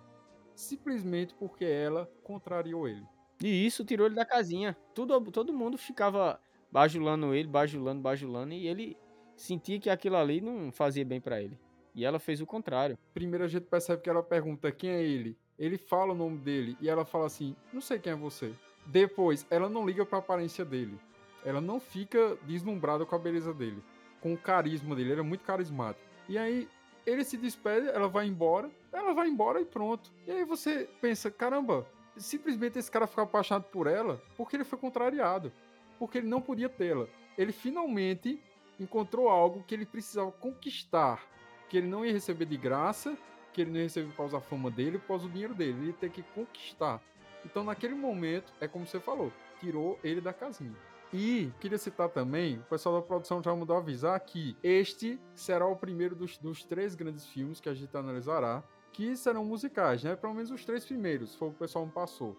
simplesmente 0.55 1.33
porque 1.35 1.65
ela 1.65 2.09
contrariou 2.23 2.87
ele. 2.87 3.05
E 3.41 3.65
isso 3.65 3.83
tirou 3.83 4.07
ele 4.07 4.15
da 4.15 4.25
casinha. 4.25 4.75
Tudo, 4.93 5.19
todo 5.31 5.53
mundo 5.53 5.77
ficava 5.77 6.39
bajulando 6.71 7.33
ele, 7.33 7.47
bajulando, 7.47 8.01
bajulando, 8.01 8.53
e 8.53 8.67
ele 8.67 8.97
sentia 9.35 9.79
que 9.79 9.89
aquilo 9.89 10.15
ali 10.15 10.41
não 10.41 10.71
fazia 10.71 11.05
bem 11.05 11.19
para 11.19 11.41
ele. 11.41 11.59
E 11.93 12.03
ela 12.03 12.19
fez 12.19 12.41
o 12.41 12.45
contrário. 12.45 12.97
Primeiro 13.13 13.45
a 13.45 13.47
gente 13.47 13.65
percebe 13.65 14.01
que 14.01 14.09
ela 14.09 14.23
pergunta 14.23 14.71
quem 14.71 14.89
é 14.89 15.03
ele. 15.03 15.37
Ele 15.57 15.77
fala 15.77 16.11
o 16.11 16.15
nome 16.15 16.37
dele 16.37 16.77
e 16.81 16.89
ela 16.89 17.05
fala 17.05 17.25
assim: 17.27 17.55
"Não 17.71 17.79
sei 17.79 17.99
quem 17.99 18.13
é 18.13 18.15
você". 18.15 18.53
Depois, 18.85 19.45
ela 19.49 19.69
não 19.69 19.85
liga 19.85 20.05
para 20.05 20.17
a 20.17 20.19
aparência 20.19 20.65
dele. 20.65 20.99
Ela 21.43 21.61
não 21.61 21.79
fica 21.79 22.37
deslumbrada 22.43 23.05
com 23.05 23.15
a 23.15 23.19
beleza 23.19 23.53
dele, 23.53 23.81
com 24.19 24.33
o 24.33 24.37
carisma 24.37 24.95
dele, 24.95 25.11
ele 25.11 25.21
é 25.21 25.23
muito 25.23 25.43
carismático. 25.43 26.05
E 26.27 26.37
aí 26.37 26.67
ele 27.05 27.23
se 27.23 27.37
despede, 27.37 27.87
ela 27.87 28.07
vai 28.07 28.27
embora, 28.27 28.69
ela 28.91 29.13
vai 29.13 29.27
embora 29.27 29.61
e 29.61 29.65
pronto. 29.65 30.11
E 30.25 30.31
aí 30.31 30.43
você 30.43 30.89
pensa, 30.99 31.29
caramba, 31.29 31.85
simplesmente 32.17 32.79
esse 32.79 32.89
cara 32.89 33.07
ficou 33.07 33.23
apaixonado 33.23 33.65
por 33.65 33.87
ela 33.87 34.21
porque 34.35 34.55
ele 34.55 34.63
foi 34.63 34.79
contrariado, 34.79 35.51
porque 35.99 36.17
ele 36.17 36.27
não 36.27 36.41
podia 36.41 36.69
tê-la. 36.69 37.07
Ele 37.37 37.51
finalmente 37.51 38.41
encontrou 38.79 39.29
algo 39.29 39.63
que 39.63 39.75
ele 39.75 39.85
precisava 39.85 40.31
conquistar, 40.31 41.23
que 41.69 41.77
ele 41.77 41.87
não 41.87 42.05
ia 42.05 42.11
receber 42.11 42.45
de 42.45 42.57
graça, 42.57 43.17
que 43.53 43.61
ele 43.61 43.71
não 43.71 43.77
ia 43.77 43.83
receber 43.83 44.09
por 44.09 44.17
causa 44.17 44.37
da 44.37 44.41
fama 44.41 44.71
dele, 44.71 44.97
por 44.97 45.07
causa 45.07 45.27
do 45.27 45.31
dinheiro 45.31 45.53
dele, 45.53 45.77
ele 45.79 45.87
ia 45.87 45.93
ter 45.93 46.09
que 46.09 46.23
conquistar. 46.23 47.01
Então 47.45 47.63
naquele 47.63 47.93
momento, 47.93 48.51
é 48.59 48.67
como 48.67 48.85
você 48.85 48.99
falou, 48.99 49.31
tirou 49.59 49.99
ele 50.03 50.19
da 50.19 50.33
casinha. 50.33 50.75
E 51.13 51.51
queria 51.59 51.77
citar 51.77 52.09
também, 52.09 52.57
o 52.59 52.63
pessoal 52.63 52.95
da 52.95 53.01
produção 53.01 53.41
já 53.41 53.55
mudou 53.55 53.75
a 53.75 53.79
avisar 53.79 54.19
que 54.19 54.57
este 54.61 55.19
será 55.33 55.65
o 55.67 55.75
primeiro 55.75 56.15
dos, 56.15 56.37
dos 56.37 56.63
três 56.63 56.95
grandes 56.95 57.25
filmes 57.25 57.61
que 57.61 57.69
a 57.69 57.73
gente 57.73 57.95
analisará, 57.95 58.63
que 58.91 59.15
serão 59.15 59.45
musicais, 59.45 60.03
né? 60.03 60.15
Pelo 60.15 60.33
menos 60.33 60.51
os 60.51 60.65
três 60.65 60.85
primeiros, 60.85 61.35
foi 61.35 61.49
o 61.49 61.51
que 61.51 61.57
o 61.57 61.59
pessoal 61.59 61.85
me 61.85 61.91
passou. 61.91 62.35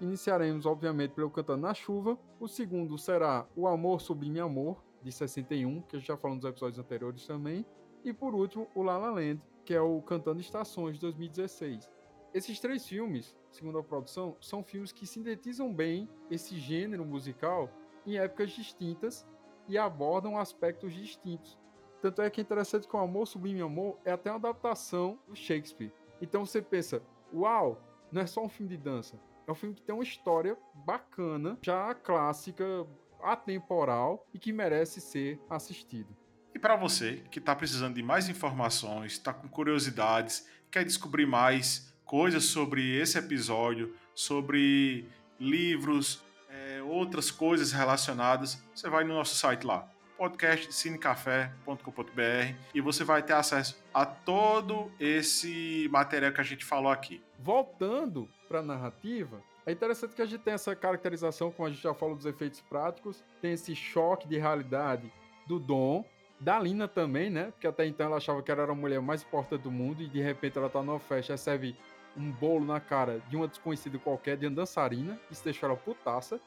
Iniciaremos, 0.00 0.64
obviamente, 0.64 1.12
pelo 1.12 1.30
Cantando 1.30 1.62
na 1.62 1.74
Chuva. 1.74 2.18
O 2.38 2.46
segundo 2.46 2.96
será 2.96 3.46
O 3.56 3.66
Amor 3.66 4.00
Sublime 4.00 4.38
Amor, 4.40 4.82
de 5.02 5.10
61, 5.10 5.82
que 5.82 5.96
a 5.96 5.98
gente 5.98 6.08
já 6.08 6.16
falou 6.16 6.36
nos 6.36 6.44
episódios 6.44 6.78
anteriores 6.78 7.26
também. 7.26 7.66
E 8.04 8.12
por 8.12 8.34
último, 8.34 8.68
o 8.74 8.82
La 8.82 8.96
La 8.96 9.10
Land, 9.10 9.40
que 9.64 9.74
é 9.74 9.80
o 9.80 10.00
Cantando 10.02 10.40
Estações, 10.40 10.94
de 10.94 11.00
2016. 11.00 11.90
Esses 12.32 12.60
três 12.60 12.86
filmes, 12.86 13.34
segundo 13.50 13.78
a 13.78 13.82
produção, 13.82 14.36
são 14.40 14.62
filmes 14.62 14.92
que 14.92 15.06
sintetizam 15.06 15.74
bem 15.74 16.08
esse 16.30 16.58
gênero 16.58 17.04
musical 17.04 17.70
em 18.08 18.18
épocas 18.18 18.50
distintas 18.50 19.26
e 19.68 19.76
abordam 19.76 20.38
aspectos 20.38 20.92
distintos. 20.94 21.58
Tanto 22.00 22.22
é 22.22 22.30
que 22.30 22.40
é 22.40 22.42
interessante 22.42 22.86
que 22.86 22.96
o 22.96 22.98
Amor 22.98 23.26
Sublime 23.26 23.60
Amor 23.60 23.98
é 24.04 24.12
até 24.12 24.30
uma 24.30 24.38
adaptação 24.38 25.18
do 25.26 25.34
Shakespeare. 25.34 25.92
Então 26.22 26.46
você 26.46 26.62
pensa, 26.62 27.02
uau, 27.32 27.82
não 28.10 28.22
é 28.22 28.26
só 28.26 28.42
um 28.42 28.48
filme 28.48 28.70
de 28.70 28.82
dança. 28.82 29.18
É 29.46 29.50
um 29.50 29.54
filme 29.54 29.74
que 29.74 29.82
tem 29.82 29.94
uma 29.94 30.04
história 30.04 30.56
bacana, 30.74 31.58
já 31.62 31.94
clássica, 31.94 32.86
atemporal 33.20 34.26
e 34.32 34.38
que 34.38 34.52
merece 34.52 35.00
ser 35.00 35.40
assistido. 35.50 36.16
E 36.54 36.58
para 36.58 36.76
você 36.76 37.22
que 37.30 37.38
está 37.38 37.54
precisando 37.54 37.94
de 37.94 38.02
mais 38.02 38.28
informações, 38.28 39.12
está 39.12 39.32
com 39.32 39.48
curiosidades, 39.48 40.48
quer 40.70 40.84
descobrir 40.84 41.26
mais 41.26 41.94
coisas 42.04 42.44
sobre 42.44 42.96
esse 42.96 43.18
episódio, 43.18 43.94
sobre 44.14 45.08
livros, 45.38 46.22
outras 46.88 47.30
coisas 47.30 47.72
relacionadas, 47.72 48.62
você 48.74 48.88
vai 48.88 49.04
no 49.04 49.14
nosso 49.14 49.34
site 49.34 49.66
lá, 49.66 49.86
podcastcinecafé.com.br 50.16 52.54
e 52.74 52.80
você 52.80 53.04
vai 53.04 53.22
ter 53.22 53.34
acesso 53.34 53.80
a 53.94 54.04
todo 54.04 54.90
esse 54.98 55.88
material 55.90 56.32
que 56.32 56.40
a 56.40 56.44
gente 56.44 56.64
falou 56.64 56.90
aqui. 56.90 57.22
Voltando 57.38 58.28
para 58.48 58.58
a 58.58 58.62
narrativa, 58.62 59.40
é 59.64 59.72
interessante 59.72 60.14
que 60.14 60.22
a 60.22 60.26
gente 60.26 60.40
tem 60.40 60.54
essa 60.54 60.74
caracterização, 60.74 61.52
como 61.52 61.68
a 61.68 61.70
gente 61.70 61.82
já 61.82 61.94
falou 61.94 62.16
dos 62.16 62.26
efeitos 62.26 62.60
práticos, 62.60 63.22
tem 63.40 63.52
esse 63.52 63.76
choque 63.76 64.26
de 64.26 64.38
realidade 64.38 65.12
do 65.46 65.58
Dom, 65.58 66.04
da 66.40 66.58
Lina 66.58 66.88
também, 66.88 67.30
né? 67.30 67.50
Porque 67.50 67.66
até 67.66 67.86
então 67.86 68.06
ela 68.06 68.16
achava 68.16 68.42
que 68.42 68.50
ela 68.50 68.62
era 68.62 68.72
a 68.72 68.74
mulher 68.74 69.00
mais 69.00 69.22
importante 69.22 69.62
do 69.62 69.70
mundo 69.70 70.02
e 70.02 70.08
de 70.08 70.20
repente 70.20 70.56
ela 70.56 70.70
tá 70.70 70.82
numa 70.82 70.98
festa, 70.98 71.34
recebe 71.34 71.76
um 72.16 72.30
bolo 72.30 72.64
na 72.64 72.80
cara 72.80 73.20
de 73.28 73.36
uma 73.36 73.46
desconhecida 73.46 73.98
qualquer, 73.98 74.36
de 74.36 74.46
uma 74.46 74.56
dançarina, 74.56 75.20
isso 75.30 75.44
deixou 75.44 75.68
ela 75.68 75.78
putaça, 75.78 76.40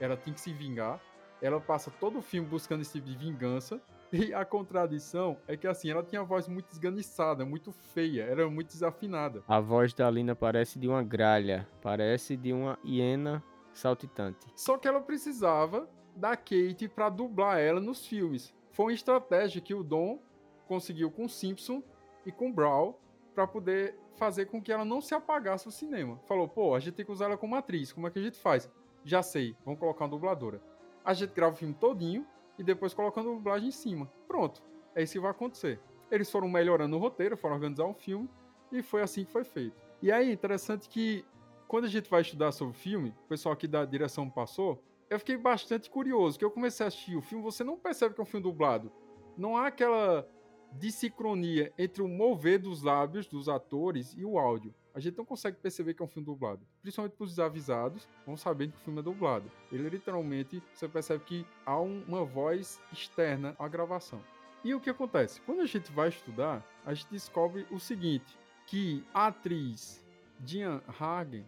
ela 0.00 0.16
tem 0.16 0.32
que 0.32 0.40
se 0.40 0.52
vingar, 0.52 1.00
ela 1.40 1.60
passa 1.60 1.90
todo 1.90 2.18
o 2.18 2.22
filme 2.22 2.48
buscando 2.48 2.82
esse 2.82 2.92
tipo 2.92 3.06
de 3.06 3.16
vingança, 3.16 3.80
e 4.12 4.32
a 4.32 4.44
contradição 4.44 5.36
é 5.48 5.56
que 5.56 5.66
assim, 5.66 5.90
ela 5.90 6.02
tinha 6.02 6.20
a 6.20 6.24
voz 6.24 6.46
muito 6.48 6.70
esganiçada, 6.70 7.44
muito 7.44 7.72
feia, 7.72 8.22
era 8.22 8.48
muito 8.48 8.68
desafinada. 8.68 9.42
A 9.48 9.60
voz 9.60 9.92
da 9.92 10.08
Lina 10.10 10.34
parece 10.34 10.78
de 10.78 10.88
uma 10.88 11.02
gralha, 11.02 11.68
parece 11.82 12.36
de 12.36 12.52
uma 12.52 12.78
hiena 12.84 13.42
saltitante. 13.72 14.46
Só 14.54 14.78
que 14.78 14.86
ela 14.86 15.00
precisava 15.00 15.88
da 16.14 16.36
Kate 16.36 16.88
para 16.88 17.08
dublar 17.08 17.58
ela 17.58 17.80
nos 17.80 18.06
filmes. 18.06 18.54
Foi 18.70 18.86
uma 18.86 18.92
estratégia 18.92 19.60
que 19.60 19.74
o 19.74 19.82
Dom 19.82 20.18
conseguiu 20.66 21.10
com 21.10 21.28
Simpson 21.28 21.82
e 22.24 22.32
com 22.32 22.52
Brawl 22.52 23.00
para 23.34 23.46
poder 23.46 23.98
fazer 24.16 24.46
com 24.46 24.62
que 24.62 24.72
ela 24.72 24.84
não 24.84 25.00
se 25.00 25.14
apagasse 25.14 25.66
no 25.66 25.72
cinema. 25.72 26.18
Falou, 26.26 26.48
pô, 26.48 26.74
a 26.74 26.80
gente 26.80 26.94
tem 26.94 27.04
que 27.04 27.12
usar 27.12 27.26
ela 27.26 27.36
como 27.36 27.54
atriz, 27.54 27.92
como 27.92 28.06
é 28.06 28.10
que 28.10 28.18
a 28.18 28.22
gente 28.22 28.38
faz? 28.38 28.70
Já 29.06 29.22
sei, 29.22 29.54
vamos 29.64 29.78
colocar 29.78 30.04
uma 30.04 30.10
dubladora. 30.10 30.60
A 31.04 31.14
gente 31.14 31.32
grava 31.32 31.54
o 31.54 31.56
filme 31.56 31.72
todinho 31.72 32.26
e 32.58 32.64
depois 32.64 32.92
colocando 32.92 33.30
a 33.30 33.34
dublagem 33.34 33.68
em 33.68 33.72
cima. 33.72 34.10
Pronto, 34.26 34.60
é 34.96 35.02
isso 35.04 35.12
que 35.12 35.20
vai 35.20 35.30
acontecer. 35.30 35.80
Eles 36.10 36.28
foram 36.28 36.48
melhorando 36.48 36.96
o 36.96 36.98
roteiro, 36.98 37.36
foram 37.36 37.54
organizar 37.54 37.84
um 37.84 37.94
filme 37.94 38.28
e 38.72 38.82
foi 38.82 39.02
assim 39.02 39.24
que 39.24 39.30
foi 39.30 39.44
feito. 39.44 39.80
E 40.02 40.10
aí, 40.10 40.32
interessante 40.32 40.88
que 40.88 41.24
quando 41.68 41.84
a 41.84 41.88
gente 41.88 42.10
vai 42.10 42.22
estudar 42.22 42.50
sobre 42.50 42.74
o 42.74 42.76
filme, 42.76 43.14
o 43.26 43.28
pessoal 43.28 43.52
aqui 43.52 43.68
da 43.68 43.84
direção 43.84 44.28
passou, 44.28 44.82
eu 45.08 45.20
fiquei 45.20 45.36
bastante 45.36 45.88
curioso, 45.88 46.36
que 46.36 46.44
eu 46.44 46.50
comecei 46.50 46.84
a 46.84 46.88
assistir 46.88 47.14
o 47.14 47.22
filme, 47.22 47.44
você 47.44 47.62
não 47.62 47.78
percebe 47.78 48.12
que 48.12 48.20
é 48.20 48.24
um 48.24 48.26
filme 48.26 48.42
dublado. 48.42 48.90
Não 49.38 49.56
há 49.56 49.68
aquela 49.68 50.28
dissincronia 50.72 51.72
entre 51.78 52.02
o 52.02 52.08
mover 52.08 52.58
dos 52.58 52.82
lábios 52.82 53.28
dos 53.28 53.48
atores 53.48 54.14
e 54.16 54.24
o 54.24 54.36
áudio. 54.36 54.74
A 54.96 54.98
gente 54.98 55.18
não 55.18 55.26
consegue 55.26 55.58
perceber 55.58 55.92
que 55.92 56.00
é 56.00 56.06
um 56.06 56.08
filme 56.08 56.24
dublado. 56.24 56.66
Principalmente 56.80 57.16
para 57.16 57.24
os 57.24 57.30
desavisados, 57.32 58.08
vão 58.24 58.34
sabendo 58.34 58.72
que 58.72 58.78
o 58.78 58.80
filme 58.80 59.00
é 59.00 59.02
dublado. 59.02 59.52
Ele 59.70 59.90
literalmente, 59.90 60.62
você 60.72 60.88
percebe 60.88 61.22
que 61.22 61.46
há 61.66 61.78
um, 61.78 62.02
uma 62.08 62.24
voz 62.24 62.80
externa 62.90 63.54
à 63.58 63.68
gravação. 63.68 64.24
E 64.64 64.72
o 64.74 64.80
que 64.80 64.88
acontece? 64.88 65.38
Quando 65.42 65.60
a 65.60 65.66
gente 65.66 65.92
vai 65.92 66.08
estudar, 66.08 66.66
a 66.82 66.94
gente 66.94 67.10
descobre 67.10 67.66
o 67.70 67.78
seguinte, 67.78 68.38
que 68.66 69.04
a 69.12 69.26
atriz 69.26 70.02
Diane 70.40 70.80
Hagen, 70.98 71.44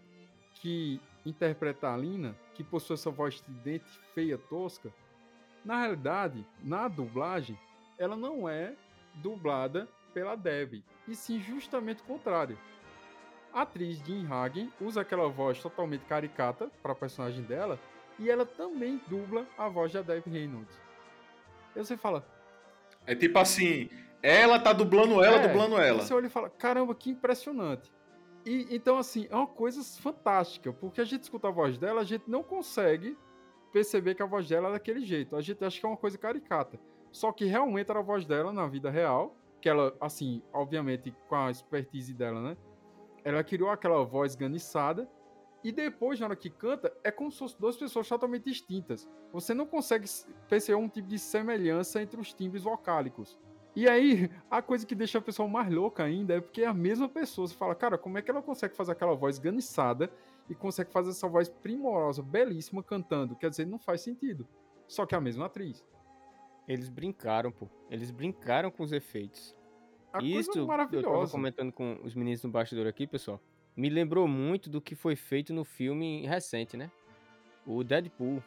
que 0.56 1.00
interpreta 1.24 1.90
a 1.90 1.96
Lina, 1.96 2.36
que 2.52 2.62
possui 2.62 2.94
essa 2.94 3.10
voz 3.10 3.40
de 3.40 3.54
dente 3.60 3.98
feia, 4.14 4.36
tosca, 4.36 4.92
na 5.64 5.80
realidade, 5.80 6.46
na 6.62 6.86
dublagem, 6.86 7.58
ela 7.98 8.14
não 8.14 8.46
é 8.46 8.76
dublada 9.14 9.88
pela 10.12 10.36
Debbie, 10.36 10.84
e 11.06 11.14
sim 11.14 11.40
justamente 11.40 12.02
o 12.02 12.04
contrário. 12.06 12.58
A 13.52 13.62
atriz 13.62 13.98
Jean 14.04 14.26
Hagen 14.28 14.72
usa 14.80 15.00
aquela 15.00 15.28
voz 15.28 15.60
totalmente 15.60 16.04
caricata 16.04 16.70
para 16.82 16.92
a 16.92 16.94
personagem 16.94 17.42
dela, 17.42 17.78
e 18.18 18.30
ela 18.30 18.44
também 18.44 19.00
dubla 19.08 19.46
a 19.56 19.68
voz 19.68 19.92
da 19.92 20.02
Debbie 20.02 20.30
Reynolds. 20.30 20.78
E 21.74 21.78
você 21.78 21.96
fala. 21.96 22.26
É 23.06 23.14
tipo 23.14 23.38
assim, 23.38 23.88
ela 24.22 24.58
tá 24.58 24.72
dublando 24.72 25.22
ela, 25.22 25.36
é, 25.38 25.48
dublando 25.48 25.76
ela. 25.78 26.02
Você 26.02 26.12
olha 26.12 26.26
e 26.26 26.30
fala, 26.30 26.50
caramba, 26.50 26.94
que 26.94 27.10
impressionante. 27.10 27.92
E, 28.44 28.66
então, 28.70 28.98
assim, 28.98 29.26
é 29.30 29.36
uma 29.36 29.46
coisa 29.46 29.82
fantástica, 30.00 30.72
porque 30.72 31.00
a 31.00 31.04
gente 31.04 31.22
escuta 31.22 31.48
a 31.48 31.50
voz 31.50 31.78
dela, 31.78 32.00
a 32.00 32.04
gente 32.04 32.24
não 32.28 32.42
consegue 32.42 33.16
perceber 33.72 34.14
que 34.14 34.22
a 34.22 34.26
voz 34.26 34.48
dela 34.48 34.68
é 34.68 34.72
daquele 34.72 35.04
jeito. 35.04 35.36
A 35.36 35.40
gente 35.40 35.64
acha 35.64 35.78
que 35.78 35.86
é 35.86 35.88
uma 35.88 35.96
coisa 35.96 36.18
caricata. 36.18 36.78
Só 37.12 37.32
que 37.32 37.44
realmente 37.44 37.90
era 37.90 38.00
a 38.00 38.02
voz 38.02 38.26
dela 38.26 38.52
na 38.52 38.66
vida 38.66 38.90
real, 38.90 39.36
que 39.60 39.68
ela, 39.68 39.94
assim, 40.00 40.42
obviamente 40.52 41.14
com 41.28 41.34
a 41.34 41.50
expertise 41.50 42.12
dela, 42.12 42.40
né? 42.40 42.56
Ela 43.28 43.44
criou 43.44 43.68
aquela 43.68 44.02
voz 44.04 44.34
ganiçada 44.34 45.06
e 45.62 45.70
depois, 45.70 46.18
na 46.18 46.24
hora 46.24 46.34
que 46.36 46.48
canta, 46.48 46.90
é 47.04 47.10
como 47.10 47.30
se 47.30 47.38
fossem 47.38 47.58
duas 47.60 47.76
pessoas 47.76 48.08
totalmente 48.08 48.44
distintas. 48.44 49.06
Você 49.30 49.52
não 49.52 49.66
consegue 49.66 50.08
perceber 50.48 50.76
um 50.78 50.88
tipo 50.88 51.06
de 51.06 51.18
semelhança 51.18 52.00
entre 52.00 52.18
os 52.18 52.32
timbres 52.32 52.62
vocálicos. 52.62 53.38
E 53.76 53.86
aí, 53.86 54.30
a 54.50 54.62
coisa 54.62 54.86
que 54.86 54.94
deixa 54.94 55.18
a 55.18 55.20
pessoa 55.20 55.46
mais 55.46 55.70
louca 55.70 56.04
ainda 56.04 56.36
é 56.36 56.40
porque 56.40 56.62
é 56.62 56.66
a 56.66 56.72
mesma 56.72 57.06
pessoa. 57.06 57.46
Você 57.46 57.54
fala, 57.54 57.74
cara, 57.74 57.98
como 57.98 58.16
é 58.16 58.22
que 58.22 58.30
ela 58.30 58.40
consegue 58.40 58.74
fazer 58.74 58.92
aquela 58.92 59.14
voz 59.14 59.38
ganiçada 59.38 60.10
e 60.48 60.54
consegue 60.54 60.90
fazer 60.90 61.10
essa 61.10 61.28
voz 61.28 61.50
primorosa, 61.50 62.22
belíssima, 62.22 62.82
cantando? 62.82 63.36
Quer 63.36 63.50
dizer, 63.50 63.66
não 63.66 63.78
faz 63.78 64.00
sentido. 64.00 64.48
Só 64.86 65.04
que 65.04 65.14
é 65.14 65.18
a 65.18 65.20
mesma 65.20 65.44
atriz. 65.44 65.84
Eles 66.66 66.88
brincaram, 66.88 67.52
pô. 67.52 67.68
Eles 67.90 68.10
brincaram 68.10 68.70
com 68.70 68.82
os 68.82 68.92
efeitos. 68.92 69.54
A 70.12 70.22
Isso, 70.22 70.66
maravilhosa. 70.66 71.06
eu 71.06 71.12
tava 71.12 71.28
comentando 71.28 71.72
com 71.72 71.98
os 72.02 72.14
meninos 72.14 72.42
no 72.42 72.50
bastidor 72.50 72.86
aqui, 72.86 73.06
pessoal. 73.06 73.40
Me 73.76 73.88
lembrou 73.88 74.26
muito 74.26 74.68
do 74.68 74.80
que 74.80 74.94
foi 74.94 75.14
feito 75.14 75.52
no 75.52 75.64
filme 75.64 76.26
recente, 76.26 76.76
né? 76.76 76.90
O 77.66 77.84
Deadpool. 77.84 78.42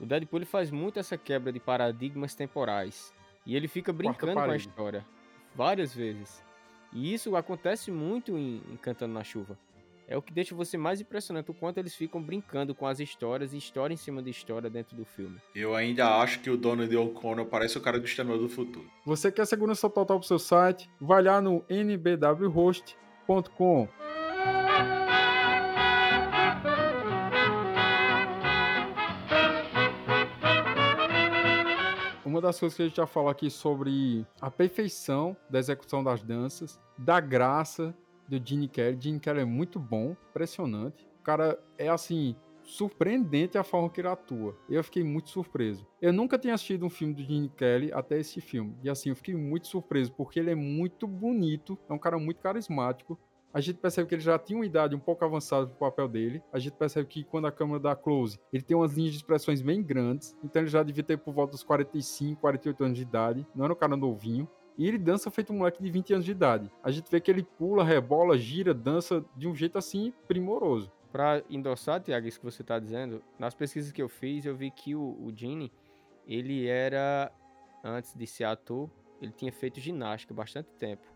O 0.00 0.04
Deadpool 0.04 0.38
ele 0.40 0.46
faz 0.46 0.70
muito 0.70 0.98
essa 0.98 1.16
quebra 1.16 1.52
de 1.52 1.60
paradigmas 1.60 2.34
temporais. 2.34 3.14
E 3.46 3.56
ele 3.56 3.68
fica 3.68 3.92
brincando 3.92 4.34
com 4.34 4.40
a 4.40 4.56
história. 4.56 5.06
Várias 5.54 5.94
vezes. 5.94 6.44
E 6.92 7.14
isso 7.14 7.34
acontece 7.36 7.90
muito 7.90 8.36
em, 8.36 8.62
em 8.70 8.76
Cantando 8.76 9.14
na 9.14 9.24
Chuva 9.24 9.58
é 10.06 10.16
o 10.16 10.22
que 10.22 10.32
deixa 10.32 10.54
você 10.54 10.76
mais 10.76 11.00
impressionante 11.00 11.50
o 11.50 11.54
quanto 11.54 11.78
eles 11.78 11.94
ficam 11.94 12.22
brincando 12.22 12.74
com 12.74 12.86
as 12.86 13.00
histórias 13.00 13.52
e 13.52 13.56
história 13.56 13.94
em 13.94 13.96
cima 13.96 14.22
de 14.22 14.30
história 14.30 14.68
dentro 14.70 14.96
do 14.96 15.04
filme. 15.04 15.38
Eu 15.54 15.74
ainda 15.74 16.16
acho 16.20 16.40
que 16.40 16.50
o 16.50 16.56
dono 16.56 16.86
de 16.86 16.96
O'Connor 16.96 17.46
parece 17.46 17.78
o 17.78 17.80
cara 17.80 17.98
do 17.98 18.04
Exterminador 18.04 18.46
do 18.46 18.52
Futuro. 18.52 18.84
Você 19.06 19.30
quer 19.32 19.46
segurança 19.46 19.88
total 19.88 20.18
pro 20.18 20.28
seu 20.28 20.38
site? 20.38 20.90
Vai 21.00 21.22
lá 21.22 21.40
no 21.40 21.64
nbwhost.com. 21.68 23.02
Uma 32.24 32.40
das 32.40 32.58
coisas 32.58 32.74
que 32.74 32.82
a 32.82 32.86
gente 32.86 32.96
já 32.96 33.06
falou 33.06 33.28
aqui 33.28 33.50
sobre 33.50 34.26
a 34.40 34.50
perfeição 34.50 35.36
da 35.50 35.58
execução 35.58 36.02
das 36.02 36.22
danças, 36.22 36.80
da 36.96 37.20
graça 37.20 37.94
do 38.38 38.48
Gene 38.48 38.68
Kelly. 38.68 38.98
Gene 39.00 39.20
Kelly 39.20 39.40
é 39.40 39.44
muito 39.44 39.78
bom, 39.78 40.16
impressionante. 40.30 41.06
O 41.20 41.22
cara 41.22 41.58
é 41.78 41.88
assim, 41.88 42.34
surpreendente 42.62 43.58
a 43.58 43.64
forma 43.64 43.90
que 43.90 44.00
ele 44.00 44.08
atua. 44.08 44.56
Eu 44.68 44.82
fiquei 44.82 45.04
muito 45.04 45.30
surpreso. 45.30 45.86
Eu 46.00 46.12
nunca 46.12 46.38
tinha 46.38 46.54
assistido 46.54 46.86
um 46.86 46.90
filme 46.90 47.14
do 47.14 47.22
Gene 47.22 47.48
Kelly 47.48 47.92
até 47.92 48.18
esse 48.18 48.40
filme. 48.40 48.76
E 48.82 48.90
assim, 48.90 49.10
eu 49.10 49.16
fiquei 49.16 49.34
muito 49.34 49.66
surpreso, 49.66 50.12
porque 50.12 50.38
ele 50.38 50.50
é 50.50 50.54
muito 50.54 51.06
bonito, 51.06 51.78
é 51.88 51.92
um 51.92 51.98
cara 51.98 52.18
muito 52.18 52.40
carismático. 52.40 53.18
A 53.54 53.60
gente 53.60 53.78
percebe 53.78 54.08
que 54.08 54.14
ele 54.14 54.22
já 54.22 54.38
tinha 54.38 54.58
uma 54.58 54.64
idade 54.64 54.96
um 54.96 54.98
pouco 54.98 55.22
avançada 55.24 55.66
pro 55.66 55.76
papel 55.76 56.08
dele. 56.08 56.42
A 56.50 56.58
gente 56.58 56.72
percebe 56.72 57.06
que 57.06 57.22
quando 57.22 57.46
a 57.46 57.52
câmera 57.52 57.78
dá 57.78 57.94
close, 57.94 58.38
ele 58.50 58.62
tem 58.62 58.74
umas 58.74 58.94
linhas 58.94 59.12
de 59.12 59.18
expressões 59.18 59.60
bem 59.60 59.82
grandes. 59.82 60.34
Então 60.42 60.62
ele 60.62 60.70
já 60.70 60.82
devia 60.82 61.02
ter 61.02 61.18
por 61.18 61.34
volta 61.34 61.50
dos 61.52 61.62
45, 61.62 62.40
48 62.40 62.84
anos 62.84 62.96
de 62.96 63.02
idade. 63.02 63.46
Não 63.54 63.64
era 63.64 63.74
um 63.74 63.76
cara 63.76 63.94
novinho. 63.94 64.48
E 64.76 64.86
ele 64.88 64.98
dança 64.98 65.30
feito 65.30 65.52
um 65.52 65.58
moleque 65.58 65.82
de 65.82 65.90
20 65.90 66.14
anos 66.14 66.24
de 66.24 66.30
idade. 66.30 66.70
A 66.82 66.90
gente 66.90 67.10
vê 67.10 67.20
que 67.20 67.30
ele 67.30 67.42
pula, 67.42 67.84
rebola, 67.84 68.38
gira, 68.38 68.72
dança 68.72 69.24
de 69.36 69.46
um 69.46 69.54
jeito 69.54 69.76
assim 69.78 70.12
primoroso. 70.26 70.90
Pra 71.10 71.42
endossar, 71.50 72.00
Tiago, 72.00 72.26
isso 72.26 72.38
que 72.38 72.44
você 72.44 72.64
tá 72.64 72.78
dizendo, 72.78 73.22
nas 73.38 73.54
pesquisas 73.54 73.92
que 73.92 74.00
eu 74.00 74.08
fiz, 74.08 74.46
eu 74.46 74.56
vi 74.56 74.70
que 74.70 74.94
o, 74.94 75.18
o 75.20 75.30
Gene, 75.34 75.70
ele 76.26 76.66
era, 76.66 77.30
antes 77.84 78.14
de 78.14 78.26
ser 78.26 78.44
ator, 78.44 78.88
ele 79.20 79.32
tinha 79.32 79.52
feito 79.52 79.78
ginástica 79.78 80.32
bastante 80.32 80.70
tempo. 80.78 81.06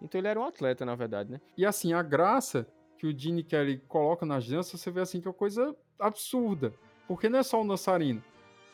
Então 0.00 0.18
ele 0.18 0.28
era 0.28 0.40
um 0.40 0.44
atleta, 0.44 0.86
na 0.86 0.94
verdade, 0.94 1.30
né? 1.30 1.40
E 1.56 1.66
assim, 1.66 1.92
a 1.92 2.02
graça 2.02 2.66
que 2.96 3.06
o 3.06 3.16
Gene 3.16 3.44
Kelly 3.44 3.82
coloca 3.86 4.24
nas 4.24 4.48
danças, 4.48 4.80
você 4.80 4.90
vê 4.90 5.00
assim 5.02 5.20
que 5.20 5.28
é 5.28 5.30
uma 5.30 5.36
coisa 5.36 5.76
absurda. 5.98 6.72
Porque 7.06 7.28
não 7.28 7.38
é 7.38 7.42
só 7.42 7.60
o 7.60 7.68
dançarino 7.68 8.22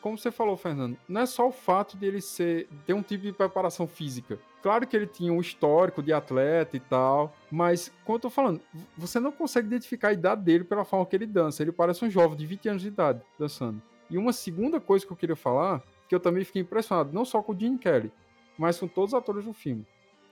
como 0.01 0.17
você 0.17 0.31
falou, 0.31 0.55
Fernando, 0.55 0.97
não 1.07 1.21
é 1.21 1.25
só 1.25 1.47
o 1.47 1.51
fato 1.51 1.97
de 1.97 2.05
ele 2.05 2.21
ser 2.21 2.67
ter 2.85 2.93
um 2.93 3.01
tipo 3.01 3.23
de 3.23 3.33
preparação 3.33 3.87
física. 3.87 4.39
Claro 4.61 4.85
que 4.85 4.95
ele 4.95 5.07
tinha 5.07 5.31
um 5.31 5.39
histórico 5.39 6.03
de 6.03 6.11
atleta 6.11 6.75
e 6.75 6.79
tal, 6.79 7.33
mas, 7.49 7.91
como 8.03 8.17
eu 8.17 8.21
tô 8.21 8.29
falando, 8.29 8.61
você 8.97 9.19
não 9.19 9.31
consegue 9.31 9.67
identificar 9.67 10.09
a 10.09 10.13
idade 10.13 10.41
dele 10.41 10.63
pela 10.63 10.83
forma 10.83 11.05
que 11.05 11.15
ele 11.15 11.25
dança. 11.25 11.63
Ele 11.63 11.71
parece 11.71 12.03
um 12.03 12.09
jovem 12.09 12.37
de 12.37 12.45
20 12.45 12.69
anos 12.69 12.81
de 12.81 12.87
idade 12.89 13.21
dançando. 13.37 13.81
E 14.09 14.17
uma 14.17 14.33
segunda 14.33 14.79
coisa 14.79 15.05
que 15.05 15.11
eu 15.11 15.17
queria 15.17 15.35
falar, 15.35 15.81
que 16.07 16.15
eu 16.15 16.19
também 16.19 16.43
fiquei 16.43 16.61
impressionado, 16.61 17.13
não 17.13 17.23
só 17.23 17.41
com 17.41 17.53
o 17.53 17.59
Gene 17.59 17.77
Kelly, 17.77 18.11
mas 18.57 18.79
com 18.79 18.87
todos 18.87 19.13
os 19.13 19.17
atores 19.17 19.45
do 19.45 19.53
filme, 19.53 19.85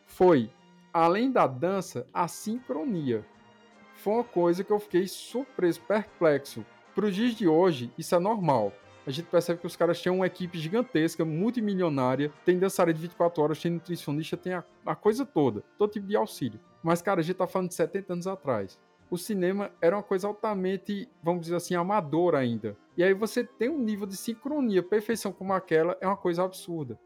foi, 0.06 0.50
além 0.92 1.32
da 1.32 1.46
dança, 1.48 2.06
a 2.14 2.28
sincronia. 2.28 3.26
foi 3.96 4.14
uma 4.14 4.24
coisa 4.24 4.64
que 4.64 4.72
eu 4.72 4.80
fiquei 4.80 5.08
surpreso, 5.08 5.82
perplexo. 5.82 6.66
Para 6.94 7.06
os 7.06 7.16
dias 7.16 7.36
de 7.36 7.48
hoje, 7.48 7.92
isso 7.98 8.16
é 8.16 8.20
normal. 8.20 8.74
A 9.08 9.10
gente 9.10 9.30
percebe 9.30 9.62
que 9.62 9.66
os 9.66 9.78
caras 9.78 10.02
têm 10.02 10.12
uma 10.12 10.28
equipe 10.28 10.60
gigantesca, 10.60 11.24
multimilionária, 11.24 12.30
tem 12.44 12.60
dançarina 12.60 12.94
de 12.94 13.04
24 13.04 13.42
horas, 13.42 13.62
tem 13.62 13.72
nutricionista, 13.72 14.36
tem 14.36 14.52
a, 14.52 14.66
a 14.86 14.96
coisa 14.98 15.26
toda, 15.26 15.64
todo 15.78 15.94
tipo 15.94 16.06
de 16.06 16.18
auxílio. 16.18 16.60
Mas, 16.84 17.02
cara, 17.02 17.22
a 17.22 17.24
gente 17.24 17.38
tá 17.38 17.48
falando 17.48 17.70
de 17.70 17.76
70 17.76 18.12
anos 18.12 18.28
atrás. 18.28 18.78
O 19.10 19.18
cinema 19.18 19.72
era 19.82 19.96
uma 19.96 20.04
coisa 20.04 20.28
altamente, 20.28 21.08
vamos 21.24 21.44
dizer 21.44 21.56
assim, 21.56 21.74
amadora 21.74 22.40
ainda. 22.40 22.76
E 22.98 23.04
aí 23.04 23.14
você 23.14 23.46
tem 23.46 23.70
um 23.70 23.80
nível 23.80 24.06
de 24.06 24.18
sincronia, 24.18 24.84
perfeição 24.84 25.32
como 25.32 25.54
aquela, 25.54 25.98
é 26.02 26.06
uma 26.06 26.18
coisa 26.18 26.44
absurda. 26.44 27.00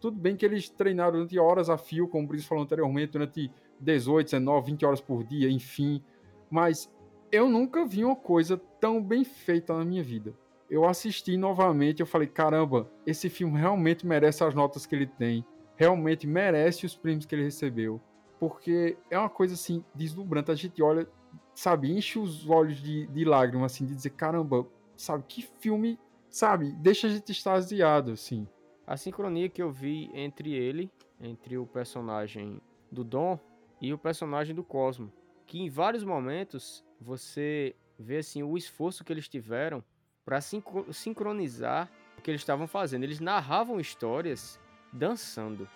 Tudo 0.00 0.18
bem 0.18 0.34
que 0.34 0.44
eles 0.44 0.68
treinaram 0.68 1.12
durante 1.12 1.38
horas 1.38 1.70
a 1.70 1.78
fio, 1.78 2.08
como 2.08 2.24
o 2.24 2.26
Brice 2.26 2.44
falou 2.44 2.64
anteriormente, 2.64 3.12
durante 3.12 3.52
18, 3.78 4.32
19, 4.32 4.72
20 4.72 4.84
horas 4.84 5.00
por 5.00 5.22
dia, 5.22 5.48
enfim. 5.48 6.02
Mas 6.50 6.92
eu 7.30 7.48
nunca 7.48 7.86
vi 7.86 8.04
uma 8.04 8.16
coisa 8.16 8.60
tão 8.80 9.00
bem 9.00 9.22
feita 9.22 9.72
na 9.78 9.84
minha 9.84 10.02
vida. 10.02 10.34
Eu 10.68 10.84
assisti 10.84 11.36
novamente, 11.36 12.00
eu 12.00 12.06
falei, 12.06 12.26
caramba, 12.26 12.90
esse 13.06 13.28
filme 13.28 13.58
realmente 13.58 14.06
merece 14.06 14.42
as 14.42 14.54
notas 14.54 14.84
que 14.84 14.94
ele 14.94 15.06
tem, 15.06 15.44
realmente 15.76 16.26
merece 16.26 16.84
os 16.84 16.96
prêmios 16.96 17.24
que 17.24 17.34
ele 17.34 17.44
recebeu, 17.44 18.00
porque 18.40 18.98
é 19.10 19.18
uma 19.18 19.30
coisa 19.30 19.54
assim 19.54 19.84
deslumbrante. 19.94 20.50
A 20.50 20.54
gente 20.54 20.82
olha, 20.82 21.08
sabe, 21.54 21.90
enche 21.90 22.18
os 22.18 22.48
olhos 22.48 22.78
de, 22.78 23.06
de 23.06 23.24
lágrimas, 23.24 23.72
assim, 23.72 23.86
de 23.86 23.94
dizer, 23.94 24.10
caramba, 24.10 24.66
sabe, 24.96 25.24
que 25.28 25.42
filme, 25.60 25.98
sabe, 26.28 26.72
deixa 26.72 27.06
a 27.06 27.10
gente 27.10 27.30
extasiado, 27.30 28.12
assim. 28.12 28.48
A 28.86 28.96
sincronia 28.96 29.48
que 29.48 29.62
eu 29.62 29.70
vi 29.70 30.10
entre 30.14 30.52
ele, 30.52 30.90
entre 31.20 31.56
o 31.56 31.66
personagem 31.66 32.60
do 32.90 33.04
Dom 33.04 33.38
e 33.80 33.92
o 33.92 33.98
personagem 33.98 34.54
do 34.54 34.64
Cosmo, 34.64 35.12
que 35.46 35.60
em 35.60 35.68
vários 35.68 36.04
momentos 36.04 36.84
você 37.00 37.74
vê 37.98 38.18
assim 38.18 38.42
o 38.42 38.56
esforço 38.56 39.04
que 39.04 39.12
eles 39.12 39.28
tiveram 39.28 39.82
para 40.26 40.40
sincronizar 40.40 41.88
o 42.18 42.20
que 42.20 42.32
eles 42.32 42.40
estavam 42.40 42.66
fazendo. 42.66 43.04
Eles 43.04 43.20
narravam 43.20 43.78
histórias 43.78 44.58
dançando. 44.92 45.68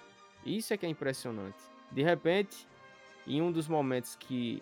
Isso 0.44 0.74
é 0.74 0.76
que 0.76 0.84
é 0.84 0.88
impressionante. 0.88 1.62
De 1.92 2.02
repente, 2.02 2.66
em 3.26 3.40
um 3.40 3.52
dos 3.52 3.68
momentos 3.68 4.16
que 4.16 4.60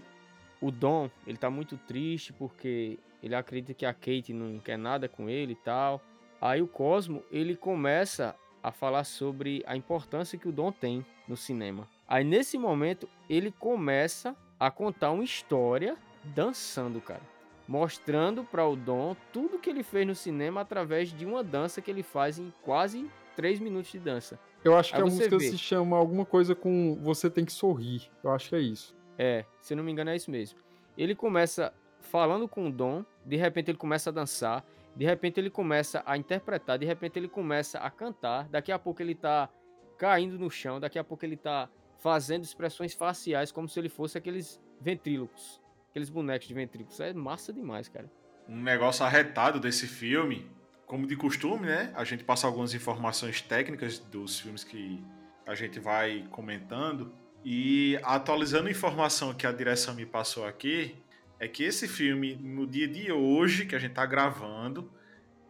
o 0.60 0.70
Dom, 0.70 1.10
ele 1.26 1.38
tá 1.38 1.48
muito 1.48 1.78
triste 1.78 2.34
porque 2.34 2.98
ele 3.22 3.34
acredita 3.34 3.72
que 3.72 3.86
a 3.86 3.94
Kate 3.94 4.34
não 4.34 4.58
quer 4.58 4.76
nada 4.76 5.08
com 5.08 5.30
ele 5.30 5.52
e 5.52 5.56
tal. 5.56 6.02
Aí 6.38 6.60
o 6.60 6.68
Cosmo, 6.68 7.22
ele 7.30 7.56
começa 7.56 8.36
a 8.62 8.70
falar 8.70 9.04
sobre 9.04 9.62
a 9.66 9.74
importância 9.74 10.38
que 10.38 10.48
o 10.48 10.52
Dom 10.52 10.70
tem 10.70 11.06
no 11.26 11.36
cinema. 11.36 11.88
Aí 12.06 12.24
nesse 12.24 12.58
momento, 12.58 13.08
ele 13.28 13.50
começa 13.50 14.36
a 14.60 14.70
contar 14.70 15.12
uma 15.12 15.24
história 15.24 15.96
dançando, 16.24 17.00
cara. 17.00 17.37
Mostrando 17.68 18.42
para 18.42 18.66
o 18.66 18.74
Dom 18.74 19.14
tudo 19.32 19.58
que 19.58 19.68
ele 19.68 19.82
fez 19.82 20.06
no 20.06 20.14
cinema 20.14 20.62
através 20.62 21.12
de 21.12 21.26
uma 21.26 21.44
dança 21.44 21.82
que 21.82 21.90
ele 21.90 22.02
faz 22.02 22.38
em 22.38 22.52
quase 22.62 23.08
3 23.36 23.60
minutos 23.60 23.92
de 23.92 23.98
dança. 23.98 24.40
Eu 24.64 24.76
acho 24.76 24.90
que 24.90 24.96
Aí 24.96 25.02
a 25.02 25.04
música 25.04 25.38
vê. 25.38 25.50
se 25.50 25.58
chama 25.58 25.96
alguma 25.96 26.24
coisa 26.24 26.54
com 26.54 26.98
Você 27.02 27.30
Tem 27.30 27.44
que 27.44 27.52
Sorrir. 27.52 28.10
Eu 28.24 28.32
acho 28.32 28.48
que 28.48 28.56
é 28.56 28.60
isso. 28.60 28.96
É, 29.18 29.44
se 29.60 29.74
não 29.74 29.84
me 29.84 29.92
engano 29.92 30.10
é 30.10 30.16
isso 30.16 30.30
mesmo. 30.30 30.58
Ele 30.96 31.14
começa 31.14 31.72
falando 32.00 32.48
com 32.48 32.66
o 32.66 32.72
Dom, 32.72 33.04
de 33.24 33.36
repente 33.36 33.70
ele 33.70 33.78
começa 33.78 34.10
a 34.10 34.12
dançar, 34.12 34.64
de 34.96 35.04
repente 35.04 35.38
ele 35.38 35.50
começa 35.50 36.02
a 36.06 36.16
interpretar, 36.16 36.78
de 36.78 36.86
repente 36.86 37.18
ele 37.18 37.28
começa 37.28 37.78
a 37.78 37.90
cantar, 37.90 38.48
daqui 38.48 38.72
a 38.72 38.78
pouco 38.78 39.02
ele 39.02 39.14
tá 39.14 39.48
caindo 39.96 40.38
no 40.38 40.50
chão, 40.50 40.80
daqui 40.80 40.98
a 40.98 41.04
pouco 41.04 41.24
ele 41.24 41.36
tá 41.36 41.68
fazendo 41.98 42.44
expressões 42.44 42.94
faciais 42.94 43.52
como 43.52 43.68
se 43.68 43.78
ele 43.78 43.88
fosse 43.88 44.16
aqueles 44.16 44.60
ventrílocos, 44.80 45.60
aqueles 45.98 46.08
bonecos 46.08 46.46
de 46.46 46.54
ventrílocos. 46.54 47.00
É 47.00 47.12
massa 47.12 47.52
demais, 47.52 47.88
cara. 47.88 48.10
Um 48.48 48.62
negócio 48.62 49.04
arretado 49.04 49.60
desse 49.60 49.86
filme, 49.86 50.48
como 50.86 51.06
de 51.06 51.16
costume, 51.16 51.66
né? 51.66 51.92
A 51.94 52.04
gente 52.04 52.24
passa 52.24 52.46
algumas 52.46 52.72
informações 52.72 53.42
técnicas 53.42 53.98
dos 53.98 54.40
filmes 54.40 54.64
que 54.64 55.02
a 55.46 55.54
gente 55.54 55.80
vai 55.80 56.24
comentando. 56.30 57.12
E 57.44 57.98
atualizando 58.02 58.68
a 58.68 58.70
informação 58.70 59.34
que 59.34 59.46
a 59.46 59.52
direção 59.52 59.94
me 59.94 60.06
passou 60.06 60.46
aqui, 60.46 60.96
é 61.38 61.46
que 61.46 61.62
esse 61.62 61.86
filme, 61.86 62.34
no 62.36 62.66
dia 62.66 62.88
de 62.88 63.12
hoje, 63.12 63.66
que 63.66 63.74
a 63.74 63.78
gente 63.78 63.90
está 63.90 64.06
gravando, 64.06 64.90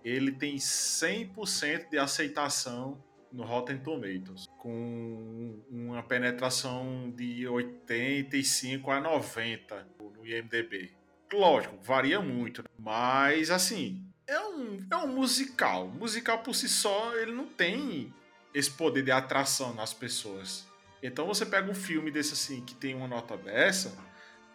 ele 0.04 0.32
tem 0.32 0.56
100% 0.56 1.90
de 1.90 1.98
aceitação 1.98 3.02
no 3.32 3.44
Rotten 3.44 3.78
Tomatoes, 3.78 4.46
com 4.58 5.60
uma 5.70 6.02
penetração 6.02 7.12
de 7.14 7.46
85 7.46 8.90
a 8.90 9.00
90 9.00 9.86
no 9.98 10.26
IMDb. 10.26 10.90
Lógico, 11.32 11.76
varia 11.82 12.20
muito, 12.20 12.64
mas 12.78 13.50
assim, 13.50 14.02
é 14.26 14.40
um, 14.40 14.78
é 14.90 14.96
um 14.96 15.08
musical. 15.08 15.88
musical 15.88 16.38
por 16.38 16.54
si 16.54 16.68
só, 16.68 17.14
ele 17.16 17.32
não 17.32 17.46
tem 17.46 18.12
esse 18.54 18.70
poder 18.70 19.02
de 19.02 19.10
atração 19.10 19.74
nas 19.74 19.92
pessoas. 19.92 20.66
Então 21.02 21.26
você 21.26 21.46
pega 21.46 21.70
um 21.70 21.74
filme 21.74 22.10
desse 22.10 22.32
assim, 22.32 22.64
que 22.64 22.74
tem 22.74 22.94
uma 22.94 23.06
nota 23.06 23.36
dessa, 23.36 23.96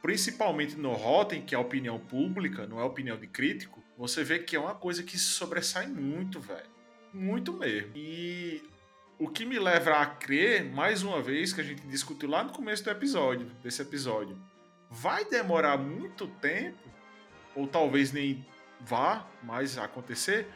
principalmente 0.02 0.76
no 0.76 0.94
Rotten, 0.94 1.42
que 1.42 1.56
é 1.56 1.58
a 1.58 1.62
opinião 1.62 2.00
pública, 2.00 2.68
não 2.68 2.80
é 2.80 2.84
opinião 2.84 3.18
de 3.18 3.28
crítico, 3.28 3.84
você 3.98 4.24
vê 4.24 4.40
que 4.40 4.56
é 4.56 4.60
uma 4.60 4.76
coisa 4.76 5.04
que 5.04 5.18
sobressai 5.18 5.88
muito, 5.88 6.40
velho. 6.40 6.73
Muito 7.14 7.54
mesmo. 7.54 7.92
E 7.96 8.64
o 9.20 9.30
que 9.30 9.46
me 9.46 9.60
leva 9.60 9.92
a 9.92 10.06
crer, 10.06 10.66
mais 10.66 11.04
uma 11.04 11.22
vez, 11.22 11.54
que 11.54 11.62
a 11.62 11.64
gente 11.64 11.86
discutiu 11.88 12.30
lá 12.30 12.44
no 12.44 12.52
começo 12.52 12.84
do 12.84 12.90
episódio, 12.90 13.46
desse 13.62 13.82
episódio, 13.82 14.38
vai 14.90 15.24
demorar 15.26 15.78
muito 15.78 16.28
tempo, 16.28 16.78
ou 17.56 17.68
talvez 17.68 18.12
nem 18.12 18.46
vá 18.82 19.26
mais 19.44 19.78
acontecer, 19.78 20.48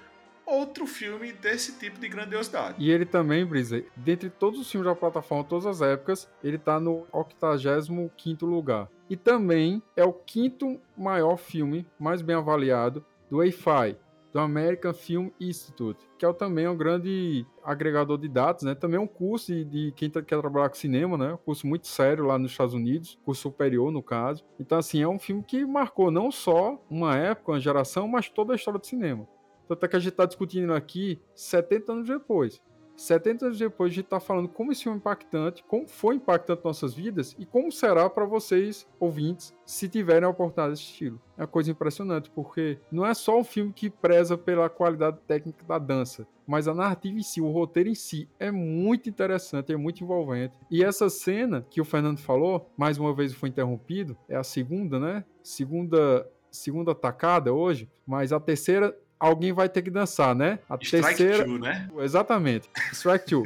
outro 0.46 0.88
filme 0.88 1.34
desse 1.34 1.78
tipo 1.78 2.00
de 2.00 2.08
grandiosidade. 2.08 2.76
E 2.80 2.90
ele 2.90 3.06
também, 3.06 3.46
Brisa, 3.46 3.84
dentre 3.96 4.30
todos 4.30 4.60
os 4.60 4.72
filmes 4.72 4.88
da 4.88 4.96
plataforma, 4.96 5.44
todas 5.44 5.66
as 5.66 5.82
épocas, 5.82 6.30
ele 6.44 6.58
tá 6.58 6.80
no 6.80 7.06
85 7.12 8.46
lugar. 8.46 8.90
E 9.10 9.16
também 9.16 9.82
é 9.96 10.04
o 10.04 10.14
quinto 10.14 10.80
maior 10.98 11.38
filme, 11.38 11.86
mais 12.00 12.22
bem 12.22 12.36
avaliado, 12.36 13.06
do 13.30 13.42
AFI, 13.42 13.98
do 14.38 14.42
American 14.42 14.94
Film 14.94 15.30
Institute, 15.40 16.08
que 16.16 16.24
é 16.24 16.32
também 16.32 16.68
um 16.68 16.78
grande 16.78 17.44
agregador 17.64 18.20
de 18.20 18.30
dados, 18.30 18.62
né? 18.62 18.76
Também 18.76 19.00
é 19.00 19.02
um 19.02 19.08
curso 19.08 19.52
de, 19.52 19.66
de 19.66 19.92
quem 19.94 20.12
tá, 20.12 20.22
quer 20.22 20.40
trabalhar 20.40 20.70
com 20.70 20.76
cinema, 20.76 21.18
né? 21.18 21.34
Um 21.34 21.38
curso 21.38 21.66
muito 21.66 21.88
sério 21.88 22.24
lá 22.24 22.38
nos 22.38 22.52
Estados 22.52 22.76
Unidos, 22.76 23.18
curso 23.26 23.42
superior 23.42 23.92
no 23.92 24.04
caso. 24.04 24.46
Então, 24.60 24.78
assim, 24.78 25.02
é 25.02 25.08
um 25.08 25.18
filme 25.18 25.42
que 25.42 25.66
marcou 25.66 26.12
não 26.12 26.32
só 26.32 26.80
uma 26.88 27.18
época, 27.18 27.54
uma 27.54 27.60
geração, 27.60 28.08
mas 28.08 28.30
toda 28.30 28.54
a 28.54 28.56
história 28.56 28.80
do 28.80 28.86
cinema. 28.86 29.28
Tanto 29.68 29.84
é 29.84 29.90
que 29.90 29.96
a 29.96 30.00
gente 30.00 30.12
está 30.12 30.26
discutindo 30.26 30.72
aqui 30.72 31.20
70 31.34 31.92
anos 31.92 32.08
depois. 32.08 32.62
70 32.98 33.46
anos 33.46 33.60
depois, 33.60 33.92
a 33.92 33.96
gente 33.96 34.06
está 34.06 34.20
falando 34.20 34.50
como 34.50 34.72
esse 34.72 34.84
filme 34.84 34.98
é 34.98 35.00
impactante, 35.00 35.64
como 35.68 35.88
foi 35.88 36.16
impactante 36.16 36.66
nossas 36.66 36.96
vidas 36.96 37.36
e 37.38 37.46
como 37.46 37.72
será 37.72 38.10
para 38.10 38.26
vocês, 38.26 38.88
ouvintes, 39.00 39.56
se 39.66 39.88
tiverem 39.88 40.26
a 40.26 40.30
oportunidade 40.30 40.74
de 40.74 40.82
assisti-lo. 40.82 41.22
É 41.38 41.42
uma 41.42 41.48
coisa 41.48 41.70
impressionante, 41.70 42.32
porque 42.32 42.80
não 42.92 43.06
é 43.06 43.14
só 43.14 43.40
um 43.40 43.44
filme 43.44 43.72
que 43.72 43.90
preza 43.90 44.36
pela 44.36 44.68
qualidade 44.68 45.20
técnica 45.28 45.64
da 45.64 45.78
dança, 45.78 46.28
mas 46.48 46.68
a 46.68 46.74
narrativa 46.74 47.20
em 47.20 47.24
si, 47.24 47.40
o 47.40 47.52
roteiro 47.52 47.90
em 47.90 47.96
si, 47.96 48.28
é 48.40 48.50
muito 48.50 49.08
interessante, 49.08 49.72
é 49.72 49.78
muito 49.78 50.04
envolvente. 50.04 50.58
E 50.72 50.84
essa 50.84 51.08
cena 51.08 51.66
que 51.70 51.80
o 51.80 51.86
Fernando 51.86 52.18
falou, 52.18 52.68
mais 52.76 52.98
uma 52.98 53.14
vez 53.14 53.32
foi 53.32 53.50
interrompido, 53.50 54.18
é 54.28 54.36
a 54.36 54.44
segunda, 54.44 55.00
né? 55.00 55.24
Segunda 55.44 56.28
segunda 56.50 56.96
tacada 56.96 57.54
hoje, 57.54 57.90
mas 58.06 58.34
a 58.34 58.40
terceira 58.40 58.98
alguém 59.20 59.52
vai 59.54 59.70
ter 59.70 59.82
que 59.82 59.90
dançar, 59.90 60.36
né? 60.36 60.60
A 60.70 60.76
Strike 60.76 61.18
terceira... 61.18 61.46
two, 61.46 61.60
né? 61.60 61.90
Exatamente. 62.00 62.70
Strike 62.94 63.26
two. 63.26 63.44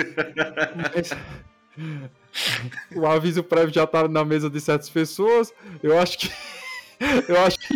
Mas... 0.75 1.11
o 2.95 3.05
aviso 3.05 3.43
prévio 3.43 3.73
já 3.73 3.87
tá 3.87 4.07
na 4.07 4.23
mesa 4.25 4.49
de 4.49 4.59
certas 4.59 4.89
pessoas. 4.89 5.53
Eu 5.81 5.97
acho 5.99 6.19
que. 6.19 6.31
Eu 7.27 7.41
acho 7.41 7.57
que. 7.59 7.75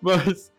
Mas, 0.00 0.52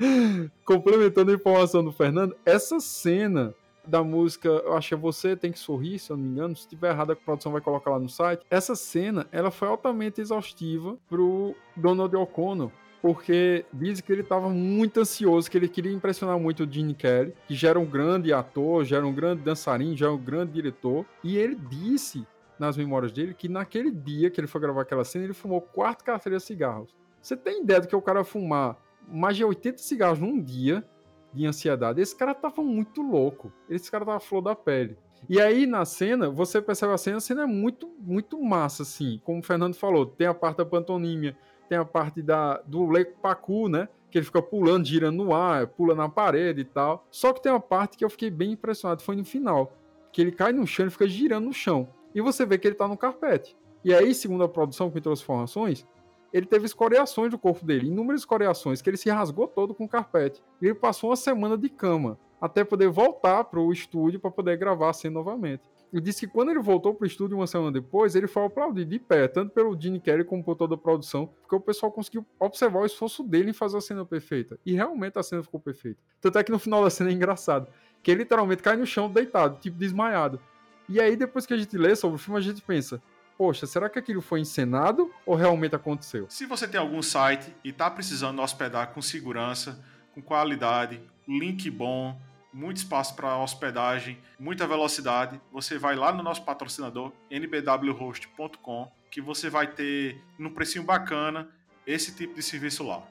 complementando 0.63 1.31
a 1.31 1.35
informação 1.35 1.83
do 1.83 1.91
Fernando, 1.91 2.35
essa 2.45 2.79
cena 2.79 3.53
da 3.85 4.03
música, 4.03 4.49
eu 4.49 4.75
acho 4.75 4.89
que 4.89 4.93
é 4.93 4.97
Você 4.97 5.35
Tem 5.35 5.51
Que 5.51 5.59
Sorrir, 5.59 5.99
se 5.99 6.11
eu 6.11 6.17
não 6.17 6.23
me 6.23 6.31
engano, 6.31 6.55
se 6.55 6.61
estiver 6.61 6.91
errado 6.91 7.11
a 7.11 7.15
produção 7.15 7.51
vai 7.51 7.61
colocar 7.61 7.91
lá 7.91 7.99
no 7.99 8.09
site. 8.09 8.43
Essa 8.49 8.75
cena, 8.75 9.27
ela 9.31 9.51
foi 9.51 9.67
altamente 9.67 10.21
exaustiva 10.21 10.97
pro 11.07 11.55
Donald 11.75 12.15
O'Connor, 12.15 12.71
porque 13.05 13.63
diz 13.71 14.01
que 14.01 14.11
ele 14.11 14.21
estava 14.21 14.49
muito 14.49 14.99
ansioso, 14.99 15.47
que 15.47 15.55
ele 15.55 15.67
queria 15.67 15.93
impressionar 15.93 16.39
muito 16.39 16.63
o 16.63 16.67
Gene 16.67 16.95
Kelly, 16.95 17.35
que 17.47 17.53
já 17.53 17.69
era 17.69 17.79
um 17.79 17.85
grande 17.85 18.33
ator, 18.33 18.83
já 18.83 18.97
era 18.97 19.05
um 19.05 19.13
grande 19.13 19.43
dançarino, 19.43 19.95
já 19.95 20.07
era 20.07 20.15
um 20.15 20.17
grande 20.17 20.53
diretor, 20.53 21.05
e 21.23 21.37
ele 21.37 21.53
disse 21.53 22.25
nas 22.57 22.75
memórias 22.75 23.11
dele 23.11 23.35
que 23.35 23.47
naquele 23.47 23.91
dia 23.91 24.31
que 24.31 24.41
ele 24.41 24.47
foi 24.47 24.59
gravar 24.59 24.81
aquela 24.81 25.03
cena, 25.03 25.23
ele 25.23 25.35
fumou 25.35 25.61
quatro 25.61 26.03
carteiras 26.03 26.41
de 26.41 26.47
cigarros. 26.47 26.95
Você 27.21 27.37
tem 27.37 27.61
ideia 27.61 27.79
do 27.79 27.87
que 27.87 27.95
o 27.95 28.01
cara 28.01 28.23
fumar 28.23 28.75
mais 29.07 29.37
de 29.37 29.45
80 29.45 29.77
cigarros 29.83 30.17
num 30.17 30.41
dia 30.41 30.83
de 31.31 31.45
ansiedade? 31.45 32.01
Esse 32.01 32.15
cara 32.15 32.33
tava 32.33 32.63
muito 32.63 33.03
louco. 33.03 33.53
Esse 33.69 33.91
cara 33.91 34.03
tava 34.03 34.19
flor 34.19 34.41
da 34.41 34.55
pele. 34.55 34.97
E 35.29 35.39
aí, 35.39 35.65
na 35.65 35.85
cena, 35.85 36.29
você 36.29 36.61
percebe 36.61 36.93
a 36.93 36.97
cena, 36.97 37.17
a 37.17 37.21
cena 37.21 37.43
é 37.43 37.47
muito, 37.47 37.87
muito 37.99 38.41
massa, 38.41 38.83
assim. 38.83 39.19
Como 39.23 39.39
o 39.39 39.43
Fernando 39.43 39.75
falou, 39.75 40.05
tem 40.05 40.27
a 40.27 40.33
parte 40.33 40.57
da 40.57 40.65
pantonímia, 40.65 41.35
tem 41.67 41.77
a 41.77 41.85
parte 41.85 42.21
da, 42.21 42.57
do 42.65 42.89
Leico 42.89 43.19
Pacu, 43.19 43.67
né? 43.67 43.87
Que 44.09 44.17
ele 44.19 44.25
fica 44.25 44.41
pulando, 44.41 44.85
girando 44.85 45.23
no 45.23 45.33
ar, 45.33 45.67
pula 45.67 45.93
na 45.93 46.07
parede 46.07 46.61
e 46.61 46.65
tal. 46.65 47.05
Só 47.11 47.33
que 47.33 47.41
tem 47.41 47.51
uma 47.51 47.59
parte 47.59 47.97
que 47.97 48.05
eu 48.05 48.09
fiquei 48.09 48.29
bem 48.29 48.51
impressionado, 48.53 49.01
foi 49.01 49.15
no 49.15 49.25
final. 49.25 49.73
Que 50.11 50.21
ele 50.21 50.31
cai 50.31 50.53
no 50.53 50.65
chão 50.65 50.87
e 50.87 50.89
fica 50.89 51.07
girando 51.07 51.45
no 51.45 51.53
chão. 51.53 51.87
E 52.13 52.21
você 52.21 52.45
vê 52.45 52.57
que 52.57 52.67
ele 52.67 52.75
tá 52.75 52.87
no 52.87 52.97
carpete. 52.97 53.57
E 53.83 53.93
aí, 53.93 54.13
segundo 54.13 54.43
a 54.43 54.49
produção 54.49 54.91
me 54.93 55.01
trouxe 55.01 55.23
informações, 55.23 55.85
ele 56.33 56.45
teve 56.45 56.65
escoriações 56.65 57.31
do 57.31 57.37
corpo 57.37 57.65
dele, 57.65 57.87
inúmeras 57.87 58.21
escoriações, 58.21 58.81
que 58.81 58.89
ele 58.89 58.97
se 58.97 59.09
rasgou 59.09 59.47
todo 59.47 59.73
com 59.73 59.85
o 59.85 59.89
carpete. 59.89 60.43
E 60.61 60.65
ele 60.65 60.75
passou 60.75 61.09
uma 61.09 61.15
semana 61.15 61.57
de 61.57 61.69
cama 61.69 62.17
até 62.41 62.63
poder 62.63 62.89
voltar 62.89 63.43
para 63.45 63.59
o 63.59 63.71
estúdio 63.71 64.19
para 64.19 64.31
poder 64.31 64.57
gravar 64.57 64.89
a 64.89 64.93
cena 64.93 65.13
novamente. 65.13 65.63
Disse 66.01 66.27
que 66.27 66.33
quando 66.33 66.51
ele 66.51 66.59
voltou 66.59 66.93
para 66.93 67.05
o 67.05 67.07
estúdio 67.07 67.37
uma 67.37 67.47
semana 67.47 67.71
depois, 67.71 68.15
ele 68.15 68.27
foi 68.27 68.45
aplaudido 68.45 68.89
de 68.89 68.99
pé, 68.99 69.27
tanto 69.27 69.51
pelo 69.53 69.79
Gene 69.79 69.99
Kelly 69.99 70.23
como 70.23 70.43
por 70.43 70.55
toda 70.55 70.75
a 70.75 70.77
produção, 70.77 71.27
porque 71.41 71.55
o 71.55 71.59
pessoal 71.59 71.91
conseguiu 71.91 72.25
observar 72.39 72.79
o 72.79 72.85
esforço 72.85 73.23
dele 73.23 73.51
em 73.51 73.53
fazer 73.53 73.77
a 73.77 73.81
cena 73.81 74.05
perfeita. 74.05 74.59
E 74.65 74.73
realmente 74.73 75.17
a 75.17 75.23
cena 75.23 75.41
ficou 75.41 75.59
perfeita. 75.59 75.99
Tanto 76.19 76.37
é 76.37 76.43
que 76.43 76.51
no 76.51 76.59
final 76.59 76.83
da 76.83 76.89
cena 76.89 77.09
é 77.09 77.13
engraçado, 77.13 77.67
que 78.03 78.11
ele 78.11 78.19
literalmente 78.19 78.61
cai 78.61 78.75
no 78.75 78.85
chão 78.85 79.09
deitado, 79.09 79.59
tipo 79.59 79.77
desmaiado. 79.77 80.39
E 80.87 80.99
aí 80.99 81.15
depois 81.15 81.45
que 81.45 81.53
a 81.53 81.57
gente 81.57 81.77
lê 81.77 81.95
sobre 81.95 82.15
o 82.15 82.19
filme, 82.19 82.39
a 82.39 82.43
gente 82.43 82.61
pensa, 82.61 83.01
poxa, 83.37 83.65
será 83.65 83.89
que 83.89 83.97
aquilo 83.97 84.21
foi 84.21 84.39
encenado 84.39 85.11
ou 85.25 85.35
realmente 85.35 85.75
aconteceu? 85.75 86.25
Se 86.29 86.45
você 86.45 86.67
tem 86.67 86.79
algum 86.79 87.01
site 87.01 87.53
e 87.63 87.69
está 87.69 87.89
precisando 87.89 88.41
hospedar 88.41 88.93
com 88.93 89.01
segurança, 89.01 89.83
com 90.13 90.21
qualidade, 90.21 91.01
link 91.27 91.69
bom, 91.69 92.19
muito 92.55 92.77
espaço 92.77 93.13
para 93.17 93.37
hospedagem, 93.37 94.17
muita 94.39 94.65
velocidade, 94.65 95.41
você 95.51 95.77
vai 95.77 95.93
lá 95.93 96.13
no 96.13 96.23
nosso 96.23 96.41
patrocinador 96.45 97.11
nbwhost.com 97.29 98.89
que 99.11 99.19
você 99.19 99.49
vai 99.49 99.67
ter 99.67 100.23
num 100.39 100.49
precinho 100.49 100.85
bacana 100.85 101.49
esse 101.85 102.15
tipo 102.15 102.33
de 102.33 102.41
serviço 102.41 102.87
lá. 102.87 103.05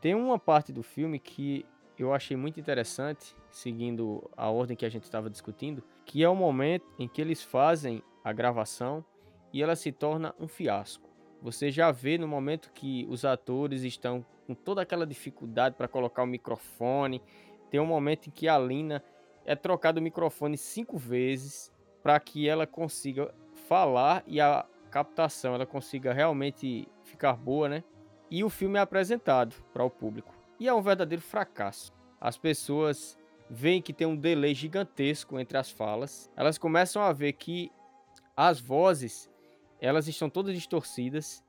Tem 0.00 0.14
uma 0.14 0.38
parte 0.38 0.72
do 0.72 0.82
filme 0.82 1.18
que 1.18 1.66
eu 1.98 2.14
achei 2.14 2.36
muito 2.36 2.58
interessante, 2.58 3.36
seguindo 3.50 4.28
a 4.36 4.48
ordem 4.48 4.76
que 4.76 4.86
a 4.86 4.88
gente 4.88 5.04
estava 5.04 5.30
discutindo, 5.30 5.82
que 6.04 6.22
é 6.22 6.28
o 6.28 6.34
momento 6.34 6.86
em 6.98 7.08
que 7.08 7.20
eles 7.20 7.42
fazem 7.42 8.02
a 8.22 8.32
gravação 8.32 9.04
e 9.52 9.62
ela 9.62 9.76
se 9.76 9.92
torna 9.92 10.34
um 10.38 10.48
fiasco. 10.48 11.08
Você 11.40 11.70
já 11.70 11.90
vê 11.90 12.16
no 12.16 12.26
momento 12.26 12.72
que 12.72 13.06
os 13.08 13.24
atores 13.24 13.82
estão 13.82 14.24
com 14.46 14.54
toda 14.54 14.82
aquela 14.82 15.06
dificuldade 15.06 15.74
para 15.76 15.88
colocar 15.88 16.22
o 16.22 16.26
microfone, 16.26 17.22
tem 17.70 17.80
um 17.80 17.86
momento 17.86 18.28
em 18.28 18.30
que 18.30 18.48
a 18.48 18.58
Lina 18.58 19.02
é 19.44 19.54
trocado 19.54 20.00
o 20.00 20.02
microfone 20.02 20.56
cinco 20.56 20.96
vezes 20.96 21.72
para 22.02 22.18
que 22.20 22.48
ela 22.48 22.66
consiga 22.66 23.34
falar 23.68 24.22
e 24.26 24.40
a 24.40 24.64
captação 24.90 25.54
ela 25.54 25.66
consiga 25.66 26.12
realmente 26.12 26.88
ficar 27.02 27.34
boa, 27.34 27.68
né? 27.68 27.84
E 28.30 28.44
o 28.44 28.50
filme 28.50 28.78
é 28.78 28.82
apresentado 28.82 29.54
para 29.72 29.84
o 29.84 29.90
público 29.90 30.34
e 30.58 30.68
é 30.68 30.74
um 30.74 30.82
verdadeiro 30.82 31.22
fracasso. 31.22 31.92
As 32.20 32.38
pessoas 32.38 33.18
veem 33.54 33.80
que 33.80 33.92
tem 33.92 34.06
um 34.06 34.16
delay 34.16 34.54
gigantesco 34.54 35.38
entre 35.38 35.56
as 35.56 35.70
falas. 35.70 36.30
Elas 36.36 36.58
começam 36.58 37.00
a 37.00 37.12
ver 37.12 37.32
que 37.34 37.70
as 38.36 38.60
vozes 38.60 39.30
elas 39.80 40.08
estão 40.08 40.28
todas 40.28 40.54
distorcidas 40.54 41.44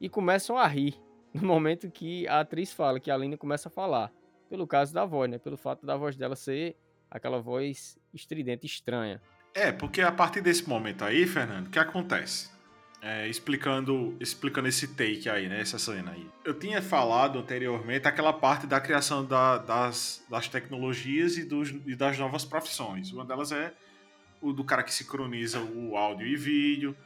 e 0.00 0.08
começam 0.08 0.56
a 0.56 0.66
rir 0.66 0.94
no 1.34 1.46
momento 1.46 1.90
que 1.90 2.26
a 2.26 2.40
atriz 2.40 2.72
fala, 2.72 2.98
que 2.98 3.10
a 3.10 3.14
Aline 3.14 3.36
começa 3.36 3.68
a 3.68 3.70
falar. 3.70 4.10
Pelo 4.48 4.66
caso 4.66 4.92
da 4.92 5.04
voz, 5.04 5.30
né? 5.30 5.38
Pelo 5.38 5.56
fato 5.56 5.86
da 5.86 5.96
voz 5.96 6.16
dela 6.16 6.34
ser 6.34 6.76
aquela 7.08 7.40
voz 7.40 7.96
estridente, 8.12 8.66
estranha. 8.66 9.20
É, 9.54 9.70
porque 9.70 10.00
a 10.00 10.10
partir 10.10 10.40
desse 10.40 10.68
momento 10.68 11.04
aí, 11.04 11.26
Fernando, 11.26 11.68
o 11.68 11.70
que 11.70 11.78
acontece? 11.78 12.50
É, 13.02 13.28
explicando, 13.28 14.16
explicando 14.20 14.68
esse 14.68 14.88
take 14.88 15.28
aí, 15.28 15.48
né? 15.48 15.60
Essa 15.60 15.78
cena 15.78 16.12
aí. 16.12 16.28
Eu 16.44 16.54
tinha 16.54 16.82
falado 16.82 17.38
anteriormente 17.38 18.06
aquela 18.06 18.32
parte 18.32 18.66
da 18.66 18.80
criação 18.80 19.24
da, 19.24 19.58
das, 19.58 20.24
das 20.28 20.48
tecnologias 20.48 21.36
e, 21.36 21.44
dos, 21.44 21.70
e 21.86 21.94
das 21.94 22.18
novas 22.18 22.44
profissões. 22.44 23.10
Uma 23.12 23.24
delas 23.24 23.52
é 23.52 23.72
o 24.40 24.52
do 24.52 24.64
cara 24.64 24.82
que 24.82 24.92
sincroniza 24.92 25.60
o 25.60 25.96
áudio 25.96 26.26
e 26.26 26.36
vídeo, 26.36 26.96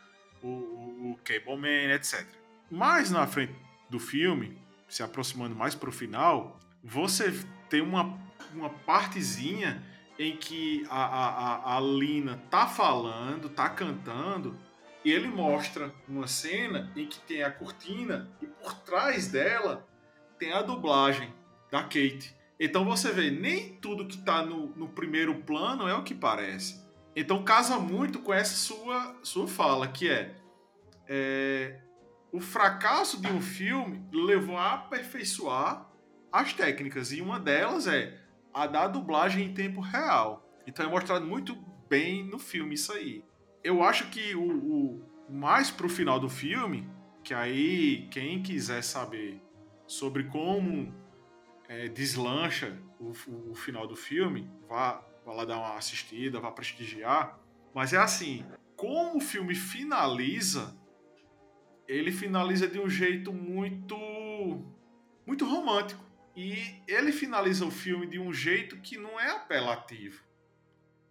o, 0.42 0.48
o, 0.48 1.12
o 1.12 1.18
cable 1.24 1.56
man, 1.56 1.94
etc. 1.94 2.26
Mais 2.70 3.10
na 3.10 3.26
frente 3.26 3.54
do 3.88 3.98
filme, 3.98 4.58
se 4.88 5.02
aproximando 5.02 5.54
mais 5.54 5.74
pro 5.74 5.92
final, 5.92 6.58
você 6.82 7.32
tem 7.68 7.80
uma, 7.80 8.18
uma 8.52 8.70
partezinha 8.70 9.82
em 10.18 10.36
que 10.36 10.84
a, 10.88 11.04
a, 11.04 11.76
a 11.76 11.80
Lina 11.80 12.40
tá 12.50 12.66
falando, 12.66 13.48
tá 13.48 13.68
cantando, 13.68 14.56
e 15.04 15.12
ele 15.12 15.28
mostra 15.28 15.92
uma 16.08 16.26
cena 16.26 16.90
em 16.96 17.06
que 17.06 17.20
tem 17.20 17.42
a 17.42 17.50
cortina 17.50 18.30
e 18.40 18.46
por 18.46 18.72
trás 18.80 19.28
dela 19.28 19.86
tem 20.38 20.52
a 20.52 20.62
dublagem 20.62 21.32
da 21.70 21.82
Kate. 21.82 22.34
Então 22.58 22.84
você 22.84 23.12
vê, 23.12 23.30
nem 23.30 23.74
tudo 23.76 24.06
que 24.06 24.16
está 24.16 24.44
no, 24.44 24.68
no, 24.68 24.88
primeiro 24.88 25.34
plano 25.42 25.86
é 25.86 25.94
o 25.94 26.02
que 26.02 26.14
parece. 26.14 26.82
Então 27.14 27.44
casa 27.44 27.78
muito 27.78 28.20
com 28.20 28.32
essa 28.32 28.54
sua, 28.54 29.14
sua 29.22 29.46
fala, 29.46 29.88
que 29.88 30.08
é, 30.08 30.34
é 31.06 31.80
o 32.32 32.40
fracasso 32.40 33.20
de 33.20 33.28
um 33.28 33.42
filme 33.42 34.02
levou 34.12 34.56
a 34.56 34.72
aperfeiçoar 34.72 35.86
as 36.32 36.52
técnicas. 36.54 37.12
E 37.12 37.20
uma 37.20 37.38
delas 37.38 37.86
é 37.86 38.18
a 38.52 38.66
da 38.66 38.88
dublagem 38.88 39.44
em 39.44 39.54
tempo 39.54 39.80
real. 39.80 40.48
Então 40.66 40.86
é 40.86 40.88
mostrado 40.88 41.26
muito 41.26 41.54
bem 41.88 42.24
no 42.24 42.38
filme 42.38 42.74
isso 42.74 42.92
aí 42.92 43.22
eu 43.64 43.82
acho 43.82 44.10
que 44.10 44.34
o, 44.34 45.00
o 45.28 45.32
mais 45.32 45.70
pro 45.70 45.88
final 45.88 46.20
do 46.20 46.28
filme, 46.28 46.86
que 47.24 47.32
aí 47.32 48.06
quem 48.10 48.42
quiser 48.42 48.82
saber 48.82 49.40
sobre 49.86 50.24
como 50.24 50.94
é, 51.66 51.88
deslancha 51.88 52.78
o, 53.00 53.12
o, 53.50 53.54
final 53.54 53.86
do 53.86 53.96
filme, 53.96 54.50
vá, 54.68 55.02
vá 55.24 55.32
lá 55.32 55.44
dar 55.46 55.56
uma 55.56 55.76
assistida, 55.76 56.38
vá 56.38 56.52
prestigiar. 56.52 57.40
Mas 57.74 57.94
é 57.94 57.96
assim, 57.96 58.44
como 58.76 59.16
o 59.16 59.20
filme 59.20 59.54
finaliza, 59.54 60.76
ele 61.88 62.12
finaliza 62.12 62.68
de 62.68 62.78
um 62.78 62.88
jeito 62.88 63.32
muito 63.32 63.96
muito 65.26 65.46
romântico. 65.46 66.04
E 66.36 66.82
ele 66.86 67.12
finaliza 67.12 67.64
o 67.64 67.70
filme 67.70 68.06
de 68.06 68.18
um 68.18 68.32
jeito 68.32 68.76
que 68.78 68.98
não 68.98 69.18
é 69.18 69.30
apelativo. 69.30 70.22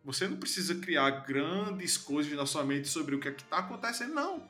Você 0.04 0.28
não 0.28 0.38
precisa 0.38 0.76
criar 0.76 1.10
grandes 1.26 1.98
coisas 1.98 2.34
na 2.34 2.46
sua 2.46 2.64
mente 2.64 2.88
sobre 2.88 3.16
o 3.16 3.20
que 3.20 3.30
é 3.30 3.32
está 3.32 3.60
acontecendo, 3.60 4.14
não. 4.14 4.44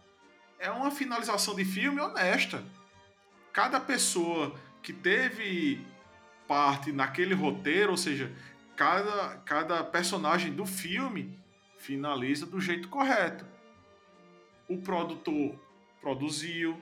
É 0.58 0.72
uma 0.72 0.90
finalização 0.90 1.56
de 1.56 1.64
filme 1.64 2.02
honesta. 2.02 2.64
Cada 3.52 3.80
pessoa 3.80 4.56
que 4.82 4.92
teve 4.92 5.86
parte 6.48 6.92
naquele 6.92 7.36
roteiro, 7.36 7.92
ou 7.92 7.98
seja, 7.98 8.32
cada, 8.76 9.38
cada 9.46 9.84
personagem 9.84 10.52
do 10.52 10.66
filme 10.66 11.38
finaliza 11.78 12.46
do 12.46 12.60
jeito 12.60 12.88
correto. 12.90 13.46
O 14.68 14.78
produtor 14.82 15.60
produziu, 16.02 16.80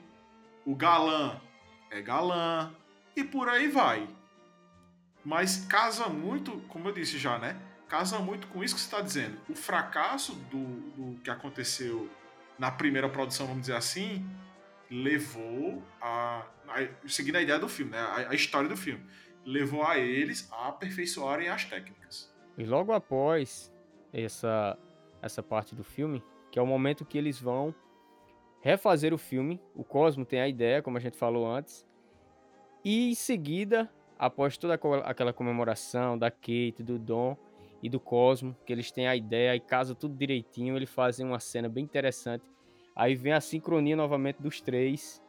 o 0.66 0.76
galã 0.76 1.42
é 1.90 2.02
galã, 2.02 2.74
e 3.16 3.24
por 3.24 3.50
aí 3.50 3.68
vai. 3.68 4.08
Mas 5.26 5.66
casa 5.66 6.08
muito, 6.08 6.62
como 6.70 6.88
eu 6.88 6.94
disse 6.94 7.18
já, 7.18 7.38
né? 7.38 7.60
Casa 7.92 8.20
muito 8.20 8.48
com 8.48 8.64
isso 8.64 8.74
que 8.74 8.80
você 8.80 8.88
está 8.88 9.02
dizendo. 9.02 9.38
O 9.50 9.54
fracasso 9.54 10.34
do, 10.50 10.64
do 10.96 11.20
que 11.20 11.30
aconteceu 11.30 12.10
na 12.58 12.72
primeira 12.72 13.10
produção, 13.10 13.46
vamos 13.46 13.64
dizer 13.64 13.76
assim, 13.76 14.26
levou 14.90 15.84
a, 16.00 16.46
a 16.70 16.88
seguindo 17.06 17.36
a 17.36 17.42
ideia 17.42 17.60
do 17.60 17.68
filme, 17.68 17.92
né? 17.92 18.00
a, 18.00 18.30
a, 18.30 18.34
história 18.34 18.70
do 18.70 18.78
filme, 18.78 19.06
levou 19.44 19.86
a 19.86 19.98
eles 19.98 20.50
a 20.54 20.70
aperfeiçoarem 20.70 21.50
as 21.50 21.66
técnicas. 21.66 22.34
E 22.58 22.64
logo 22.64 22.94
após 22.94 23.70
essa 24.14 24.78
essa 25.22 25.44
parte 25.44 25.76
do 25.76 25.84
filme, 25.84 26.24
que 26.50 26.58
é 26.58 26.62
o 26.62 26.66
momento 26.66 27.06
que 27.06 27.18
eles 27.18 27.42
vão 27.42 27.76
refazer 28.62 29.14
o 29.14 29.18
filme, 29.18 29.62
o 29.76 29.84
Cosmo 29.84 30.26
tem 30.26 30.40
a 30.40 30.48
ideia, 30.48 30.82
como 30.82 30.98
a 30.98 31.02
gente 31.02 31.18
falou 31.18 31.46
antes, 31.46 31.86
e 32.86 33.12
em 33.12 33.16
seguida, 33.16 33.92
após 34.18 34.58
toda 34.58 34.80
aquela 35.04 35.34
comemoração 35.34 36.18
da 36.18 36.32
Kate, 36.32 36.82
do 36.82 36.98
Dom, 36.98 37.38
e 37.82 37.90
do 37.90 38.00
Cosmo, 38.00 38.56
que 38.66 38.72
eles 38.72 38.92
têm 38.92 39.08
a 39.08 39.16
ideia 39.16 39.56
e 39.56 39.60
casa 39.60 39.96
tudo 39.96 40.16
direitinho, 40.16 40.76
eles 40.76 40.90
fazem 40.90 41.26
uma 41.26 41.40
cena 41.40 41.68
bem 41.68 41.84
interessante. 41.84 42.44
Aí 42.96 43.16
vem 43.16 43.34
a 43.34 43.42
sincronia 43.42 43.96
novamente 43.96 44.42
dos 44.42 44.62
três 44.62 45.22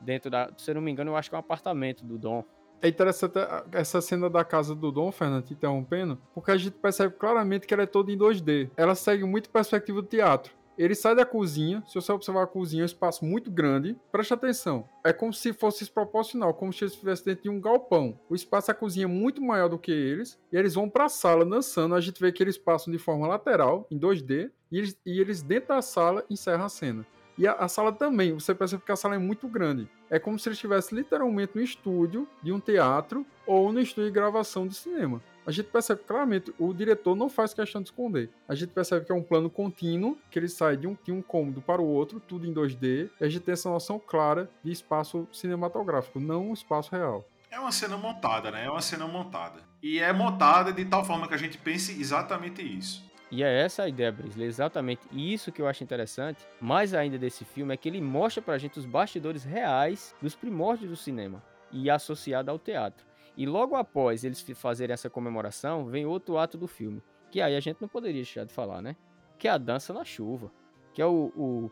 dentro 0.00 0.30
da, 0.30 0.50
se 0.56 0.70
eu 0.70 0.74
não 0.74 0.82
me 0.82 0.90
engano, 0.90 1.10
eu 1.10 1.16
acho 1.16 1.28
que 1.28 1.34
é 1.34 1.38
um 1.38 1.40
apartamento 1.40 2.04
do 2.04 2.18
Dom. 2.18 2.44
É 2.82 2.88
interessante 2.88 3.38
essa 3.72 4.00
cena 4.00 4.28
da 4.28 4.44
casa 4.44 4.74
do 4.74 4.92
Dom, 4.92 5.10
Fernando, 5.10 5.50
interrompendo, 5.50 6.20
porque 6.34 6.50
a 6.50 6.56
gente 6.56 6.74
percebe 6.74 7.14
claramente 7.14 7.66
que 7.66 7.72
ela 7.72 7.84
é 7.84 7.86
toda 7.86 8.12
em 8.12 8.18
2D. 8.18 8.70
Ela 8.76 8.94
segue 8.94 9.24
muito 9.24 9.48
perspectiva 9.48 10.02
do 10.02 10.08
teatro. 10.08 10.52
Ele 10.78 10.94
sai 10.94 11.14
da 11.14 11.24
cozinha, 11.24 11.82
se 11.86 11.94
você 11.94 12.12
observar 12.12 12.42
a 12.42 12.46
cozinha, 12.46 12.82
é 12.82 12.84
um 12.84 12.86
espaço 12.86 13.24
muito 13.24 13.50
grande. 13.50 13.96
Preste 14.12 14.34
atenção, 14.34 14.88
é 15.04 15.12
como 15.12 15.32
se 15.32 15.52
fosse 15.52 15.80
desproporcional, 15.80 16.52
como 16.52 16.72
se 16.72 16.84
eles 16.84 16.92
estivessem 16.92 17.24
dentro 17.24 17.44
de 17.44 17.50
um 17.50 17.60
galpão. 17.60 18.18
O 18.28 18.34
espaço 18.34 18.68
da 18.68 18.74
cozinha 18.74 19.04
é 19.04 19.08
muito 19.08 19.40
maior 19.40 19.68
do 19.68 19.78
que 19.78 19.90
eles, 19.90 20.38
e 20.52 20.56
eles 20.56 20.74
vão 20.74 20.88
para 20.88 21.06
a 21.06 21.08
sala 21.08 21.44
dançando. 21.44 21.94
A 21.94 22.00
gente 22.00 22.20
vê 22.20 22.30
que 22.30 22.42
eles 22.42 22.58
passam 22.58 22.92
de 22.92 22.98
forma 22.98 23.26
lateral, 23.26 23.86
em 23.90 23.98
2D, 23.98 24.50
e 24.70 24.78
eles, 24.78 24.98
e 25.06 25.20
eles 25.20 25.42
dentro 25.42 25.68
da 25.68 25.80
sala 25.80 26.24
encerram 26.28 26.64
a 26.64 26.68
cena. 26.68 27.06
E 27.38 27.46
a, 27.46 27.52
a, 27.52 27.68
sala 27.68 27.92
também, 27.92 28.32
você 28.32 28.54
percebe 28.54 28.82
que 28.84 28.92
a 28.92 28.96
sala 28.96 29.14
é 29.14 29.18
muito 29.18 29.46
grande. 29.46 29.88
É 30.08 30.18
como 30.18 30.38
se 30.38 30.48
ele 30.48 30.54
estivesse 30.54 30.94
literalmente 30.94 31.52
no 31.54 31.62
estúdio 31.62 32.26
de 32.42 32.52
um 32.52 32.58
teatro 32.58 33.26
ou 33.46 33.72
no 33.72 33.80
estúdio 33.80 34.10
de 34.10 34.14
gravação 34.14 34.66
de 34.66 34.74
cinema. 34.74 35.20
A 35.46 35.52
gente 35.52 35.66
percebe 35.66 36.02
claramente, 36.04 36.52
o 36.58 36.74
diretor 36.74 37.14
não 37.14 37.28
faz 37.28 37.54
questão 37.54 37.80
de 37.80 37.88
esconder. 37.88 38.30
A 38.48 38.54
gente 38.54 38.72
percebe 38.72 39.06
que 39.06 39.12
é 39.12 39.14
um 39.14 39.22
plano 39.22 39.48
contínuo, 39.48 40.18
que 40.28 40.38
ele 40.38 40.48
sai 40.48 40.76
de 40.76 40.88
um, 40.88 40.96
de 41.04 41.12
um 41.12 41.22
cômodo 41.22 41.62
para 41.62 41.80
o 41.80 41.86
outro, 41.86 42.18
tudo 42.18 42.46
em 42.46 42.52
2D, 42.52 43.10
e 43.20 43.24
a 43.24 43.28
gente 43.28 43.42
tem 43.42 43.52
essa 43.52 43.70
noção 43.70 43.98
clara 43.98 44.50
de 44.64 44.72
espaço 44.72 45.28
cinematográfico, 45.32 46.18
não 46.18 46.48
um 46.48 46.52
espaço 46.52 46.90
real. 46.90 47.24
É 47.48 47.60
uma 47.60 47.70
cena 47.70 47.96
montada, 47.96 48.50
né? 48.50 48.64
É 48.64 48.70
uma 48.70 48.82
cena 48.82 49.06
montada. 49.06 49.60
E 49.80 50.00
é 50.00 50.12
montada 50.12 50.72
de 50.72 50.84
tal 50.84 51.04
forma 51.04 51.28
que 51.28 51.34
a 51.34 51.38
gente 51.38 51.58
pense 51.58 51.92
exatamente 51.92 52.60
isso. 52.60 53.04
E 53.30 53.42
é 53.42 53.62
essa 53.62 53.82
a 53.82 53.88
ideia, 53.88 54.12
Brisley, 54.12 54.46
exatamente 54.46 55.02
isso 55.12 55.50
que 55.50 55.60
eu 55.60 55.66
acho 55.66 55.82
interessante, 55.82 56.46
mais 56.60 56.94
ainda 56.94 57.18
desse 57.18 57.44
filme, 57.44 57.74
é 57.74 57.76
que 57.76 57.88
ele 57.88 58.00
mostra 58.00 58.40
pra 58.40 58.58
gente 58.58 58.78
os 58.78 58.86
bastidores 58.86 59.42
reais 59.42 60.14
dos 60.22 60.36
primórdios 60.36 60.90
do 60.90 60.96
cinema 60.96 61.42
e 61.72 61.90
associado 61.90 62.50
ao 62.50 62.58
teatro. 62.58 63.04
E 63.36 63.44
logo 63.44 63.74
após 63.74 64.24
eles 64.24 64.40
fazerem 64.54 64.94
essa 64.94 65.10
comemoração, 65.10 65.86
vem 65.86 66.06
outro 66.06 66.38
ato 66.38 66.56
do 66.56 66.66
filme, 66.66 67.02
que 67.30 67.40
aí 67.40 67.56
a 67.56 67.60
gente 67.60 67.78
não 67.80 67.88
poderia 67.88 68.22
deixar 68.22 68.44
de 68.44 68.52
falar, 68.52 68.80
né? 68.80 68.96
Que 69.38 69.48
é 69.48 69.50
a 69.50 69.58
dança 69.58 69.92
na 69.92 70.04
chuva, 70.04 70.50
que 70.94 71.02
é 71.02 71.06
o, 71.06 71.32
o, 71.36 71.70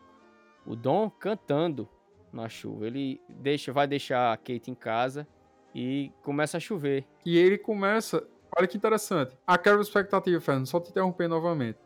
o 0.65 0.75
Dom 0.75 1.09
cantando 1.09 1.89
na 2.31 2.47
chuva. 2.49 2.85
Ele 2.85 3.19
deixa, 3.29 3.71
vai 3.71 3.87
deixar 3.87 4.33
a 4.33 4.37
Kate 4.37 4.69
em 4.69 4.75
casa 4.75 5.27
e 5.73 6.11
começa 6.21 6.57
a 6.57 6.59
chover. 6.59 7.05
E 7.25 7.37
ele 7.37 7.57
começa, 7.57 8.27
Olha 8.57 8.67
que 8.67 8.77
interessante. 8.77 9.37
Aquela 9.45 9.81
expectativa, 9.81 10.39
Fernando, 10.39 10.67
só 10.67 10.79
te 10.79 10.89
interromper 10.89 11.27
novamente. 11.27 11.77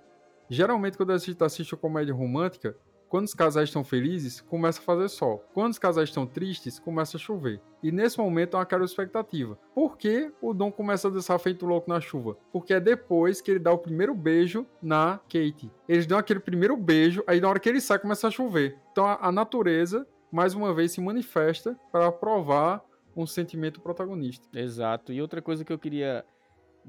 Geralmente, 0.47 0.97
quando 0.97 1.11
a 1.11 1.17
gente 1.17 1.43
assiste 1.43 1.75
comédia 1.75 2.13
romântica, 2.13 2.75
quando 3.09 3.25
os 3.25 3.33
casais 3.33 3.69
estão 3.69 3.83
felizes, 3.83 4.39
começa 4.39 4.79
a 4.79 4.83
fazer 4.83 5.09
sol. 5.09 5.43
Quando 5.51 5.71
os 5.71 5.79
casais 5.79 6.09
estão 6.09 6.27
tristes, 6.27 6.77
começa 6.77 7.17
a 7.17 7.19
chover. 7.19 7.59
E 7.81 7.91
nesse 7.91 8.19
momento 8.19 8.55
é 8.55 8.59
uma 8.59 8.65
quebra 8.67 8.85
expectativa. 8.85 9.57
Por 9.73 9.97
que 9.97 10.31
o 10.39 10.53
Dom 10.53 10.71
começa 10.71 11.07
a 11.07 11.11
dançar 11.11 11.39
feito 11.39 11.65
louco 11.65 11.89
na 11.89 11.99
chuva? 11.99 12.37
Porque 12.51 12.71
é 12.71 12.79
depois 12.79 13.41
que 13.41 13.49
ele 13.49 13.59
dá 13.59 13.71
o 13.71 13.79
primeiro 13.79 14.13
beijo 14.13 14.63
na 14.79 15.19
Kate. 15.23 15.71
Eles 15.87 16.05
dão 16.05 16.19
aquele 16.19 16.39
primeiro 16.39 16.77
beijo, 16.77 17.23
aí 17.25 17.41
na 17.41 17.49
hora 17.49 17.59
que 17.59 17.67
ele 17.67 17.81
sai 17.81 17.97
começa 17.97 18.27
a 18.27 18.31
chover. 18.31 18.77
Então 18.91 19.07
a, 19.07 19.17
a 19.27 19.31
natureza, 19.31 20.05
mais 20.31 20.53
uma 20.53 20.71
vez, 20.71 20.91
se 20.91 21.01
manifesta 21.01 21.75
para 21.91 22.11
provar 22.11 22.85
um 23.15 23.25
sentimento 23.25 23.81
protagonista. 23.81 24.47
Exato. 24.53 25.11
E 25.11 25.19
outra 25.19 25.41
coisa 25.41 25.65
que 25.65 25.73
eu 25.73 25.79
queria 25.79 26.23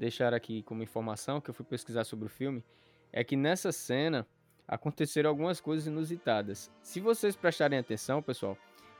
deixar 0.01 0.33
aqui 0.33 0.63
como 0.63 0.81
informação, 0.81 1.39
que 1.39 1.51
eu 1.51 1.53
fui 1.53 1.63
pesquisar 1.63 2.03
sobre 2.03 2.25
o 2.25 2.29
filme, 2.29 2.63
é 3.13 3.23
que 3.23 3.35
nessa 3.35 3.71
cena 3.71 4.25
aconteceram 4.67 5.29
algumas 5.29 5.61
coisas 5.61 5.85
inusitadas. 5.85 6.71
Se 6.81 6.99
vocês 6.99 7.35
prestarem 7.35 7.77
atenção, 7.77 8.19
pessoal, 8.19 8.57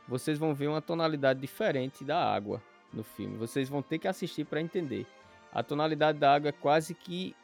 vocês 0.07 0.37
vão 0.37 0.53
ver 0.53 0.67
uma 0.67 0.81
tonalidade 0.81 1.39
diferente 1.41 2.03
da 2.03 2.23
água 2.23 2.61
no 2.93 3.03
filme. 3.03 3.35
Vocês 3.35 3.67
vão 3.67 3.81
ter 3.81 3.97
que 3.97 4.07
assistir 4.07 4.45
para 4.45 4.61
entender. 4.61 5.07
A 5.51 5.63
tonalidade 5.63 6.19
da 6.19 6.35
água 6.35 6.49
é 6.49 6.51
quase 6.51 6.93
que 6.93 7.35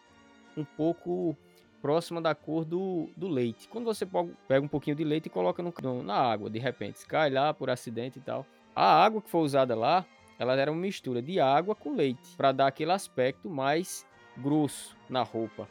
um 0.55 0.63
pouco 0.63 1.35
próxima 1.81 2.21
da 2.21 2.35
cor 2.35 2.63
do, 2.63 3.09
do 3.17 3.27
leite. 3.27 3.67
Quando 3.69 3.85
você 3.85 4.05
pega 4.47 4.63
um 4.63 4.67
pouquinho 4.67 4.95
de 4.95 5.03
leite 5.03 5.25
e 5.25 5.29
coloca 5.31 5.63
no, 5.63 6.03
na 6.03 6.15
água, 6.15 6.47
de 6.47 6.59
repente, 6.59 7.03
cai 7.07 7.31
lá 7.31 7.51
por 7.55 7.71
acidente 7.71 8.19
e 8.19 8.21
tal. 8.21 8.45
A 8.75 9.03
água 9.03 9.19
que 9.19 9.29
foi 9.31 9.41
usada 9.41 9.73
lá 9.73 10.05
ela 10.39 10.55
era 10.55 10.71
uma 10.71 10.81
mistura 10.81 11.21
de 11.21 11.39
água 11.39 11.75
com 11.75 11.95
leite 11.95 12.35
para 12.35 12.51
dar 12.51 12.67
aquele 12.67 12.91
aspecto 12.91 13.49
mais 13.49 14.05
grosso 14.37 14.95
na 15.09 15.23
roupa. 15.23 15.67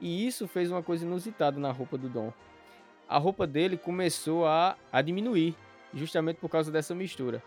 E 0.00 0.26
isso 0.26 0.46
fez 0.46 0.70
uma 0.70 0.82
coisa 0.82 1.04
inusitada 1.04 1.58
na 1.58 1.72
roupa 1.72 1.96
do 1.96 2.08
Dom. 2.08 2.32
A 3.08 3.18
roupa 3.18 3.46
dele 3.46 3.76
começou 3.76 4.46
a, 4.46 4.76
a 4.92 5.00
diminuir, 5.00 5.56
justamente 5.94 6.36
por 6.36 6.50
causa 6.50 6.70
dessa 6.70 6.94
mistura. 6.94 7.42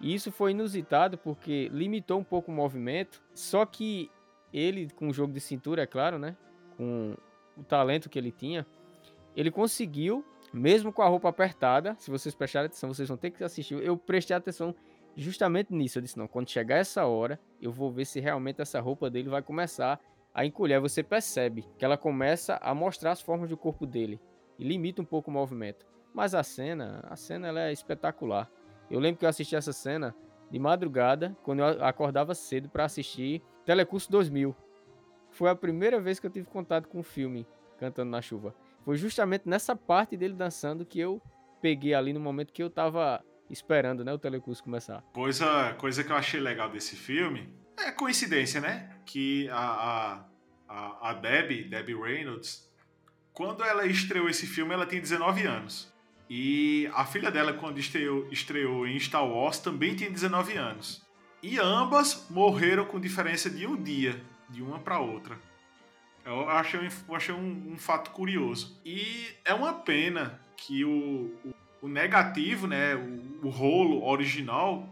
E 0.00 0.14
isso 0.14 0.32
foi 0.32 0.52
inusitado 0.52 1.18
porque 1.18 1.68
limitou 1.72 2.18
um 2.18 2.24
pouco 2.24 2.50
o 2.50 2.54
movimento, 2.54 3.22
só 3.34 3.66
que 3.66 4.10
ele, 4.52 4.88
com 4.90 5.08
o 5.08 5.12
jogo 5.12 5.32
de 5.32 5.40
cintura, 5.40 5.82
é 5.82 5.86
claro, 5.86 6.18
né? 6.18 6.36
Com 6.76 7.16
o 7.56 7.64
talento 7.64 8.08
que 8.08 8.18
ele 8.18 8.30
tinha, 8.30 8.66
ele 9.36 9.50
conseguiu, 9.50 10.24
mesmo 10.52 10.92
com 10.92 11.02
a 11.02 11.08
roupa 11.08 11.28
apertada, 11.28 11.96
se 11.98 12.10
vocês 12.10 12.34
prestarem 12.34 12.66
atenção, 12.66 12.92
vocês 12.92 13.08
vão 13.08 13.16
ter 13.16 13.30
que 13.30 13.42
assistir. 13.42 13.74
Eu 13.82 13.96
prestei 13.96 14.36
atenção 14.36 14.74
justamente 15.16 15.72
nisso. 15.72 15.98
Eu 15.98 16.02
disse: 16.02 16.18
não, 16.18 16.28
quando 16.28 16.50
chegar 16.50 16.76
essa 16.76 17.06
hora, 17.06 17.38
eu 17.60 17.70
vou 17.70 17.90
ver 17.90 18.04
se 18.04 18.20
realmente 18.20 18.60
essa 18.60 18.80
roupa 18.80 19.10
dele 19.10 19.28
vai 19.28 19.42
começar 19.42 20.00
a 20.32 20.44
encolher. 20.44 20.80
Você 20.80 21.02
percebe 21.02 21.64
que 21.78 21.84
ela 21.84 21.96
começa 21.96 22.58
a 22.60 22.74
mostrar 22.74 23.12
as 23.12 23.20
formas 23.20 23.48
do 23.48 23.56
corpo 23.56 23.86
dele 23.86 24.20
e 24.58 24.64
limita 24.64 25.02
um 25.02 25.04
pouco 25.04 25.30
o 25.30 25.34
movimento. 25.34 25.86
Mas 26.12 26.34
a 26.34 26.42
cena, 26.42 27.00
a 27.08 27.16
cena 27.16 27.48
ela 27.48 27.60
é 27.60 27.72
espetacular. 27.72 28.50
Eu 28.90 29.00
lembro 29.00 29.18
que 29.18 29.24
eu 29.24 29.28
assisti 29.28 29.56
essa 29.56 29.72
cena 29.72 30.14
de 30.50 30.58
madrugada, 30.58 31.36
quando 31.42 31.60
eu 31.60 31.84
acordava 31.84 32.34
cedo 32.34 32.68
para 32.68 32.84
assistir 32.84 33.42
Telecurso 33.64 34.10
2000. 34.10 34.54
Foi 35.30 35.50
a 35.50 35.54
primeira 35.54 36.00
vez 36.00 36.20
que 36.20 36.26
eu 36.26 36.30
tive 36.30 36.46
contato 36.46 36.88
com 36.88 37.00
o 37.00 37.02
filme 37.02 37.46
Cantando 37.78 38.10
na 38.10 38.22
Chuva. 38.22 38.54
Foi 38.84 38.96
justamente 38.96 39.48
nessa 39.48 39.74
parte 39.74 40.16
dele 40.16 40.34
dançando 40.34 40.84
que 40.84 41.00
eu 41.00 41.20
peguei 41.60 41.94
ali 41.94 42.12
no 42.12 42.20
momento 42.20 42.52
que 42.52 42.62
eu 42.62 42.70
tava 42.70 43.24
esperando, 43.50 44.04
né, 44.04 44.12
o 44.12 44.18
telecurso 44.18 44.62
começar. 44.62 45.02
Coisa, 45.12 45.74
coisa 45.74 46.02
que 46.02 46.10
eu 46.10 46.16
achei 46.16 46.40
legal 46.40 46.70
desse 46.70 46.96
filme 46.96 47.52
é 47.78 47.90
coincidência, 47.90 48.60
né? 48.60 48.90
Que 49.04 49.48
a, 49.50 50.24
a, 50.68 51.10
a 51.10 51.14
Debbie, 51.14 51.64
Debbie 51.64 51.94
Reynolds, 51.94 52.70
quando 53.32 53.64
ela 53.64 53.86
estreou 53.86 54.28
esse 54.28 54.46
filme, 54.46 54.72
ela 54.72 54.86
tinha 54.86 55.00
19 55.00 55.46
anos. 55.46 55.92
E 56.28 56.88
a 56.94 57.04
filha 57.04 57.30
dela, 57.30 57.52
quando 57.52 57.78
estreou, 57.78 58.26
estreou 58.30 58.86
em 58.86 58.98
Star 58.98 59.26
Wars, 59.26 59.58
também 59.58 59.94
tinha 59.94 60.10
19 60.10 60.56
anos. 60.56 61.04
E 61.42 61.58
ambas 61.58 62.26
morreram 62.30 62.86
com 62.86 62.98
diferença 62.98 63.50
de 63.50 63.66
um 63.66 63.76
dia, 63.76 64.20
de 64.48 64.62
uma 64.62 64.78
para 64.78 64.98
outra. 64.98 65.38
Eu 66.24 66.48
achei, 66.48 66.80
eu 66.80 67.14
achei 67.14 67.34
um, 67.34 67.72
um, 67.72 67.76
fato 67.76 68.10
curioso. 68.10 68.80
E 68.84 69.28
é 69.44 69.52
uma 69.52 69.74
pena 69.74 70.40
que 70.56 70.84
o, 70.84 71.34
o 71.44 71.53
o 71.84 71.88
negativo, 71.88 72.66
né, 72.66 72.94
o, 72.94 73.46
o 73.46 73.50
rolo 73.50 74.02
original 74.06 74.88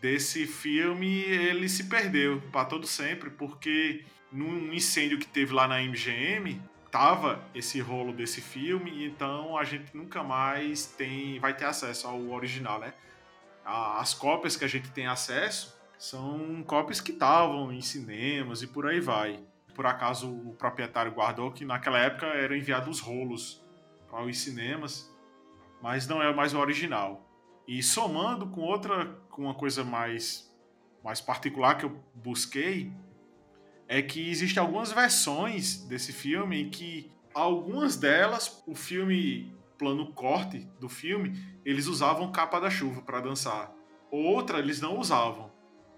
desse 0.00 0.46
filme, 0.46 1.22
ele 1.22 1.68
se 1.68 1.84
perdeu 1.84 2.40
para 2.52 2.64
todo 2.64 2.86
sempre, 2.86 3.28
porque 3.28 4.04
num 4.30 4.72
incêndio 4.72 5.18
que 5.18 5.26
teve 5.26 5.52
lá 5.52 5.66
na 5.66 5.82
MGM, 5.82 6.62
tava 6.92 7.42
esse 7.52 7.80
rolo 7.80 8.12
desse 8.12 8.40
filme, 8.40 9.04
então 9.04 9.58
a 9.58 9.64
gente 9.64 9.96
nunca 9.96 10.22
mais 10.22 10.86
tem 10.86 11.40
vai 11.40 11.56
ter 11.56 11.64
acesso 11.64 12.06
ao 12.06 12.20
original, 12.30 12.78
né? 12.78 12.94
As 13.64 14.14
cópias 14.14 14.54
que 14.54 14.64
a 14.64 14.68
gente 14.68 14.88
tem 14.92 15.08
acesso 15.08 15.76
são 15.98 16.62
cópias 16.64 17.00
que 17.00 17.10
estavam 17.10 17.72
em 17.72 17.80
cinemas 17.80 18.62
e 18.62 18.68
por 18.68 18.86
aí 18.86 19.00
vai. 19.00 19.40
Por 19.74 19.86
acaso 19.86 20.30
o 20.30 20.54
proprietário 20.54 21.10
guardou 21.10 21.50
que 21.50 21.64
naquela 21.64 21.98
época 21.98 22.26
eram 22.26 22.54
enviados 22.54 23.00
rolos 23.00 23.60
para 24.08 24.22
os 24.22 24.38
cinemas 24.38 25.15
mas 25.82 26.06
não 26.06 26.22
é 26.22 26.32
mais 26.34 26.54
o 26.54 26.58
original. 26.58 27.26
E 27.66 27.82
somando 27.82 28.46
com 28.46 28.60
outra, 28.60 29.06
com 29.30 29.42
uma 29.42 29.54
coisa 29.54 29.82
mais, 29.82 30.52
mais 31.02 31.20
particular 31.20 31.76
que 31.76 31.84
eu 31.84 32.00
busquei, 32.14 32.92
é 33.88 34.02
que 34.02 34.30
existem 34.30 34.60
algumas 34.60 34.92
versões 34.92 35.84
desse 35.84 36.12
filme 36.12 36.62
em 36.62 36.70
que 36.70 37.10
algumas 37.34 37.96
delas, 37.96 38.62
o 38.66 38.74
filme 38.74 39.54
plano 39.78 40.12
corte 40.12 40.68
do 40.80 40.88
filme, 40.88 41.38
eles 41.64 41.86
usavam 41.86 42.32
capa 42.32 42.60
da 42.60 42.70
chuva 42.70 43.02
para 43.02 43.20
dançar. 43.20 43.72
Outra 44.10 44.58
eles 44.58 44.80
não 44.80 44.98
usavam. 44.98 45.50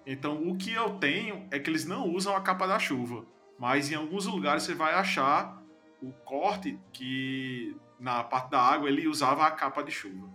Então 0.06 0.48
o 0.48 0.56
que 0.56 0.72
eu 0.72 0.98
tenho 0.98 1.46
é 1.50 1.58
que 1.58 1.68
eles 1.68 1.84
não 1.84 2.08
usam 2.08 2.34
a 2.34 2.40
capa 2.40 2.66
da 2.66 2.78
chuva, 2.78 3.24
mas 3.58 3.90
em 3.90 3.94
alguns 3.94 4.26
lugares 4.26 4.62
você 4.62 4.74
vai 4.74 4.94
achar 4.94 5.62
o 6.02 6.12
corte 6.12 6.78
que 6.92 7.76
na 7.99 8.22
parte 8.22 8.51
da 8.51 8.61
água, 8.61 8.88
ele 8.88 9.09
usava 9.09 9.46
a 9.46 9.51
capa 9.51 9.82
de 9.82 9.90
chuva. 9.90 10.28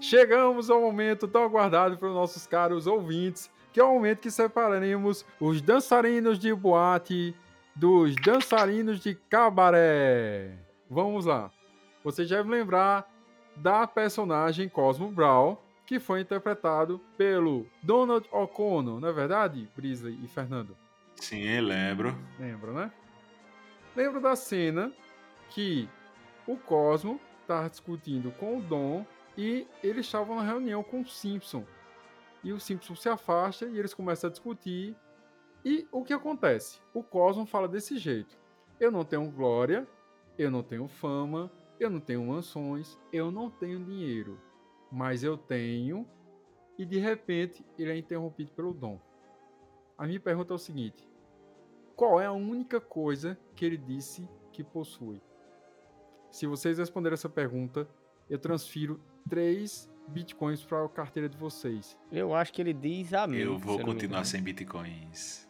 Chegamos 0.00 0.70
ao 0.70 0.80
momento 0.80 1.28
tão 1.28 1.42
aguardado 1.42 1.98
pelos 1.98 2.14
nossos 2.14 2.46
caros 2.46 2.86
ouvintes, 2.86 3.50
que 3.72 3.78
é 3.78 3.84
o 3.84 3.92
momento 3.92 4.20
que 4.20 4.30
separaremos 4.30 5.22
os 5.38 5.60
dançarinos 5.60 6.38
de 6.38 6.54
boate 6.54 7.34
dos 7.76 8.14
dançarinos 8.24 9.00
de 9.00 9.14
cabaré. 9.14 10.67
Vamos 10.90 11.26
lá. 11.26 11.50
Você 12.02 12.24
deve 12.24 12.48
lembrar 12.48 13.10
da 13.56 13.86
personagem 13.86 14.68
Cosmo 14.68 15.10
Brown, 15.10 15.56
que 15.84 15.98
foi 15.98 16.20
interpretado 16.20 17.00
pelo 17.16 17.66
Donald 17.82 18.28
O'Connor, 18.30 19.00
não 19.00 19.08
é 19.08 19.12
verdade, 19.12 19.68
Brisley 19.74 20.18
e 20.22 20.28
Fernando? 20.28 20.76
Sim, 21.16 21.60
lembro. 21.60 22.16
Lembro, 22.38 22.72
né? 22.72 22.92
Lembro 23.96 24.20
da 24.20 24.36
cena 24.36 24.92
que 25.50 25.88
o 26.46 26.56
Cosmo 26.56 27.20
estava 27.42 27.68
discutindo 27.68 28.30
com 28.32 28.58
o 28.58 28.62
Dom 28.62 29.04
e 29.36 29.66
eles 29.82 30.06
estavam 30.06 30.36
na 30.36 30.42
reunião 30.42 30.82
com 30.82 31.00
o 31.00 31.06
Simpson. 31.06 31.64
E 32.44 32.52
o 32.52 32.60
Simpson 32.60 32.94
se 32.94 33.08
afasta 33.08 33.66
e 33.66 33.78
eles 33.78 33.92
começam 33.92 34.28
a 34.28 34.30
discutir. 34.30 34.96
E 35.64 35.86
o 35.90 36.04
que 36.04 36.12
acontece? 36.12 36.80
O 36.94 37.02
Cosmo 37.02 37.44
fala 37.44 37.66
desse 37.66 37.98
jeito: 37.98 38.38
Eu 38.78 38.90
não 38.90 39.04
tenho 39.04 39.28
glória, 39.30 39.86
eu 40.38 40.50
não 40.50 40.62
tenho 40.62 40.86
fama, 40.86 41.50
eu 41.80 41.90
não 41.90 42.00
tenho 42.00 42.24
mansões, 42.24 42.98
eu 43.12 43.30
não 43.30 43.50
tenho 43.50 43.84
dinheiro, 43.84 44.40
mas 44.90 45.22
eu 45.22 45.36
tenho. 45.36 46.06
E 46.78 46.86
de 46.86 46.98
repente 46.98 47.66
ele 47.76 47.90
é 47.90 47.96
interrompido 47.96 48.52
pelo 48.52 48.72
Dom. 48.72 49.00
A 49.96 50.06
minha 50.06 50.20
pergunta 50.20 50.54
é 50.54 50.56
o 50.56 50.58
seguinte: 50.58 51.08
qual 51.96 52.20
é 52.20 52.26
a 52.26 52.32
única 52.32 52.80
coisa 52.80 53.38
que 53.56 53.64
ele 53.64 53.76
disse 53.76 54.28
que 54.52 54.62
possui? 54.62 55.20
Se 56.30 56.46
vocês 56.46 56.78
responderem 56.78 57.14
essa 57.14 57.28
pergunta, 57.28 57.88
eu 58.30 58.38
transfiro 58.38 59.00
3 59.28 59.90
bitcoins 60.08 60.62
para 60.64 60.84
a 60.84 60.88
carteira 60.88 61.28
de 61.28 61.36
vocês. 61.36 61.98
Eu 62.12 62.34
acho 62.34 62.52
que 62.52 62.62
ele 62.62 62.72
diz 62.72 63.12
a 63.12 63.26
mim. 63.26 63.38
Eu 63.38 63.58
vou 63.58 63.80
continuar 63.80 64.24
sem 64.24 64.40
bitcoins. 64.42 65.48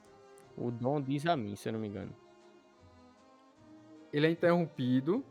O 0.57 0.70
Dom 0.70 1.01
diz 1.01 1.26
a 1.26 1.36
mim, 1.36 1.55
se 1.55 1.68
eu 1.68 1.74
não 1.74 1.80
me 1.80 1.89
engano. 1.89 2.14
Ele 4.13 4.27
é 4.27 4.31
interrompido 4.31 5.25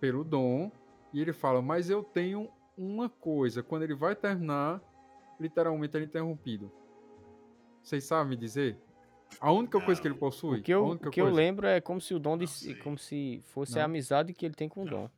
pelo 0.00 0.24
Dom 0.24 0.70
e 1.12 1.20
ele 1.20 1.32
fala: 1.32 1.62
Mas 1.62 1.90
eu 1.90 2.02
tenho 2.02 2.50
uma 2.76 3.08
coisa. 3.08 3.62
Quando 3.62 3.82
ele 3.82 3.94
vai 3.94 4.14
terminar, 4.14 4.80
literalmente 5.40 5.96
ele 5.96 6.04
é 6.04 6.08
interrompido. 6.08 6.70
Vocês 7.82 8.04
sabem 8.04 8.30
me 8.30 8.36
dizer? 8.36 8.76
A 9.40 9.52
única 9.52 9.80
coisa 9.80 10.00
que 10.00 10.08
ele 10.08 10.14
possui? 10.14 10.60
O 10.60 10.62
que 10.62 10.72
eu, 10.72 10.86
o 10.88 11.10
que 11.10 11.20
eu 11.20 11.28
lembro 11.28 11.66
é 11.66 11.80
como 11.80 12.00
se 12.00 12.14
o 12.14 12.18
Dom 12.18 12.36
disse, 12.36 12.74
como 12.76 12.96
se 12.96 13.42
fosse 13.46 13.74
Não. 13.74 13.82
a 13.82 13.84
amizade 13.84 14.32
que 14.32 14.46
ele 14.46 14.54
tem 14.54 14.68
com 14.68 14.82
o 14.82 14.86
Dom. 14.86 15.10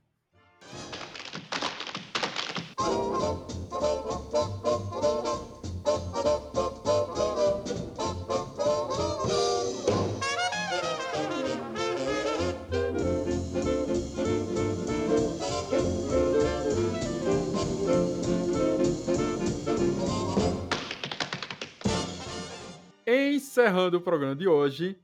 Encerrando 23.61 23.99
o 23.99 24.01
programa 24.01 24.35
de 24.35 24.49
hoje, 24.49 24.99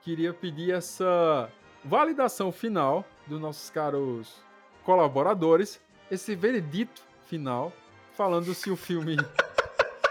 queria 0.00 0.32
pedir 0.32 0.72
essa 0.72 1.52
validação 1.84 2.50
final 2.50 3.04
dos 3.26 3.38
nossos 3.38 3.68
caros 3.68 4.42
colaboradores, 4.82 5.78
esse 6.10 6.34
veredito 6.34 7.02
final, 7.26 7.70
falando 8.14 8.54
se 8.54 8.70
o 8.70 8.76
filme. 8.76 9.14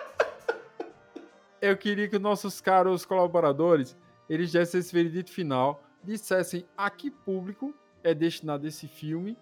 Eu 1.60 1.76
queria 1.76 2.08
que 2.08 2.20
nossos 2.20 2.62
caros 2.62 3.04
colaboradores 3.04 3.98
eles 4.30 4.52
dessem 4.52 4.80
esse 4.80 4.94
veredito 4.94 5.32
final, 5.32 5.82
dissessem 6.04 6.68
a 6.78 6.92
que 6.92 7.10
público 7.10 7.74
é 8.04 8.14
destinado 8.14 8.68
esse 8.68 8.88
filme, 8.88 9.36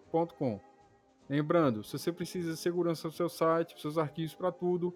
Lembrando, 1.29 1.83
se 1.83 1.99
você 1.99 2.13
precisa 2.13 2.51
de 2.51 2.57
segurança 2.57 3.09
do 3.09 3.13
seu 3.13 3.27
site, 3.27 3.79
seus 3.81 3.97
arquivos 3.97 4.33
para 4.33 4.53
tudo, 4.53 4.93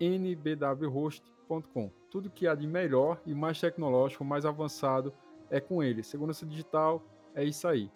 nbwhost.com. 0.00 1.92
Tudo 2.10 2.28
que 2.28 2.48
há 2.48 2.56
de 2.56 2.66
melhor 2.66 3.22
e 3.24 3.32
mais 3.32 3.60
tecnológico, 3.60 4.24
mais 4.24 4.44
avançado 4.44 5.14
é 5.48 5.60
com 5.60 5.80
ele. 5.80 6.02
Segurança 6.02 6.44
digital 6.44 7.00
é 7.32 7.44
isso 7.44 7.68
aí. 7.68 7.88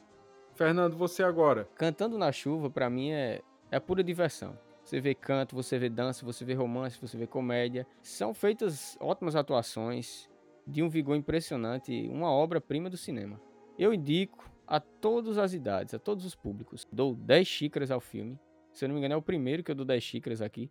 Fernando, 0.55 0.97
você 0.97 1.25
agora. 1.25 1.69
Cantando 1.75 2.17
na 2.17 2.31
chuva, 2.31 2.71
para 2.71 2.89
mim, 2.89 3.11
é, 3.11 3.43
é 3.69 3.81
pura 3.81 4.05
diversão. 4.05 4.57
Você 4.85 5.01
vê 5.01 5.15
canto, 5.15 5.55
você 5.55 5.79
vê 5.79 5.89
dança, 5.89 6.25
você 6.25 6.45
vê 6.45 6.55
romance, 6.55 7.01
você 7.01 7.17
vê 7.17 7.27
comédia. 7.27 7.87
São 8.03 8.35
feitas 8.35 8.97
ótimas 9.01 9.37
atuações, 9.37 10.29
de 10.67 10.83
um 10.83 10.89
vigor 10.89 11.17
impressionante, 11.17 12.09
uma 12.09 12.31
obra-prima 12.31 12.89
do 12.89 12.97
cinema. 12.97 13.41
Eu 13.79 13.93
indico 13.93 14.51
a 14.67 14.81
todas 14.81 15.39
as 15.39 15.53
idades, 15.53 15.95
a 15.95 15.99
todos 15.99 16.25
os 16.25 16.35
públicos. 16.35 16.87
Dou 16.93 17.15
10 17.15 17.47
xícaras 17.47 17.91
ao 17.91 18.01
filme. 18.01 18.39
Se 18.73 18.85
eu 18.85 18.89
não 18.89 18.95
me 18.95 19.01
engano, 19.01 19.15
é 19.15 19.17
o 19.17 19.23
primeiro 19.23 19.63
que 19.63 19.71
eu 19.71 19.75
dou 19.75 19.85
10 19.85 20.03
xícaras 20.03 20.41
aqui. 20.41 20.71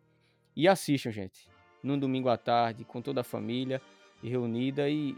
E 0.56 0.68
assistam, 0.68 1.12
gente. 1.12 1.48
Num 1.84 1.98
domingo 1.98 2.30
à 2.30 2.38
tarde, 2.38 2.84
com 2.84 3.02
toda 3.02 3.22
a 3.22 3.24
família 3.24 3.82
reunida. 4.22 4.90
E 4.90 5.16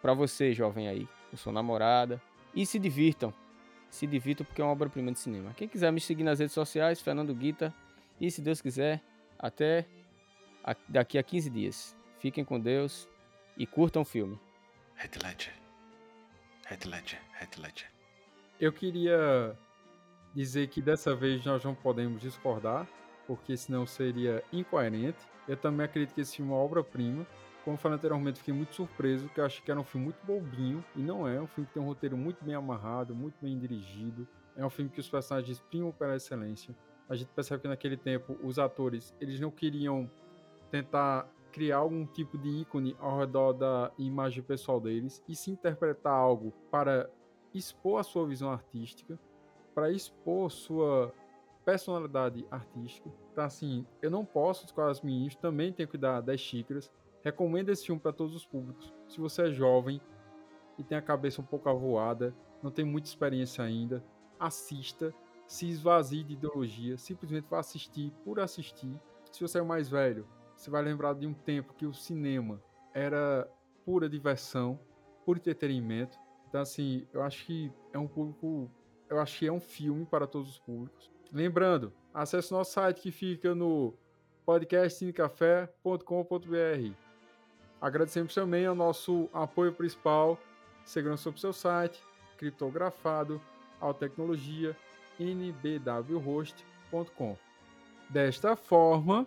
para 0.00 0.14
você, 0.14 0.52
jovem 0.52 0.88
aí, 0.88 1.08
com 1.30 1.36
sua 1.36 1.52
namorada. 1.52 2.20
E 2.54 2.64
se 2.64 2.78
divirtam. 2.78 3.32
Se 3.90 4.06
divirtam 4.06 4.44
porque 4.44 4.60
é 4.60 4.64
uma 4.64 4.72
obra-prima 4.72 5.12
de 5.12 5.18
cinema. 5.18 5.52
Quem 5.54 5.68
quiser 5.68 5.92
me 5.92 6.00
seguir 6.00 6.24
nas 6.24 6.38
redes 6.38 6.54
sociais, 6.54 7.00
Fernando 7.00 7.34
Guita, 7.34 7.74
e 8.20 8.30
se 8.30 8.40
Deus 8.40 8.60
quiser, 8.60 9.02
até 9.38 9.86
daqui 10.88 11.18
a 11.18 11.22
15 11.22 11.50
dias. 11.50 11.96
Fiquem 12.18 12.44
com 12.44 12.58
Deus 12.58 13.08
e 13.56 13.66
curtam 13.66 14.02
o 14.02 14.04
filme. 14.04 14.38
Heath 14.98 15.22
Ledger. 15.22 15.52
Heath 16.70 16.84
Ledger. 16.86 17.20
Heath 17.40 17.58
Ledger. 17.58 17.90
Eu 18.58 18.72
queria 18.72 19.56
dizer 20.34 20.68
que 20.68 20.80
dessa 20.80 21.14
vez 21.14 21.44
nós 21.44 21.62
não 21.64 21.74
podemos 21.74 22.22
discordar, 22.22 22.88
porque 23.26 23.56
senão 23.56 23.86
seria 23.86 24.42
incoerente. 24.52 25.18
Eu 25.46 25.56
também 25.56 25.84
acredito 25.84 26.14
que 26.14 26.20
esse 26.20 26.36
filme 26.36 26.50
é 26.50 26.54
uma 26.54 26.62
obra-prima. 26.62 27.26
Como 27.64 27.76
falei 27.76 27.96
anteriormente, 27.96 28.38
fiquei 28.38 28.52
muito 28.52 28.74
surpreso, 28.74 29.24
porque 29.26 29.40
eu 29.40 29.44
achei 29.46 29.62
que 29.64 29.70
era 29.70 29.80
um 29.80 29.84
filme 29.84 30.06
muito 30.06 30.24
bobinho, 30.24 30.84
e 30.94 31.00
não 31.00 31.26
é. 31.26 31.36
É 31.36 31.40
um 31.40 31.46
filme 31.46 31.66
que 31.66 31.74
tem 31.74 31.82
um 31.82 31.86
roteiro 31.86 32.16
muito 32.16 32.44
bem 32.44 32.54
amarrado, 32.54 33.14
muito 33.14 33.36
bem 33.40 33.58
dirigido. 33.58 34.28
É 34.56 34.64
um 34.64 34.70
filme 34.70 34.90
que 34.90 35.00
os 35.00 35.08
personagens 35.08 35.60
primam 35.60 35.90
pela 35.92 36.16
excelência. 36.16 36.74
A 37.08 37.14
gente 37.14 37.28
percebe 37.28 37.62
que 37.62 37.68
naquele 37.68 37.96
tempo 37.96 38.36
os 38.42 38.58
atores 38.58 39.14
eles 39.20 39.38
não 39.40 39.50
queriam 39.50 40.10
tentar 40.70 41.28
criar 41.52 41.78
algum 41.78 42.04
tipo 42.04 42.36
de 42.36 42.48
ícone 42.48 42.96
ao 42.98 43.18
redor 43.18 43.52
da 43.52 43.92
imagem 43.98 44.42
pessoal 44.42 44.80
deles 44.80 45.22
e 45.28 45.36
se 45.36 45.50
interpretar 45.50 46.12
algo 46.12 46.52
para 46.70 47.08
expor 47.54 48.00
a 48.00 48.02
sua 48.02 48.26
visão 48.26 48.50
artística, 48.50 49.18
para 49.72 49.92
expor 49.92 50.50
sua 50.50 51.14
personalidade 51.64 52.44
artística. 52.50 53.08
Então, 53.32 53.44
assim, 53.44 53.86
eu 54.02 54.10
não 54.10 54.24
posso 54.24 54.66
escolar 54.66 54.90
os 54.90 55.00
meninos, 55.00 55.36
também 55.36 55.72
tenho 55.72 55.88
que 55.88 55.96
dar 55.96 56.20
10 56.20 56.40
xícaras. 56.40 56.90
Recomendo 57.22 57.70
esse 57.70 57.86
filme 57.86 58.00
para 58.00 58.12
todos 58.12 58.34
os 58.34 58.44
públicos. 58.44 58.92
Se 59.08 59.20
você 59.20 59.42
é 59.42 59.50
jovem 59.50 60.00
e 60.76 60.84
tem 60.84 60.98
a 60.98 61.02
cabeça 61.02 61.40
um 61.40 61.44
pouco 61.44 61.68
avoada, 61.68 62.34
não 62.62 62.70
tem 62.70 62.84
muita 62.84 63.08
experiência 63.08 63.64
ainda, 63.64 64.04
assista, 64.38 65.14
se 65.46 65.68
esvazie 65.68 66.24
de 66.24 66.34
ideologia, 66.34 66.96
simplesmente 66.96 67.46
vá 67.48 67.60
assistir 67.60 68.12
por 68.24 68.40
assistir. 68.40 69.00
Se 69.30 69.40
você 69.40 69.58
é 69.58 69.62
mais 69.62 69.88
velho, 69.88 70.26
você 70.56 70.70
vai 70.70 70.82
lembrar 70.82 71.14
de 71.14 71.26
um 71.26 71.34
tempo 71.34 71.74
que 71.74 71.86
o 71.86 71.92
cinema 71.92 72.62
era 72.92 73.48
pura 73.84 74.08
diversão, 74.08 74.78
puro 75.24 75.38
entretenimento. 75.38 76.18
Então, 76.48 76.60
assim, 76.60 77.06
eu 77.12 77.22
acho 77.22 77.44
que 77.44 77.72
é 77.92 77.98
um 77.98 78.06
público. 78.06 78.70
Eu 79.08 79.20
acho 79.20 79.38
que 79.38 79.46
é 79.46 79.52
um 79.52 79.60
filme 79.60 80.06
para 80.06 80.26
todos 80.26 80.50
os 80.50 80.58
públicos. 80.58 81.10
Lembrando, 81.32 81.92
acesse 82.12 82.52
nosso 82.52 82.72
site 82.72 83.00
que 83.00 83.10
fica 83.10 83.54
no 83.54 83.94
podcastcinecafé.com.br. 84.46 86.94
Agradecemos 87.80 88.34
também 88.34 88.66
ao 88.66 88.74
nosso 88.74 89.28
apoio 89.32 89.72
principal, 89.72 90.38
segurança 90.84 91.24
sobre 91.24 91.40
seu 91.40 91.52
site, 91.52 92.02
criptografado, 92.38 93.40
tecnologia, 93.98 94.76
nbwhost.com. 95.18 96.56
Desta 98.08 98.54
forma, 98.56 99.26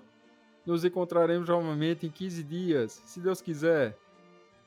nos 0.65 0.83
encontraremos 0.85 1.49
novamente 1.49 2.05
em 2.05 2.09
15 2.09 2.43
dias, 2.43 2.91
se 3.05 3.19
Deus 3.19 3.41
quiser. 3.41 3.97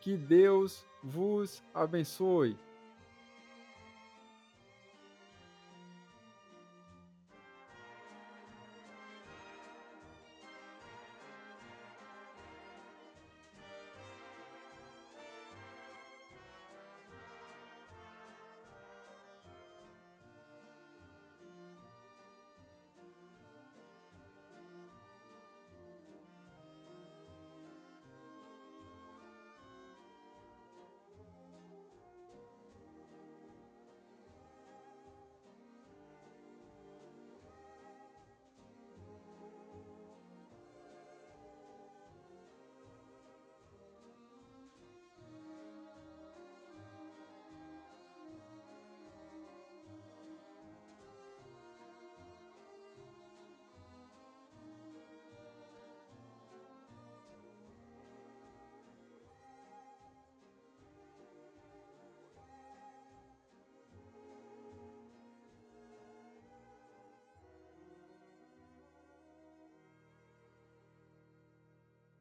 Que 0.01 0.16
Deus 0.16 0.85
vos 1.03 1.62
abençoe. 1.75 2.57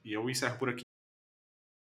E 0.10 0.14
eu 0.14 0.28
encerro 0.28 0.58
por 0.58 0.70
aqui. 0.70 0.89